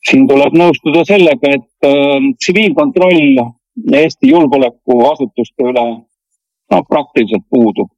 siin 0.09 0.27
tuleb 0.27 0.55
nõustuda 0.57 1.03
sellega, 1.05 1.55
et 1.59 1.87
äh, 1.87 2.29
tsiviilkontroll 2.39 3.41
Eesti 3.95 4.33
julgeolekuasutuste 4.33 5.63
üle 5.71 5.83
no 6.71 6.79
praktiliselt 6.89 7.45
puudub. 7.49 7.91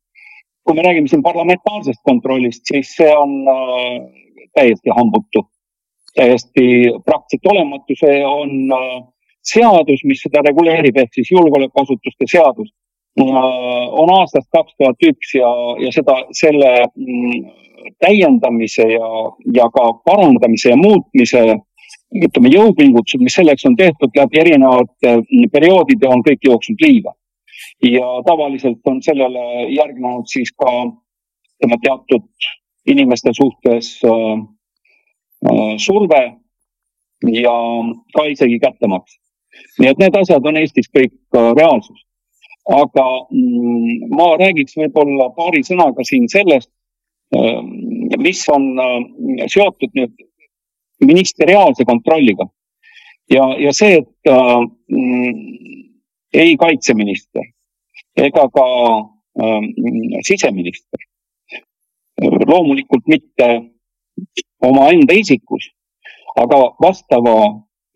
kui 0.63 0.75
me 0.75 0.83
räägime 0.85 1.09
siin 1.09 1.23
parlamentaarsest 1.23 2.01
kontrollist, 2.05 2.61
siis 2.69 2.93
see 2.97 3.09
on 3.17 3.31
äh, 3.49 3.95
täiesti 4.53 4.93
hambutu 4.97 5.45
täiesti 6.15 6.65
praktiliselt 7.05 7.51
olematu, 7.53 7.95
see 7.99 8.19
on 8.25 8.51
äh, 8.75 8.99
seadus, 9.53 10.03
mis 10.07 10.21
seda 10.25 10.43
reguleerib, 10.45 10.97
ehk 10.97 11.17
siis 11.17 11.31
julgeolekuasutuste 11.31 12.29
seadus. 12.29 12.69
on 14.01 14.09
aastast 14.15 14.47
kaks 14.55 14.71
tuhat 14.79 15.03
üks 15.03 15.33
ja, 15.35 15.49
ja 15.83 15.89
seda, 15.91 16.13
selle 16.31 16.69
mm, 16.95 17.41
täiendamise 17.99 18.87
ja, 18.91 19.09
ja 19.55 19.67
ka 19.73 19.87
parandamise 20.05 20.73
ja 20.73 20.77
muutmise 20.79 21.41
ütleme, 22.11 22.51
jõupingutused, 22.51 23.23
mis 23.23 23.35
selleks 23.39 23.65
on 23.65 23.75
tehtud 23.79 24.15
läbi 24.15 24.39
erinevate 24.39 25.17
mm, 25.21 25.51
perioodide, 25.51 26.07
on 26.07 26.23
kõik 26.27 26.47
jooksnud 26.47 26.83
liiva. 26.85 27.13
ja 27.83 28.07
tavaliselt 28.25 28.87
on 28.87 29.01
sellele 29.01 29.67
järgnenud 29.75 30.27
siis 30.27 30.51
ka 30.51 30.71
ütleme 30.81 31.77
teatud 31.83 32.49
inimeste 32.91 33.31
suhtes 33.37 33.99
äh, 34.05 34.41
Äh, 35.41 35.77
surve 35.77 36.21
ja 37.33 37.55
ka 38.13 38.25
isegi 38.29 38.59
kättemaks. 38.61 39.17
nii 39.79 39.89
et 39.89 39.99
need 39.99 40.15
asjad 40.15 40.45
on 40.45 40.57
Eestis 40.57 40.89
kõik 40.93 41.15
äh, 41.33 41.49
reaalsus. 41.57 42.05
aga 42.69 43.05
mm, 43.33 44.13
ma 44.13 44.27
räägiks 44.37 44.77
võib-olla 44.77 45.31
paari 45.33 45.63
sõnaga 45.65 46.05
siin 46.05 46.29
sellest, 46.29 46.69
mis 48.19 48.41
on 48.51 48.65
seotud 49.47 49.93
nüüd 49.95 50.17
ministeriaalse 51.05 51.85
kontrolliga. 51.85 52.47
ja, 53.31 53.45
ja 53.59 53.71
see, 53.73 54.01
et 54.01 54.31
äh, 54.31 54.59
ei 56.33 56.57
kaitseminister 56.57 57.45
ega 58.15 58.47
ka 58.51 58.65
äh, 59.39 59.61
siseminister, 60.27 60.99
loomulikult 62.21 63.07
mitte 63.07 63.47
omaenda 64.61 65.15
isikus, 65.15 65.69
aga 66.35 66.59
vastava 66.81 67.35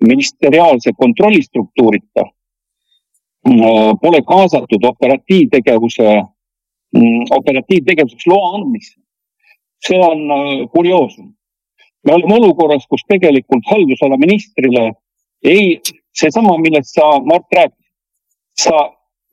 ministeriaalse 0.03 0.93
kontrollistruktuurita 0.97 2.23
äh, 2.23 3.91
pole 4.01 4.21
kaasatud 4.27 4.83
operatiivtegevuse, 4.83 6.21
mm, 6.95 7.25
operatiivtegevuseks 7.39 8.27
loa 8.27 8.55
andmisse. 8.55 8.99
See 9.87 9.99
on 9.99 10.19
äh, 10.31 10.67
kurioosum. 10.73 11.33
me 12.05 12.13
oleme 12.13 12.35
olukorras, 12.35 12.85
kus 12.89 13.01
tegelikult 13.09 13.65
haldusala 13.71 14.17
ministrile 14.17 14.91
ei, 15.43 15.81
seesama, 16.13 16.57
millest 16.57 16.93
sa, 16.93 17.19
Mart, 17.25 17.45
rääkisid. 17.55 17.85
sa 18.61 18.75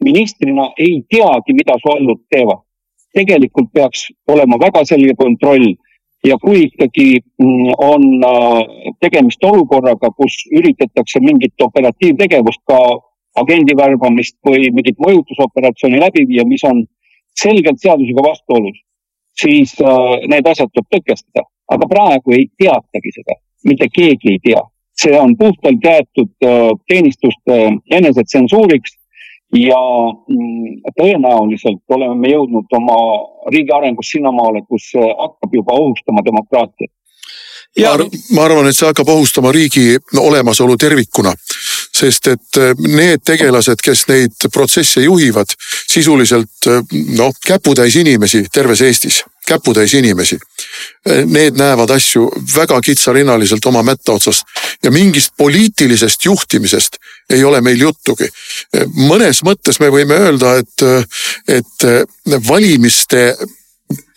ministrina 0.05 0.73
ei 0.79 1.03
teagi, 1.11 1.53
mida 1.53 1.77
su 1.83 1.93
allud 1.97 2.21
teevad. 2.31 2.65
tegelikult 3.13 3.69
peaks 3.73 4.07
olema 4.29 4.57
väga 4.61 4.85
selge 4.89 5.15
kontroll 5.15 5.75
ja 6.25 6.39
kui 6.39 6.63
ikkagi 6.69 7.21
mm, 7.21 7.73
on 7.79 8.05
äh, 8.25 8.61
tegemist 9.01 9.45
olukorraga, 9.45 10.11
kus 10.17 10.37
üritatakse 10.59 11.21
mingit 11.21 11.67
operatiivtegevust 11.67 12.63
ka 12.71 12.79
agendi 13.43 13.77
värbamist 13.77 14.37
või 14.47 14.71
mingit 14.77 14.99
mõjutusoperatsiooni 15.03 16.01
läbi 16.01 16.25
viia, 16.29 16.45
mis 16.49 16.65
on 16.69 16.85
selgelt 17.39 17.81
seadusega 17.81 18.25
vastuolus, 18.29 18.79
siis 19.41 19.75
äh, 19.81 20.27
need 20.29 20.47
asjad 20.47 20.71
tuleb 20.73 20.89
tõkestada. 20.97 21.47
aga 21.73 21.87
praegu 21.89 22.35
ei 22.37 22.47
teatagi 22.59 23.13
seda, 23.15 23.39
mitte 23.65 23.89
keegi 23.89 24.35
ei 24.35 24.41
tea. 24.45 24.63
see 25.03 25.19
on 25.19 25.37
puhtalt 25.37 25.85
jäetud 25.85 26.33
äh, 26.45 26.73
teenistuste 26.89 27.57
enesetsensuuriks 27.91 28.99
ja 29.57 29.81
mm, 30.29 30.81
tõenäoliselt 30.97 31.95
oleme 31.97 32.15
me 32.15 32.33
jõudnud 32.33 32.77
oma 32.77 32.99
riigi 33.53 33.73
arengus 33.73 34.13
sinnamaale, 34.15 34.63
kus 34.69 34.91
see 34.95 35.09
hakkab 35.19 35.55
juba 35.55 35.77
ohustama 35.81 36.25
demokraatiat. 36.25 36.93
Ja... 37.77 37.97
ma 38.37 38.45
arvan, 38.45 38.67
et 38.69 38.77
see 38.77 38.85
hakkab 38.85 39.09
ohustama 39.09 39.53
riigi 39.53 39.97
olemasolu 40.21 40.77
tervikuna 40.77 41.33
sest 41.97 42.27
et 42.33 42.59
äh, 42.59 42.73
need 42.79 43.23
tegelased, 43.25 43.83
kes 43.85 44.07
neid 44.09 44.49
protsesse 44.53 45.03
juhivad, 45.05 45.53
sisuliselt 45.91 46.69
äh, 46.71 46.81
noh, 47.19 47.35
käputäis 47.47 47.97
inimesi 48.01 48.45
terves 48.53 48.83
Eestis, 48.87 49.23
käputäis 49.47 49.95
inimesi. 49.99 50.39
Äh, 51.09 51.25
need 51.29 51.59
näevad 51.61 51.93
asju 51.95 52.27
väga 52.57 52.81
kitsarinnaliselt 52.81 53.67
oma 53.71 53.85
mätta 53.87 54.17
otsast 54.17 54.49
ja 54.83 54.91
mingist 54.91 55.37
poliitilisest 55.37 56.25
juhtimisest 56.25 56.99
ei 57.31 57.45
ole 57.45 57.61
meil 57.61 57.81
juttugi. 57.81 58.29
mõnes 58.97 59.43
mõttes 59.45 59.79
me 59.81 59.89
võime 59.93 60.17
öelda, 60.27 60.57
et, 60.59 60.83
et 61.49 61.87
valimiste 62.49 63.37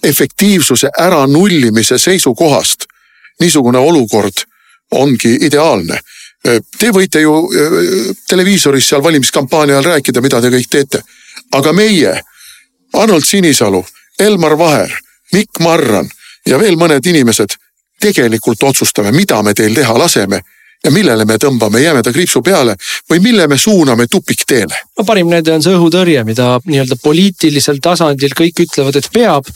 efektiivsuse 0.03 0.89
äranullimise 0.99 1.97
seisukohast 1.97 2.87
niisugune 3.39 3.77
olukord 3.77 4.45
ongi 4.91 5.37
ideaalne 5.41 5.99
Äh, 6.45 6.61
te 6.79 6.91
võite 6.93 7.21
ju 7.23 7.33
äh, 7.49 7.75
televiisoris 8.29 8.91
seal 8.91 9.03
valimiskampaania 9.03 9.79
ajal 9.79 9.95
rääkida, 9.95 10.21
mida 10.21 10.41
te 10.41 10.51
kõik 10.53 10.69
teete. 10.69 11.01
aga 11.51 11.71
meie, 11.73 12.11
Arnold 12.93 13.23
Sinisalu, 13.25 13.83
Elmar 14.19 14.57
Vaher, 14.57 14.91
Mikk 15.33 15.59
Marran 15.59 16.09
ja 16.45 16.59
veel 16.59 16.75
mõned 16.75 17.05
inimesed 17.05 17.55
tegelikult 18.01 18.63
otsustame, 18.63 19.11
mida 19.11 19.41
me 19.43 19.53
teil 19.53 19.75
teha 19.75 19.97
laseme 19.97 20.41
ja 20.83 20.91
millele 20.91 21.25
me 21.25 21.37
tõmbame 21.41 21.81
jämeda 21.81 22.11
kriipsu 22.13 22.41
peale 22.41 22.75
või 23.09 23.21
mille 23.23 23.47
me 23.47 23.57
suuname 23.57 24.07
tupikteele. 24.07 24.75
no 24.97 25.05
parim 25.05 25.29
näide 25.29 25.53
on 25.53 25.63
see 25.63 25.73
õhutõrje, 25.73 26.23
mida 26.23 26.59
nii-öelda 26.65 26.97
poliitilisel 27.03 27.79
tasandil 27.81 28.35
kõik 28.37 28.65
ütlevad, 28.67 28.95
et 28.95 29.09
peab 29.13 29.49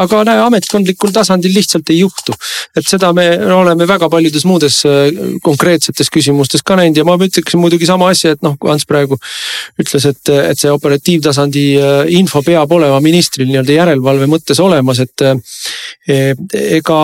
aga 0.00 0.22
näe, 0.24 0.40
ametkondlikul 0.46 1.12
tasandil 1.12 1.52
lihtsalt 1.52 1.90
ei 1.92 1.98
juhtu. 2.00 2.32
et 2.76 2.86
seda 2.88 3.12
me 3.12 3.26
oleme 3.52 3.84
väga 3.88 4.08
paljudes 4.08 4.44
muudes 4.48 4.80
äh, 4.88 5.10
konkreetsetes 5.44 6.08
küsimustes 6.12 6.64
ka 6.64 6.76
näinud 6.80 6.96
ja 6.96 7.04
ma 7.04 7.18
ütleksin 7.20 7.60
muidugi 7.60 7.86
sama 7.86 8.08
asja, 8.12 8.32
et 8.32 8.42
noh, 8.42 8.56
kui 8.60 8.72
Ants 8.72 8.86
praegu 8.88 9.18
ütles, 9.80 10.06
et, 10.08 10.32
et 10.32 10.58
see 10.58 10.72
operatiivtasandi 10.72 11.66
äh, 11.76 12.12
info 12.16 12.42
peab 12.46 12.72
olema 12.72 13.00
ministril 13.04 13.50
nii-öelda 13.50 13.76
järelevalve 13.76 14.30
mõttes 14.32 14.62
olemas, 14.64 15.02
et 15.04 15.26
äh, 15.28 15.36
ega 16.78 17.00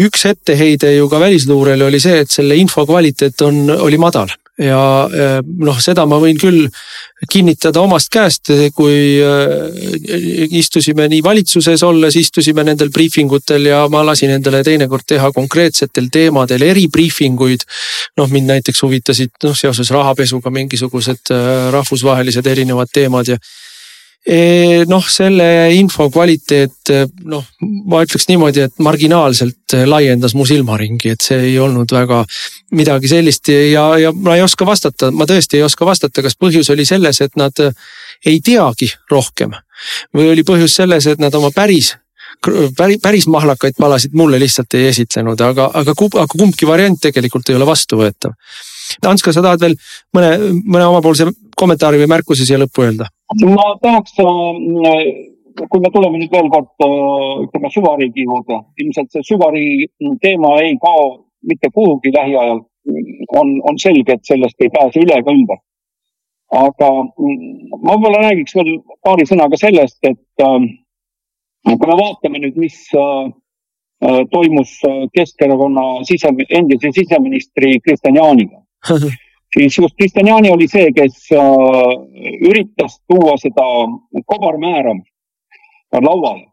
üks 0.00 0.24
etteheide 0.32 0.94
ju 0.96 1.08
ka 1.12 1.20
välisluurele 1.20 1.90
oli 1.90 2.00
see, 2.00 2.24
et 2.24 2.32
selle 2.32 2.56
info 2.56 2.86
kvaliteet 2.88 3.44
on, 3.44 3.66
oli 3.76 4.00
madal 4.00 4.32
ja 4.60 4.80
noh, 5.64 5.78
seda 5.80 6.04
ma 6.08 6.18
võin 6.20 6.38
küll 6.40 6.66
kinnitada 7.30 7.82
omast 7.84 8.08
käest, 8.12 8.50
kui 8.76 9.20
äh, 9.20 10.46
istusime 10.56 11.06
nii 11.10 11.22
valitsuses 11.24 11.82
olles, 11.84 12.16
istusime 12.16 12.64
nendel 12.64 12.92
briifingutel 12.92 13.68
ja 13.70 13.82
ma 13.92 14.02
lasin 14.06 14.32
endale 14.36 14.62
teinekord 14.64 15.06
teha 15.08 15.32
konkreetsetel 15.36 16.08
teemadel 16.12 16.64
eribriifinguid. 16.70 17.66
noh, 18.16 18.28
mind 18.28 18.52
näiteks 18.54 18.82
huvitasid 18.82 19.32
noh 19.44 19.56
seoses 19.56 19.90
rahapesuga 19.92 20.52
mingisugused 20.54 21.32
äh, 21.34 21.68
rahvusvahelised 21.72 22.46
erinevad 22.46 22.92
teemad 22.92 23.28
ja 23.28 23.36
noh, 24.90 25.06
selle 25.08 25.46
info 25.72 26.10
kvaliteet 26.12 26.92
noh, 27.24 27.46
ma 27.88 28.02
ütleks 28.04 28.28
niimoodi, 28.28 28.66
et 28.68 28.82
marginaalselt 28.84 29.76
laiendas 29.88 30.34
mu 30.36 30.44
silmaringi, 30.46 31.14
et 31.14 31.24
see 31.24 31.38
ei 31.48 31.56
olnud 31.58 31.90
väga 31.94 32.20
midagi 32.76 33.08
sellist 33.08 33.48
ja, 33.48 33.86
ja 33.98 34.12
ma 34.12 34.36
ei 34.36 34.44
oska 34.44 34.68
vastata, 34.68 35.08
ma 35.10 35.24
tõesti 35.28 35.56
ei 35.56 35.64
oska 35.64 35.88
vastata, 35.88 36.22
kas 36.22 36.36
põhjus 36.36 36.68
oli 36.74 36.84
selles, 36.84 37.22
et 37.24 37.36
nad 37.40 37.64
ei 38.26 38.40
teagi 38.44 38.92
rohkem. 39.10 39.56
või 40.14 40.28
oli 40.34 40.44
põhjus 40.44 40.76
selles, 40.76 41.06
et 41.06 41.18
nad 41.18 41.34
oma 41.34 41.50
päris 41.56 41.94
päris, 42.76 42.98
päris 43.02 43.26
mahlakaid 43.26 43.74
palasid 43.78 44.12
mulle 44.14 44.38
lihtsalt 44.40 44.74
ei 44.74 44.88
esitlenud, 44.90 45.40
aga, 45.40 45.70
aga, 45.74 45.94
aga 45.94 46.26
kumbki 46.36 46.66
variant 46.66 47.00
tegelikult 47.00 47.48
ei 47.50 47.56
ole 47.58 47.66
vastuvõetav. 47.68 48.34
Ants, 49.06 49.22
kas 49.22 49.36
sa 49.38 49.42
tahad 49.44 49.60
veel 49.62 49.76
mõne, 50.16 50.30
mõne 50.64 50.86
omapoolse 50.90 51.28
kommentaari 51.56 52.00
või 52.00 52.10
märkuse 52.10 52.46
siia 52.46 52.58
lõppu 52.58 52.86
öelda? 52.86 53.08
Ma 53.38 53.78
tahaks, 53.82 54.18
äh, 54.18 55.66
kui 55.70 55.80
me 55.80 55.90
tuleme 55.94 56.18
nüüd 56.18 56.32
veel 56.34 56.50
kord 56.50 56.70
äh, 56.82 57.44
ütleme 57.44 57.70
süvariigi 57.70 58.26
juurde, 58.26 58.60
ilmselt 58.82 59.12
see 59.12 59.26
süvariigi 59.28 59.90
teema 60.22 60.56
ei 60.62 60.76
kao 60.82 61.26
mitte 61.42 61.70
kuhugi 61.74 62.12
lähiajal. 62.16 62.66
on, 63.38 63.48
on 63.68 63.76
selge, 63.78 64.14
et 64.16 64.24
sellest 64.24 64.62
ei 64.64 64.70
pääse 64.72 65.02
üle 65.02 65.18
ega 65.20 65.32
ümber. 65.36 65.58
aga 66.50 66.88
mm, 67.04 67.42
ma 67.84 67.92
võib-olla 67.92 68.22
räägiks 68.24 68.56
veel 68.56 68.70
paari 69.04 69.26
sõnaga 69.28 69.58
sellest, 69.60 69.98
et 70.02 70.44
äh, 70.46 70.64
kui 71.68 71.86
me 71.86 71.98
vaatame 72.02 72.40
nüüd, 72.40 72.56
mis 72.56 72.88
toimus 74.32 74.70
Keskerakonna 75.12 75.82
sise, 76.08 76.30
endise 76.48 76.88
siseministri 76.96 77.74
Kristian 77.84 78.16
Jaaniga 78.16 78.62
siis 79.58 79.78
just 79.78 79.96
Kristjan 79.96 80.26
Jaani 80.26 80.50
oli 80.50 80.68
see, 80.68 80.92
kes 80.96 81.28
äh, 81.32 81.40
üritas 82.50 83.00
tuua 83.08 83.36
seda 83.40 83.66
kobarmääramist 84.26 85.10
lauale. 85.92 86.46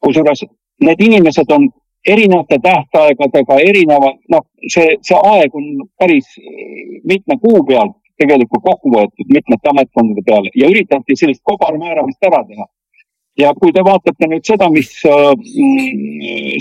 kusjuures 0.00 0.44
need 0.80 1.00
inimesed 1.00 1.50
on 1.50 1.68
erinevate 2.08 2.58
tähtaegadega, 2.62 3.58
erinevad, 3.62 4.18
noh, 4.30 4.46
see, 4.74 4.96
see 5.06 5.18
aeg 5.18 5.54
on 5.54 5.66
päris 5.98 6.26
mitme 7.06 7.38
kuu 7.42 7.62
pealt 7.68 7.96
tegelikult 8.18 8.62
kokku 8.66 8.92
võetud 8.94 9.34
mitmete 9.34 9.70
ametkondade 9.70 10.24
peale 10.26 10.52
ja 10.58 10.70
üritati 10.70 11.16
sellist 11.18 11.42
kobarmääramist 11.48 12.28
ära 12.28 12.42
teha. 12.48 12.66
ja 13.38 13.52
kui 13.56 13.72
te 13.72 13.80
vaatate 13.84 14.28
nüüd 14.28 14.44
seda, 14.44 14.68
mis 14.70 14.90
äh, 15.08 15.30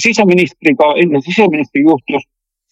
siseministriga, 0.06 0.94
endise 1.02 1.26
siseministriga 1.28 1.92
juhtus, 1.92 2.24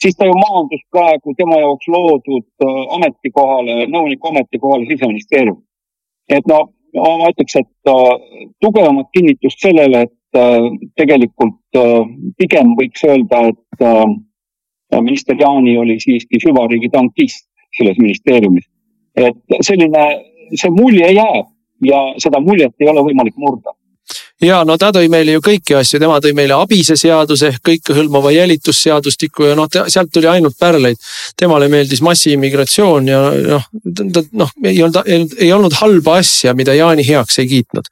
siis 0.03 0.15
ta 0.17 0.25
ju 0.25 0.35
maandus 0.39 0.83
praegu 0.91 1.33
tema 1.37 1.59
jaoks 1.59 1.87
loodud 1.93 2.47
äh, 2.65 2.81
ametikohale, 2.97 3.75
nõuniku 3.95 4.31
ametikohale 4.31 4.87
siseministeeriumi. 4.91 5.61
et 6.29 6.47
no 6.47 6.59
ma 6.93 7.29
ütleks, 7.31 7.55
et 7.55 7.91
äh, 7.93 8.15
tugevamat 8.61 9.09
kinnitust 9.17 9.59
sellele, 9.65 10.05
et 10.07 10.39
äh, 10.39 10.69
tegelikult 11.01 11.79
pigem 12.37 12.73
võiks 12.79 13.03
öelda, 13.05 13.49
et 13.51 13.83
minister 15.05 15.35
Jaani 15.37 15.75
oli 15.77 15.99
siiski 16.01 16.39
süvariigi 16.41 16.89
tankist 16.89 17.45
selles 17.77 17.97
ministeeriumis. 18.01 18.65
et 19.15 19.59
selline, 19.61 20.05
see 20.55 20.71
mulje 20.73 21.11
jääb 21.13 21.51
ja 21.85 21.99
seda 22.17 22.41
muljet 22.41 22.73
ei 22.81 22.89
ole 22.89 23.03
võimalik 23.05 23.37
murda 23.37 23.75
ja 24.43 24.59
no 24.67 24.77
ta 24.79 24.91
tõi 24.95 25.09
meile 25.11 25.35
ju 25.35 25.43
kõiki 25.43 25.75
asju, 25.79 25.99
tema 26.01 26.19
tõi 26.23 26.33
meile 26.37 26.55
abise 26.57 26.95
seaduse 26.99 27.49
ehk 27.53 27.63
kõikehõlmava 27.69 28.31
jälitusseadustiku 28.35 29.49
ja 29.49 29.57
noh, 29.59 29.67
sealt 29.87 30.11
tuli 30.13 30.29
ainult 30.31 30.57
pärleid. 30.59 30.97
temale 31.37 31.67
meeldis 31.67 32.01
massiimmigratsioon 32.05 33.07
ja 33.07 33.19
noh, 33.55 33.67
ta 34.13 34.23
noh, 34.31 34.53
ei 34.63 34.81
olnud, 34.83 35.01
ei 35.37 35.51
olnud 35.53 35.75
halba 35.81 36.19
asja, 36.23 36.53
mida 36.53 36.73
Jaani 36.73 37.07
heaks 37.07 37.39
ei 37.39 37.47
kiitnud. 37.47 37.91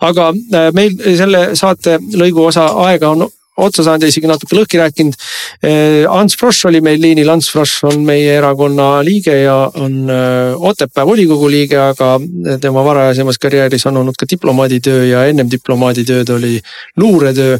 aga 0.00 0.28
äh, 0.32 0.70
meil 0.72 0.96
selle 1.16 1.48
saate 1.56 1.98
lõigu 2.14 2.46
osa 2.46 2.68
aega 2.86 3.10
on 3.10 3.28
otsa 3.56 3.84
saanud 3.86 4.04
ja 4.04 4.10
isegi 4.10 4.28
natuke 4.28 4.56
lõhki 4.56 4.80
rääkinud. 4.80 5.16
Eh, 5.64 6.04
Ants 6.10 6.36
Frosch 6.38 6.66
oli 6.68 6.80
meil 6.84 7.00
liinil, 7.00 7.28
Ants 7.32 7.48
Frosch 7.52 7.84
on 7.88 8.04
meie 8.06 8.36
erakonna 8.36 8.88
liige 9.06 9.34
ja 9.42 9.56
on 9.80 10.10
eh, 10.10 10.66
Otepää 10.70 11.06
volikogu 11.06 11.48
liige, 11.50 11.78
aga 11.80 12.16
tema 12.60 12.84
varajasemas 12.84 13.38
karjääris 13.42 13.86
on 13.86 13.96
olnud 14.02 14.18
ka 14.18 14.28
diplomaaditöö 14.30 15.06
ja 15.06 15.24
ennem 15.30 15.50
diplomaaditööd 15.50 16.34
oli 16.36 16.60
luuretöö. 16.96 17.58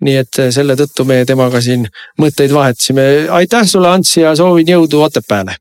nii 0.00 0.16
et 0.22 0.38
eh, 0.38 0.50
selle 0.50 0.76
tõttu 0.78 1.06
me 1.06 1.22
temaga 1.24 1.60
siin 1.60 1.86
mõtteid 2.20 2.54
vahetasime. 2.54 3.28
aitäh 3.30 3.66
sulle, 3.66 3.88
Ants 3.88 4.16
ja 4.16 4.34
soovin 4.36 4.68
jõudu 4.68 5.02
Otepääle. 5.02 5.56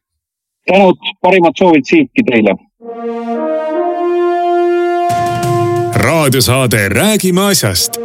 tänud, 0.65 0.97
parimad 1.21 1.53
soovid 1.57 1.85
siitki 1.85 2.25
teile 2.25 2.57
raadiosaade 6.05 6.89
Räägime 6.89 7.41
asjast 7.41 8.04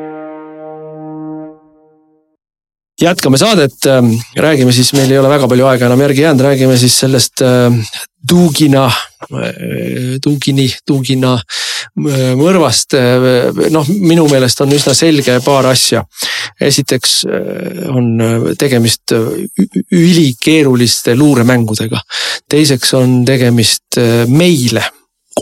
jätkame 3.01 3.37
saadet, 3.41 3.77
ähm, 3.89 4.13
räägime 4.37 4.73
siis, 4.73 4.93
meil 4.93 5.11
ei 5.11 5.19
ole 5.19 5.29
väga 5.31 5.47
palju 5.49 5.67
aega 5.69 5.87
enam 5.89 6.03
järgi 6.05 6.25
jäänud, 6.25 6.45
räägime 6.45 6.77
siis 6.77 6.99
sellest 7.03 7.41
Dugina, 8.29 8.85
Dugini, 10.21 10.67
Dugina 10.87 11.33
mõrvast. 12.37 12.93
noh, 13.73 13.89
minu 13.89 14.27
meelest 14.29 14.61
on 14.61 14.75
üsna 14.77 14.93
selge 14.93 15.39
paar 15.45 15.65
asja. 15.71 16.03
esiteks 16.61 17.25
on 17.89 18.53
tegemist 18.59 19.13
ülikeeruliste 19.91 21.15
luuremängudega. 21.17 21.99
teiseks 22.49 22.93
on 22.93 23.25
tegemist 23.25 23.97
meile 24.27 24.83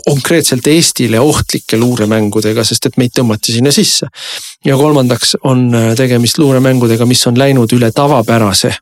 konkreetselt 0.04 0.66
Eestile 0.66 1.20
ohtlike 1.20 1.76
luuremängudega, 1.76 2.64
sest 2.64 2.86
et 2.86 2.96
meid 3.00 3.14
tõmmati 3.16 3.54
sinna 3.54 3.72
sisse. 3.74 4.06
ja 4.64 4.76
kolmandaks 4.76 5.36
on 5.44 5.74
äh, 5.74 5.94
tegemist 5.96 6.38
luuremängudega, 6.38 7.06
mis 7.06 7.26
on 7.26 7.38
läinud 7.38 7.72
üle 7.72 7.90
tavapärase, 7.92 8.74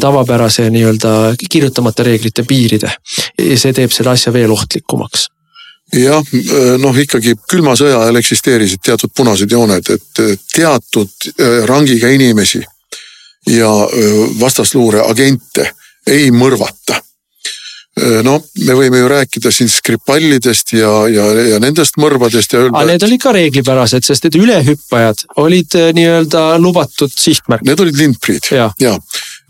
tavapärase 0.00 0.70
nii-öelda 0.70 1.34
kirjutamata 1.50 2.02
reeglite 2.02 2.44
piiride. 2.48 2.92
ja 3.38 3.58
see 3.58 3.72
teeb 3.72 3.92
selle 3.92 4.10
asja 4.10 4.32
veel 4.32 4.52
ohtlikumaks 4.52 5.28
jah, 5.92 6.22
äh, 6.22 6.76
noh 6.80 6.96
ikkagi 6.96 7.34
külma 7.48 7.76
sõja 7.76 8.00
ajal 8.02 8.20
eksisteerisid 8.22 8.82
teatud 8.84 9.12
punased 9.16 9.52
jooned, 9.52 9.90
et 9.90 10.24
teatud 10.54 11.28
äh, 11.34 11.60
rangiga 11.68 12.08
inimesi 12.08 12.64
ja 13.48 13.68
vastasluure 14.40 15.00
agente 15.08 15.70
ei 16.06 16.28
mõrvata 16.32 16.98
no 18.24 18.38
me 18.66 18.76
võime 18.78 19.00
ju 19.02 19.08
rääkida 19.10 19.52
siin 19.54 19.70
Skripallidest 19.72 20.74
ja, 20.76 20.90
ja, 21.12 21.26
ja 21.54 21.60
nendest 21.62 21.98
mõrvadest 22.00 22.54
ja 22.54 22.64
öelda. 22.64 22.84
Need 22.88 23.06
olid 23.08 23.22
ka 23.22 23.32
reeglipärased, 23.36 24.06
sest 24.06 24.28
et 24.28 24.38
ülehüppajad 24.38 25.24
olid 25.44 25.78
äh, 25.78 25.90
nii-öelda 25.96 26.44
lubatud 26.62 27.12
sihtmärk. 27.14 27.64
Need 27.66 27.82
olid 27.84 27.98
lindpriid 27.98 28.52
ja, 28.54 28.70
ja 28.82 28.94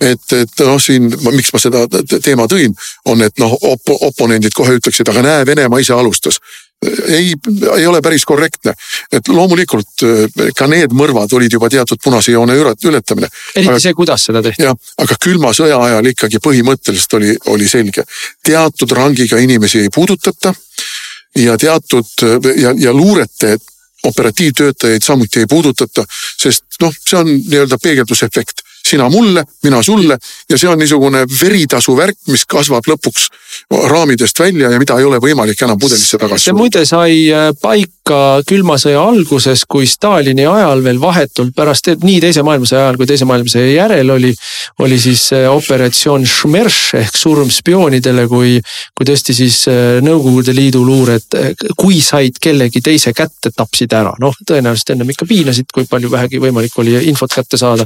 et, 0.00 0.24
et 0.32 0.64
noh, 0.64 0.78
siin 0.82 1.10
miks 1.10 1.52
ma 1.54 1.62
seda 1.62 1.84
teema 2.22 2.46
tõin, 2.50 2.74
on, 3.10 3.22
et 3.26 3.38
noh 3.42 3.54
op, 3.58 3.94
oponendid 4.10 4.54
kohe 4.56 4.78
ütleksid, 4.78 5.10
aga 5.10 5.24
näe, 5.26 5.46
Venemaa 5.48 5.82
ise 5.82 5.96
alustas 5.96 6.38
ei, 6.86 7.34
ei 7.76 7.86
ole 7.86 8.00
päris 8.02 8.24
korrektne, 8.24 8.72
et 9.12 9.28
loomulikult 9.28 10.04
äh, 10.06 10.50
ka 10.56 10.68
need 10.70 10.94
mõrvad 10.94 11.32
olid 11.34 11.52
juba 11.52 11.70
teatud 11.72 12.00
punase 12.02 12.32
joone 12.32 12.54
ületamine. 12.58 13.28
eriti 13.54 13.70
aga, 13.70 13.80
see, 13.82 13.94
kuidas 13.98 14.28
seda 14.28 14.42
tehti. 14.42 14.62
jah, 14.62 14.76
aga 14.98 15.18
külma 15.20 15.52
sõja 15.56 15.80
ajal 15.88 16.12
ikkagi 16.12 16.42
põhimõtteliselt 16.44 17.18
oli, 17.18 17.34
oli 17.54 17.68
selge, 17.68 18.04
teatud 18.44 18.94
rangiga 18.94 19.40
inimesi 19.42 19.82
ei 19.86 19.90
puudutata 19.94 20.54
ja 21.38 21.58
teatud 21.58 22.28
ja, 22.56 22.74
ja 22.76 22.92
luurete 22.94 23.56
operatiivtöötajaid 24.04 25.02
samuti 25.02 25.42
ei 25.42 25.50
puudutata, 25.50 26.04
sest 26.38 26.64
noh, 26.80 26.94
see 26.94 27.18
on 27.18 27.30
nii-öelda 27.34 27.78
peegeldusefekt 27.82 28.62
sina 28.88 29.08
mulle, 29.12 29.44
mina 29.64 29.82
sulle 29.82 30.18
ja 30.48 30.58
see 30.58 30.70
on 30.70 30.78
niisugune 30.80 31.24
veritasu 31.40 31.96
värk, 31.96 32.18
mis 32.32 32.44
kasvab 32.48 32.88
lõpuks 32.88 33.28
raamidest 33.92 34.40
välja 34.40 34.72
ja 34.72 34.80
mida 34.80 34.98
ei 34.98 35.06
ole 35.08 35.20
võimalik 35.22 35.62
enam 35.66 35.78
pudelisse 35.80 36.18
tagasi. 36.18 36.48
see 36.48 36.56
muide 36.56 36.84
sai 36.88 37.20
äh, 37.32 37.50
paika 38.08 38.42
külma 38.48 38.76
sõja 38.80 39.02
alguses, 39.04 39.64
kui 39.68 39.86
Stalini 39.86 40.46
ajal 40.48 40.80
veel 40.84 40.98
vahetult 41.00 41.52
pärast, 41.56 41.90
nii 42.00 42.20
teise 42.22 42.42
maailmasõja 42.46 42.86
ajal 42.86 42.96
kui 42.96 43.08
teise 43.08 43.26
maailmasõja 43.28 43.72
järel 43.74 44.12
oli, 44.14 44.30
oli 44.84 44.98
siis 45.00 45.26
äh, 45.36 45.44
operatsioon 45.52 46.24
Šmerš 46.26 46.78
ehk 47.02 47.18
surm 47.18 47.50
spioonidele, 47.52 48.24
kui, 48.30 48.56
kui 48.96 49.08
tõesti 49.08 49.36
siis 49.36 49.60
äh, 49.68 49.98
Nõukogude 50.04 50.54
Liidu 50.56 50.80
luured, 50.86 51.36
kui 51.76 52.00
said 52.04 52.38
kellegi 52.40 52.80
teise 52.84 53.12
kätte, 53.12 53.52
tapsid 53.54 53.92
ära. 53.92 54.14
noh, 54.20 54.36
tõenäoliselt 54.48 54.94
ennem 54.94 55.12
ikka 55.12 55.28
piinasid, 55.28 55.68
kui 55.74 55.84
palju 55.90 56.10
vähegi 56.10 56.40
võimalik 56.40 56.78
oli 56.80 56.96
infot 57.10 57.32
kätte 57.34 57.60
saada. 57.60 57.84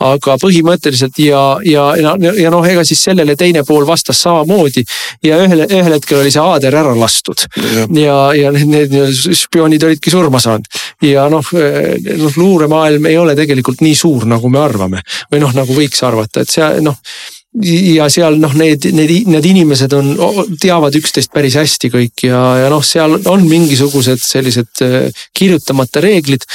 aga 0.00 0.36
põhimõtteliselt 0.42 1.18
ja, 1.22 1.44
ja, 1.64 1.86
ja, 1.96 2.16
ja 2.18 2.50
noh, 2.50 2.66
ega 2.66 2.84
siis 2.84 3.04
sellele 3.04 3.36
teine 3.36 3.62
pool 3.68 3.86
vastas 3.86 4.22
samamoodi. 4.22 4.84
ja 5.22 5.38
ühel, 5.44 5.66
ühel 5.68 5.94
hetkel 5.94 6.24
oli 6.24 6.34
see 6.34 6.42
aader 6.42 6.74
ära 6.74 6.96
lastud 6.96 7.46
ja, 7.54 7.86
ja, 7.94 8.18
ja 8.34 8.52
need, 8.56 8.90
need 8.90 9.14
spioonid 9.14 9.59
olidki 9.88 10.12
surma 10.12 10.40
saanud. 10.40 10.66
ja 11.06 11.28
noh, 11.32 11.52
noh 11.52 12.36
luuremaailm 12.36 13.06
ei 13.10 13.18
ole 13.18 13.36
tegelikult 13.38 13.84
nii 13.84 13.94
suur, 13.96 14.26
nagu 14.28 14.48
me 14.52 14.62
arvame 14.62 15.02
või 15.32 15.42
noh, 15.44 15.54
nagu 15.56 15.76
võiks 15.76 16.02
arvata, 16.06 16.44
et 16.44 16.50
see 16.52 16.72
noh 16.84 16.98
ja 17.58 18.06
seal 18.12 18.36
noh, 18.38 18.52
need, 18.54 18.84
need, 18.94 19.26
need 19.26 19.46
inimesed 19.50 19.94
on, 19.98 20.12
teavad 20.62 20.94
üksteist 20.94 21.32
päris 21.34 21.56
hästi 21.58 21.90
kõik 21.90 22.22
ja, 22.28 22.38
ja 22.62 22.68
noh, 22.70 22.84
seal 22.86 23.16
on 23.26 23.46
mingisugused 23.50 24.22
sellised 24.22 24.82
äh, 24.86 25.24
kirjutamata 25.34 26.02
reeglid. 26.04 26.46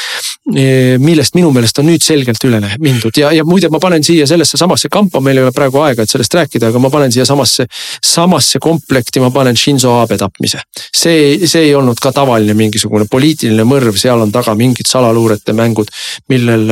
Eh, 0.46 0.96
millest 1.02 1.34
minu 1.34 1.50
meelest 1.50 1.80
on 1.82 1.88
nüüd 1.90 2.04
selgelt 2.06 2.44
üle 2.46 2.60
mindud 2.78 3.18
ja, 3.18 3.32
ja 3.34 3.42
muide, 3.48 3.66
ma 3.74 3.80
panen 3.82 4.04
siia 4.06 4.28
sellesse 4.30 4.60
samasse 4.62 4.92
kampa, 4.94 5.18
meil 5.26 5.40
ei 5.42 5.44
ole 5.48 5.54
praegu 5.56 5.82
aega, 5.82 6.06
et 6.06 6.12
sellest 6.12 6.38
rääkida, 6.38 6.70
aga 6.70 6.82
ma 6.84 6.92
panen 6.94 7.12
siia 7.12 7.26
samasse, 7.26 7.66
samasse 8.06 8.62
komplekti, 8.62 9.24
ma 9.24 9.32
panen 9.34 9.58
Shinzo 9.58 9.96
Abe 9.98 10.20
tapmise. 10.22 10.62
see, 10.94 11.48
see 11.50 11.66
ei 11.66 11.74
olnud 11.76 11.98
ka 11.98 12.14
tavaline 12.14 12.54
mingisugune 12.54 13.10
poliitiline 13.10 13.66
mõrv, 13.66 13.98
seal 13.98 14.22
on 14.22 14.32
taga 14.32 14.54
mingid 14.56 14.86
salaluurete 14.86 15.58
mängud, 15.58 15.90
millel 16.30 16.70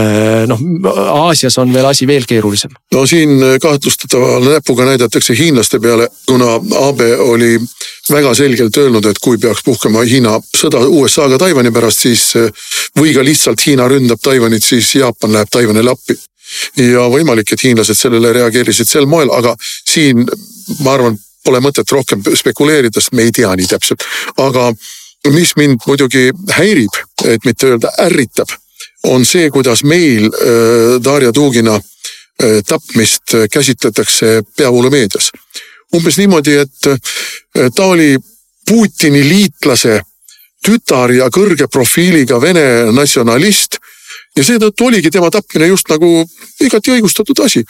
noh, 0.54 0.64
Aasias 1.18 1.58
on 1.58 1.74
veel 1.74 1.90
asi 1.90 2.06
veel 2.08 2.30
keerulisem. 2.30 2.78
no 2.94 3.08
siin 3.10 3.42
kahtlustataval 4.14 4.54
näpuga 4.54 4.86
näidatakse 4.86 5.38
hiinlaste 5.38 5.80
peale, 5.80 6.10
kuna 6.28 6.46
Abe 6.88 7.18
oli 7.18 7.60
väga 8.10 8.34
selgelt 8.36 8.78
öelnud, 8.78 9.06
et 9.06 9.20
kui 9.22 9.38
peaks 9.38 9.64
puhkema 9.66 10.04
Hiina 10.04 10.40
sõda 10.58 10.84
USA-ga 10.88 11.38
Taiwan'i 11.38 11.72
pärast, 11.72 12.00
siis 12.06 12.34
või 13.00 13.14
ka 13.14 13.24
lihtsalt 13.24 13.66
Hiina 13.66 13.88
ründab 13.88 14.22
Taiwan'it, 14.22 14.64
siis 14.64 14.96
Jaapan 14.96 15.34
läheb 15.34 15.50
Taiwan'ile 15.52 15.92
appi. 15.92 16.18
ja 16.78 17.08
võimalik, 17.10 17.54
et 17.54 17.64
hiinlased 17.64 17.98
sellele 17.98 18.34
reageerisid 18.34 18.88
sel 18.88 19.06
moel, 19.06 19.32
aga 19.32 19.56
siin 19.90 20.26
ma 20.84 20.94
arvan, 20.94 21.18
pole 21.44 21.60
mõtet 21.60 21.92
rohkem 21.92 22.22
spekuleerida, 22.36 23.02
sest 23.02 23.14
me 23.14 23.24
ei 23.24 23.32
tea 23.32 23.56
nii 23.56 23.68
täpselt. 23.68 24.04
aga 24.38 24.74
mis 25.32 25.56
mind 25.56 25.80
muidugi 25.88 26.32
häirib, 26.52 26.94
et 27.26 27.46
mitte 27.46 27.68
öelda 27.68 27.90
ärritab, 28.00 28.52
on 29.04 29.26
see, 29.26 29.50
kuidas 29.50 29.84
meil 29.84 30.28
äh, 30.28 31.02
Darja 31.04 31.32
Tuugina 31.32 31.80
tapmist 32.68 33.36
käsitletakse 33.52 34.42
peavoolumeedias. 34.58 35.32
umbes 35.96 36.18
niimoodi, 36.18 36.56
et 36.58 36.88
äh, 36.88 36.98
ta 37.76 37.86
oli 37.86 38.18
Putini 38.68 39.24
liitlase 39.30 40.02
tütar 40.66 41.12
ja 41.12 41.28
kõrge 41.28 41.68
profiiliga 41.68 42.42
vene 42.42 42.92
natsionalist. 42.92 43.78
ja 44.36 44.44
seetõttu 44.44 44.86
oligi 44.86 45.12
tema 45.12 45.30
tapmine 45.32 45.68
just 45.68 45.90
nagu 45.90 46.26
igati 46.60 46.92
õigustatud 46.92 47.44
asi. 47.46 47.64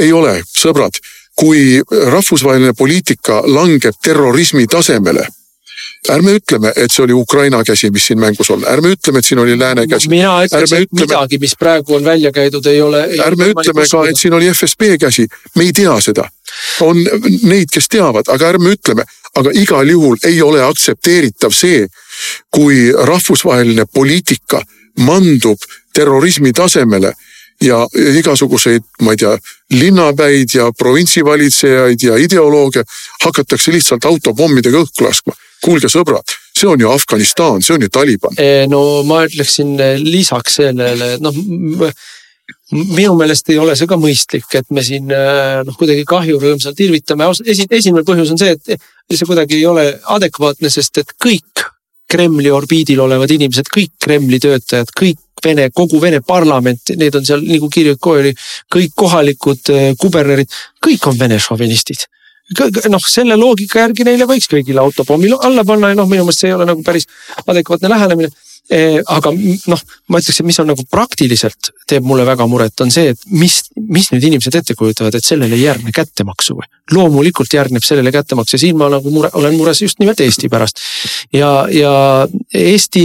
ei 0.00 0.12
ole, 0.12 0.42
sõbrad, 0.58 0.98
kui 1.36 1.82
rahvusvaheline 1.90 2.72
poliitika 2.72 3.42
langeb 3.46 3.94
terrorismi 4.02 4.66
tasemele 4.66 5.26
ärme 6.10 6.34
ütleme, 6.38 6.72
et 6.76 6.92
see 6.92 7.04
oli 7.04 7.12
Ukraina 7.16 7.62
käsi, 7.64 7.90
mis 7.90 8.06
siin 8.06 8.20
mängus 8.20 8.50
on, 8.50 8.64
ärme 8.68 8.94
ütleme, 8.94 9.18
et 9.18 9.26
siin 9.26 9.40
oli 9.40 9.58
lääne 9.58 9.86
käsi. 9.86 10.08
mina 10.12 10.36
ütleks, 10.44 10.72
et 10.72 10.86
ütleme, 10.86 11.06
midagi, 11.06 11.38
mis 11.38 11.56
praegu 11.56 11.94
on 11.96 12.04
välja 12.04 12.32
käidud, 12.32 12.66
ei 12.66 12.80
ole. 12.82 13.02
ärme 13.24 13.50
ütleme 13.54 13.86
ka, 13.90 14.04
et 14.08 14.20
siin 14.20 14.34
oli 14.36 14.52
FSB 14.52 14.94
käsi, 15.00 15.26
me 15.56 15.64
ei 15.64 15.72
tea 15.72 15.98
seda. 16.00 16.28
on 16.80 17.00
neid, 17.42 17.72
kes 17.72 17.88
teavad, 17.88 18.28
aga 18.28 18.48
ärme 18.48 18.76
ütleme, 18.76 19.04
aga 19.34 19.50
igal 19.54 19.88
juhul 19.90 20.16
ei 20.24 20.42
ole 20.42 20.62
aktsepteeritav 20.62 21.52
see, 21.52 21.86
kui 22.50 22.92
rahvusvaheline 22.92 23.86
poliitika 23.92 24.62
mandub 25.02 25.58
terrorismi 25.94 26.52
tasemele 26.52 27.14
ja 27.62 27.86
igasuguseid, 28.18 28.82
ma 29.02 29.14
ei 29.14 29.16
tea, 29.16 29.34
linnapäid 29.70 30.54
ja 30.54 30.70
provintsivalitsejaid 30.78 32.02
ja 32.02 32.16
ideoloogia 32.20 32.84
hakatakse 33.24 33.72
lihtsalt 33.72 34.04
autopommidega 34.04 34.82
õhku 34.84 35.06
laskma. 35.06 35.34
Kuulge 35.64 35.88
sõbrad, 35.92 36.34
see 36.54 36.68
on 36.70 36.80
ju 36.80 36.90
Afganistan, 36.92 37.62
see 37.64 37.76
on 37.76 37.86
ju 37.86 37.92
Taliban. 37.92 38.36
no 38.70 39.02
ma 39.08 39.24
ütleksin 39.28 39.76
lisaks 40.04 40.60
sellele, 40.60 41.16
noh 41.24 41.40
minu 42.74 43.14
meelest 43.16 43.48
ei 43.52 43.58
ole 43.60 43.76
see 43.78 43.88
ka 43.88 43.96
mõistlik, 44.00 44.46
et 44.58 44.66
me 44.74 44.82
siin 44.84 45.08
noh, 45.08 45.76
kuidagi 45.78 46.04
kahju 46.08 46.40
rõõmsalt 46.40 46.80
irvitame. 46.84 47.28
esi, 47.46 47.66
esimene 47.70 48.04
põhjus 48.06 48.32
on 48.34 48.40
see, 48.40 48.56
et 48.56 49.16
see 49.16 49.28
kuidagi 49.28 49.58
ei 49.60 49.66
ole 49.68 49.86
adekvaatne, 50.16 50.70
sest 50.70 51.04
et 51.04 51.14
kõik 51.20 51.64
Kremli 52.14 52.50
orbiidil 52.52 53.00
olevad 53.00 53.30
inimesed, 53.34 53.68
kõik 53.74 53.94
Kremli 54.00 54.40
töötajad, 54.40 54.92
kõik 54.96 55.20
Vene, 55.44 55.66
kogu 55.76 55.98
Vene 56.00 56.22
parlament, 56.24 56.94
need 56.96 57.16
on 57.18 57.24
seal 57.26 57.42
nagu 57.44 57.68
kirjukooli 57.68 58.30
oli, 58.30 58.30
kõik 58.72 58.94
kohalikud 58.96 59.72
kubernerid, 60.00 60.48
kõik 60.80 61.04
on 61.10 61.18
Vene 61.20 61.36
šovinistid 61.36 62.06
noh, 62.92 63.06
selle 63.08 63.36
loogika 63.40 63.86
järgi 63.86 64.04
neile 64.04 64.28
võiks 64.28 64.50
kõigile 64.50 64.82
autopommi 64.82 65.32
alla 65.40 65.64
panna 65.64 65.92
ja 65.92 66.00
noh, 66.00 66.08
minu 66.10 66.26
meelest 66.26 66.44
see 66.44 66.52
ei 66.52 66.58
ole 66.58 66.66
nagu 66.68 66.82
päris 66.84 67.08
adekvaatne 67.46 67.92
lähenemine 67.92 68.32
Eh, 68.72 68.96
aga 69.12 69.28
noh, 69.68 69.80
ma 70.08 70.18
ütleks, 70.22 70.38
et 70.40 70.46
mis 70.48 70.58
on 70.62 70.70
nagu 70.70 70.86
praktiliselt 70.88 71.68
teeb 71.90 72.06
mulle 72.08 72.24
väga 72.24 72.46
muret, 72.48 72.72
on 72.80 72.88
see, 72.88 73.10
et 73.12 73.26
mis, 73.28 73.58
mis 73.76 74.06
nüüd 74.08 74.24
inimesed 74.30 74.56
ette 74.56 74.72
kujutavad, 74.78 75.18
et 75.18 75.26
sellele 75.26 75.52
ei 75.58 75.66
järgne 75.66 75.92
kättemaksu 75.92 76.56
või. 76.56 76.70
loomulikult 76.94 77.52
järgneb 77.52 77.84
sellele 77.84 78.08
kättemaks 78.14 78.56
ja 78.56 78.62
siin 78.62 78.78
ma 78.80 78.88
nagu 78.88 79.12
mure, 79.12 79.28
olen 79.36 79.58
mures 79.58 79.82
just 79.84 80.00
nimelt 80.00 80.20
Eesti 80.24 80.48
pärast. 80.48 80.80
ja, 81.36 81.66
ja 81.68 81.92
Eesti 82.54 83.04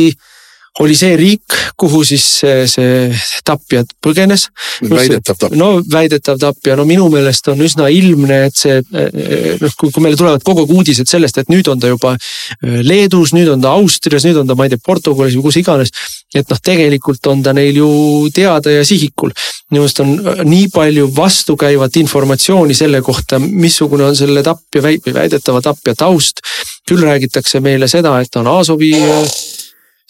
oli 0.79 0.95
see 0.95 1.15
riik, 1.19 1.55
kuhu 1.79 2.03
siis 2.07 2.23
see, 2.39 2.63
see 2.69 3.41
tapja 3.45 3.83
põgenes. 4.05 4.47
väidetav 4.81 5.35
tapja. 5.35 5.57
no 5.57 5.81
väidetav 5.91 6.39
tapja, 6.39 6.77
no 6.79 6.85
minu 6.87 7.09
meelest 7.11 7.49
on 7.51 7.61
üsna 7.65 7.89
ilmne, 7.91 8.45
et 8.47 8.55
see 8.55 8.79
noh, 8.79 9.75
kui, 9.79 9.91
kui 9.91 10.03
meile 10.03 10.19
tulevad 10.19 10.45
kogu 10.45 10.63
aeg 10.63 10.73
uudised 10.77 11.09
sellest, 11.09 11.41
et 11.41 11.51
nüüd 11.51 11.67
on 11.71 11.81
ta 11.81 11.91
juba 11.91 12.13
äh, 12.15 12.79
Leedus, 12.85 13.33
nüüd 13.35 13.51
on 13.51 13.63
ta 13.63 13.73
Austrias, 13.75 14.25
nüüd 14.27 14.39
on 14.41 14.49
ta, 14.49 14.57
ma 14.57 14.67
ei 14.67 14.73
tea, 14.73 14.81
Portugalis 14.85 15.37
või 15.39 15.49
kus 15.49 15.59
iganes. 15.61 15.93
et 16.35 16.49
noh, 16.49 16.59
tegelikult 16.61 17.25
on 17.31 17.43
ta 17.43 17.53
neil 17.57 17.81
ju 17.81 17.91
teada 18.33 18.71
ja 18.71 18.85
sihikul. 18.85 19.33
minu 19.71 19.83
meelest 19.83 20.03
on 20.05 20.15
äh, 20.19 20.43
nii 20.45 20.69
palju 20.73 21.09
vastukäivat 21.15 21.99
informatsiooni 22.03 22.77
selle 22.77 23.01
kohta, 23.01 23.39
missugune 23.39 24.05
on 24.09 24.15
selle 24.15 24.43
tapja 24.43 24.83
väidetava 24.83 25.61
tapja 25.61 25.95
taust. 25.95 26.43
küll 26.89 27.03
räägitakse 27.05 27.59
meile 27.59 27.87
seda, 27.87 28.19
et 28.21 28.31
ta 28.31 28.39
on 28.39 28.47
Aasovi 28.47 28.93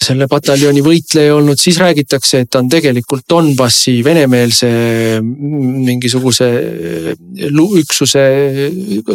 selle 0.00 0.26
pataljoni 0.30 0.80
võitleja 0.84 1.34
olnud, 1.36 1.60
siis 1.60 1.76
räägitakse, 1.80 2.42
et 2.42 2.50
ta 2.50 2.62
on 2.62 2.70
tegelikult 2.72 3.26
Donbassi 3.28 3.98
venemeelse 4.04 4.70
mingisuguse 5.20 6.48
üksuse 7.82 8.24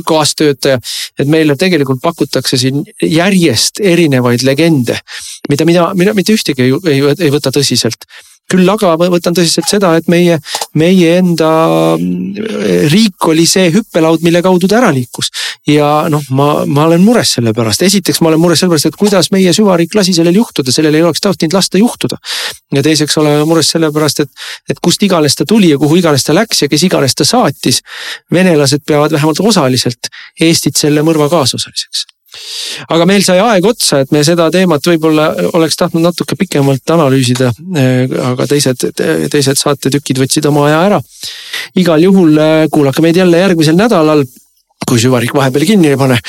kaastöötaja. 0.06 0.80
et 1.20 1.28
meile 1.28 1.56
tegelikult 1.58 2.02
pakutakse 2.04 2.58
siin 2.58 2.84
järjest 3.02 3.82
erinevaid 3.82 4.46
legende, 4.46 5.00
mida, 5.50 5.66
mida, 5.66 5.90
mida 5.96 6.14
mitte 6.14 6.34
ühtegi 6.38 6.68
ei, 6.68 6.78
ei, 6.94 7.02
ei 7.20 7.34
võta 7.34 7.52
tõsiselt 7.56 8.06
küll 8.52 8.70
aga 8.70 8.94
võtan 9.00 9.36
tõsiselt 9.36 9.68
seda, 9.70 9.96
et 9.98 10.08
meie, 10.12 10.38
meie 10.78 11.16
enda 11.20 11.50
mm, 11.98 12.88
riik 12.92 13.28
oli 13.32 13.48
see 13.50 13.72
hüppelaud, 13.74 14.22
mille 14.26 14.42
kaudu 14.46 14.70
ta 14.70 14.80
ära 14.80 14.92
liikus. 14.94 15.32
ja 15.68 16.06
noh, 16.12 16.22
ma, 16.38 16.50
ma 16.66 16.86
olen 16.86 17.02
mures 17.02 17.36
selle 17.38 17.56
pärast, 17.58 17.82
esiteks 17.88 18.22
ma 18.22 18.30
olen 18.32 18.42
mures 18.44 18.62
sellepärast, 18.62 18.92
et 18.92 19.00
kuidas 19.00 19.32
meie 19.34 19.54
süvariik 19.56 19.96
lasi 19.98 20.14
sellel 20.14 20.38
juhtuda, 20.38 20.72
sellel 20.72 20.96
ei 20.96 21.04
oleks 21.04 21.24
tohtinud 21.26 21.58
lasta 21.58 21.82
juhtuda. 21.82 22.20
ja 22.74 22.86
teiseks 22.86 23.18
oleme 23.22 23.46
mures 23.50 23.74
sellepärast, 23.74 24.26
et, 24.26 24.48
et 24.70 24.82
kust 24.82 25.04
iganes 25.04 25.36
ta 25.36 25.46
tuli 25.46 25.74
ja 25.74 25.82
kuhu 25.82 25.98
iganes 26.02 26.24
ta 26.24 26.38
läks 26.38 26.66
ja 26.66 26.70
kes 26.70 26.86
iganes 26.90 27.16
ta 27.16 27.26
saatis. 27.26 27.82
venelased 28.32 28.86
peavad 28.86 29.12
vähemalt 29.12 29.40
osaliselt 29.40 30.12
Eestit 30.42 30.76
selle 30.78 31.02
mõrva 31.02 31.30
kaasosaliseks 31.32 32.15
aga 32.90 33.08
meil 33.10 33.24
sai 33.26 33.40
aeg 33.44 33.66
otsa, 33.66 34.02
et 34.04 34.12
me 34.16 34.24
seda 34.28 34.48
teemat 34.54 34.86
võib-olla 34.92 35.30
oleks 35.54 35.78
tahtnud 35.80 36.06
natuke 36.06 36.38
pikemalt 36.40 36.96
analüüsida. 36.96 37.52
aga 38.32 38.48
teised, 38.50 38.88
teised 39.32 39.60
saatetükid 39.60 40.20
võtsid 40.22 40.48
oma 40.50 40.68
aja 40.70 40.82
ära. 40.90 41.02
igal 41.76 42.02
juhul 42.04 42.38
äh, 42.38 42.66
kuulake 42.72 43.02
meid 43.02 43.16
jälle 43.16 43.38
järgmisel 43.38 43.76
nädalal, 43.76 44.26
kui 44.88 45.00
süvariik 45.02 45.34
vahepeal 45.34 45.66
kinni 45.66 45.94
ei 45.94 45.98
pane 45.98 46.20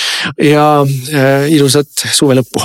ja 0.42 0.66
äh, 0.82 1.50
ilusat 1.52 2.08
suve 2.12 2.38
lõppu 2.38 2.64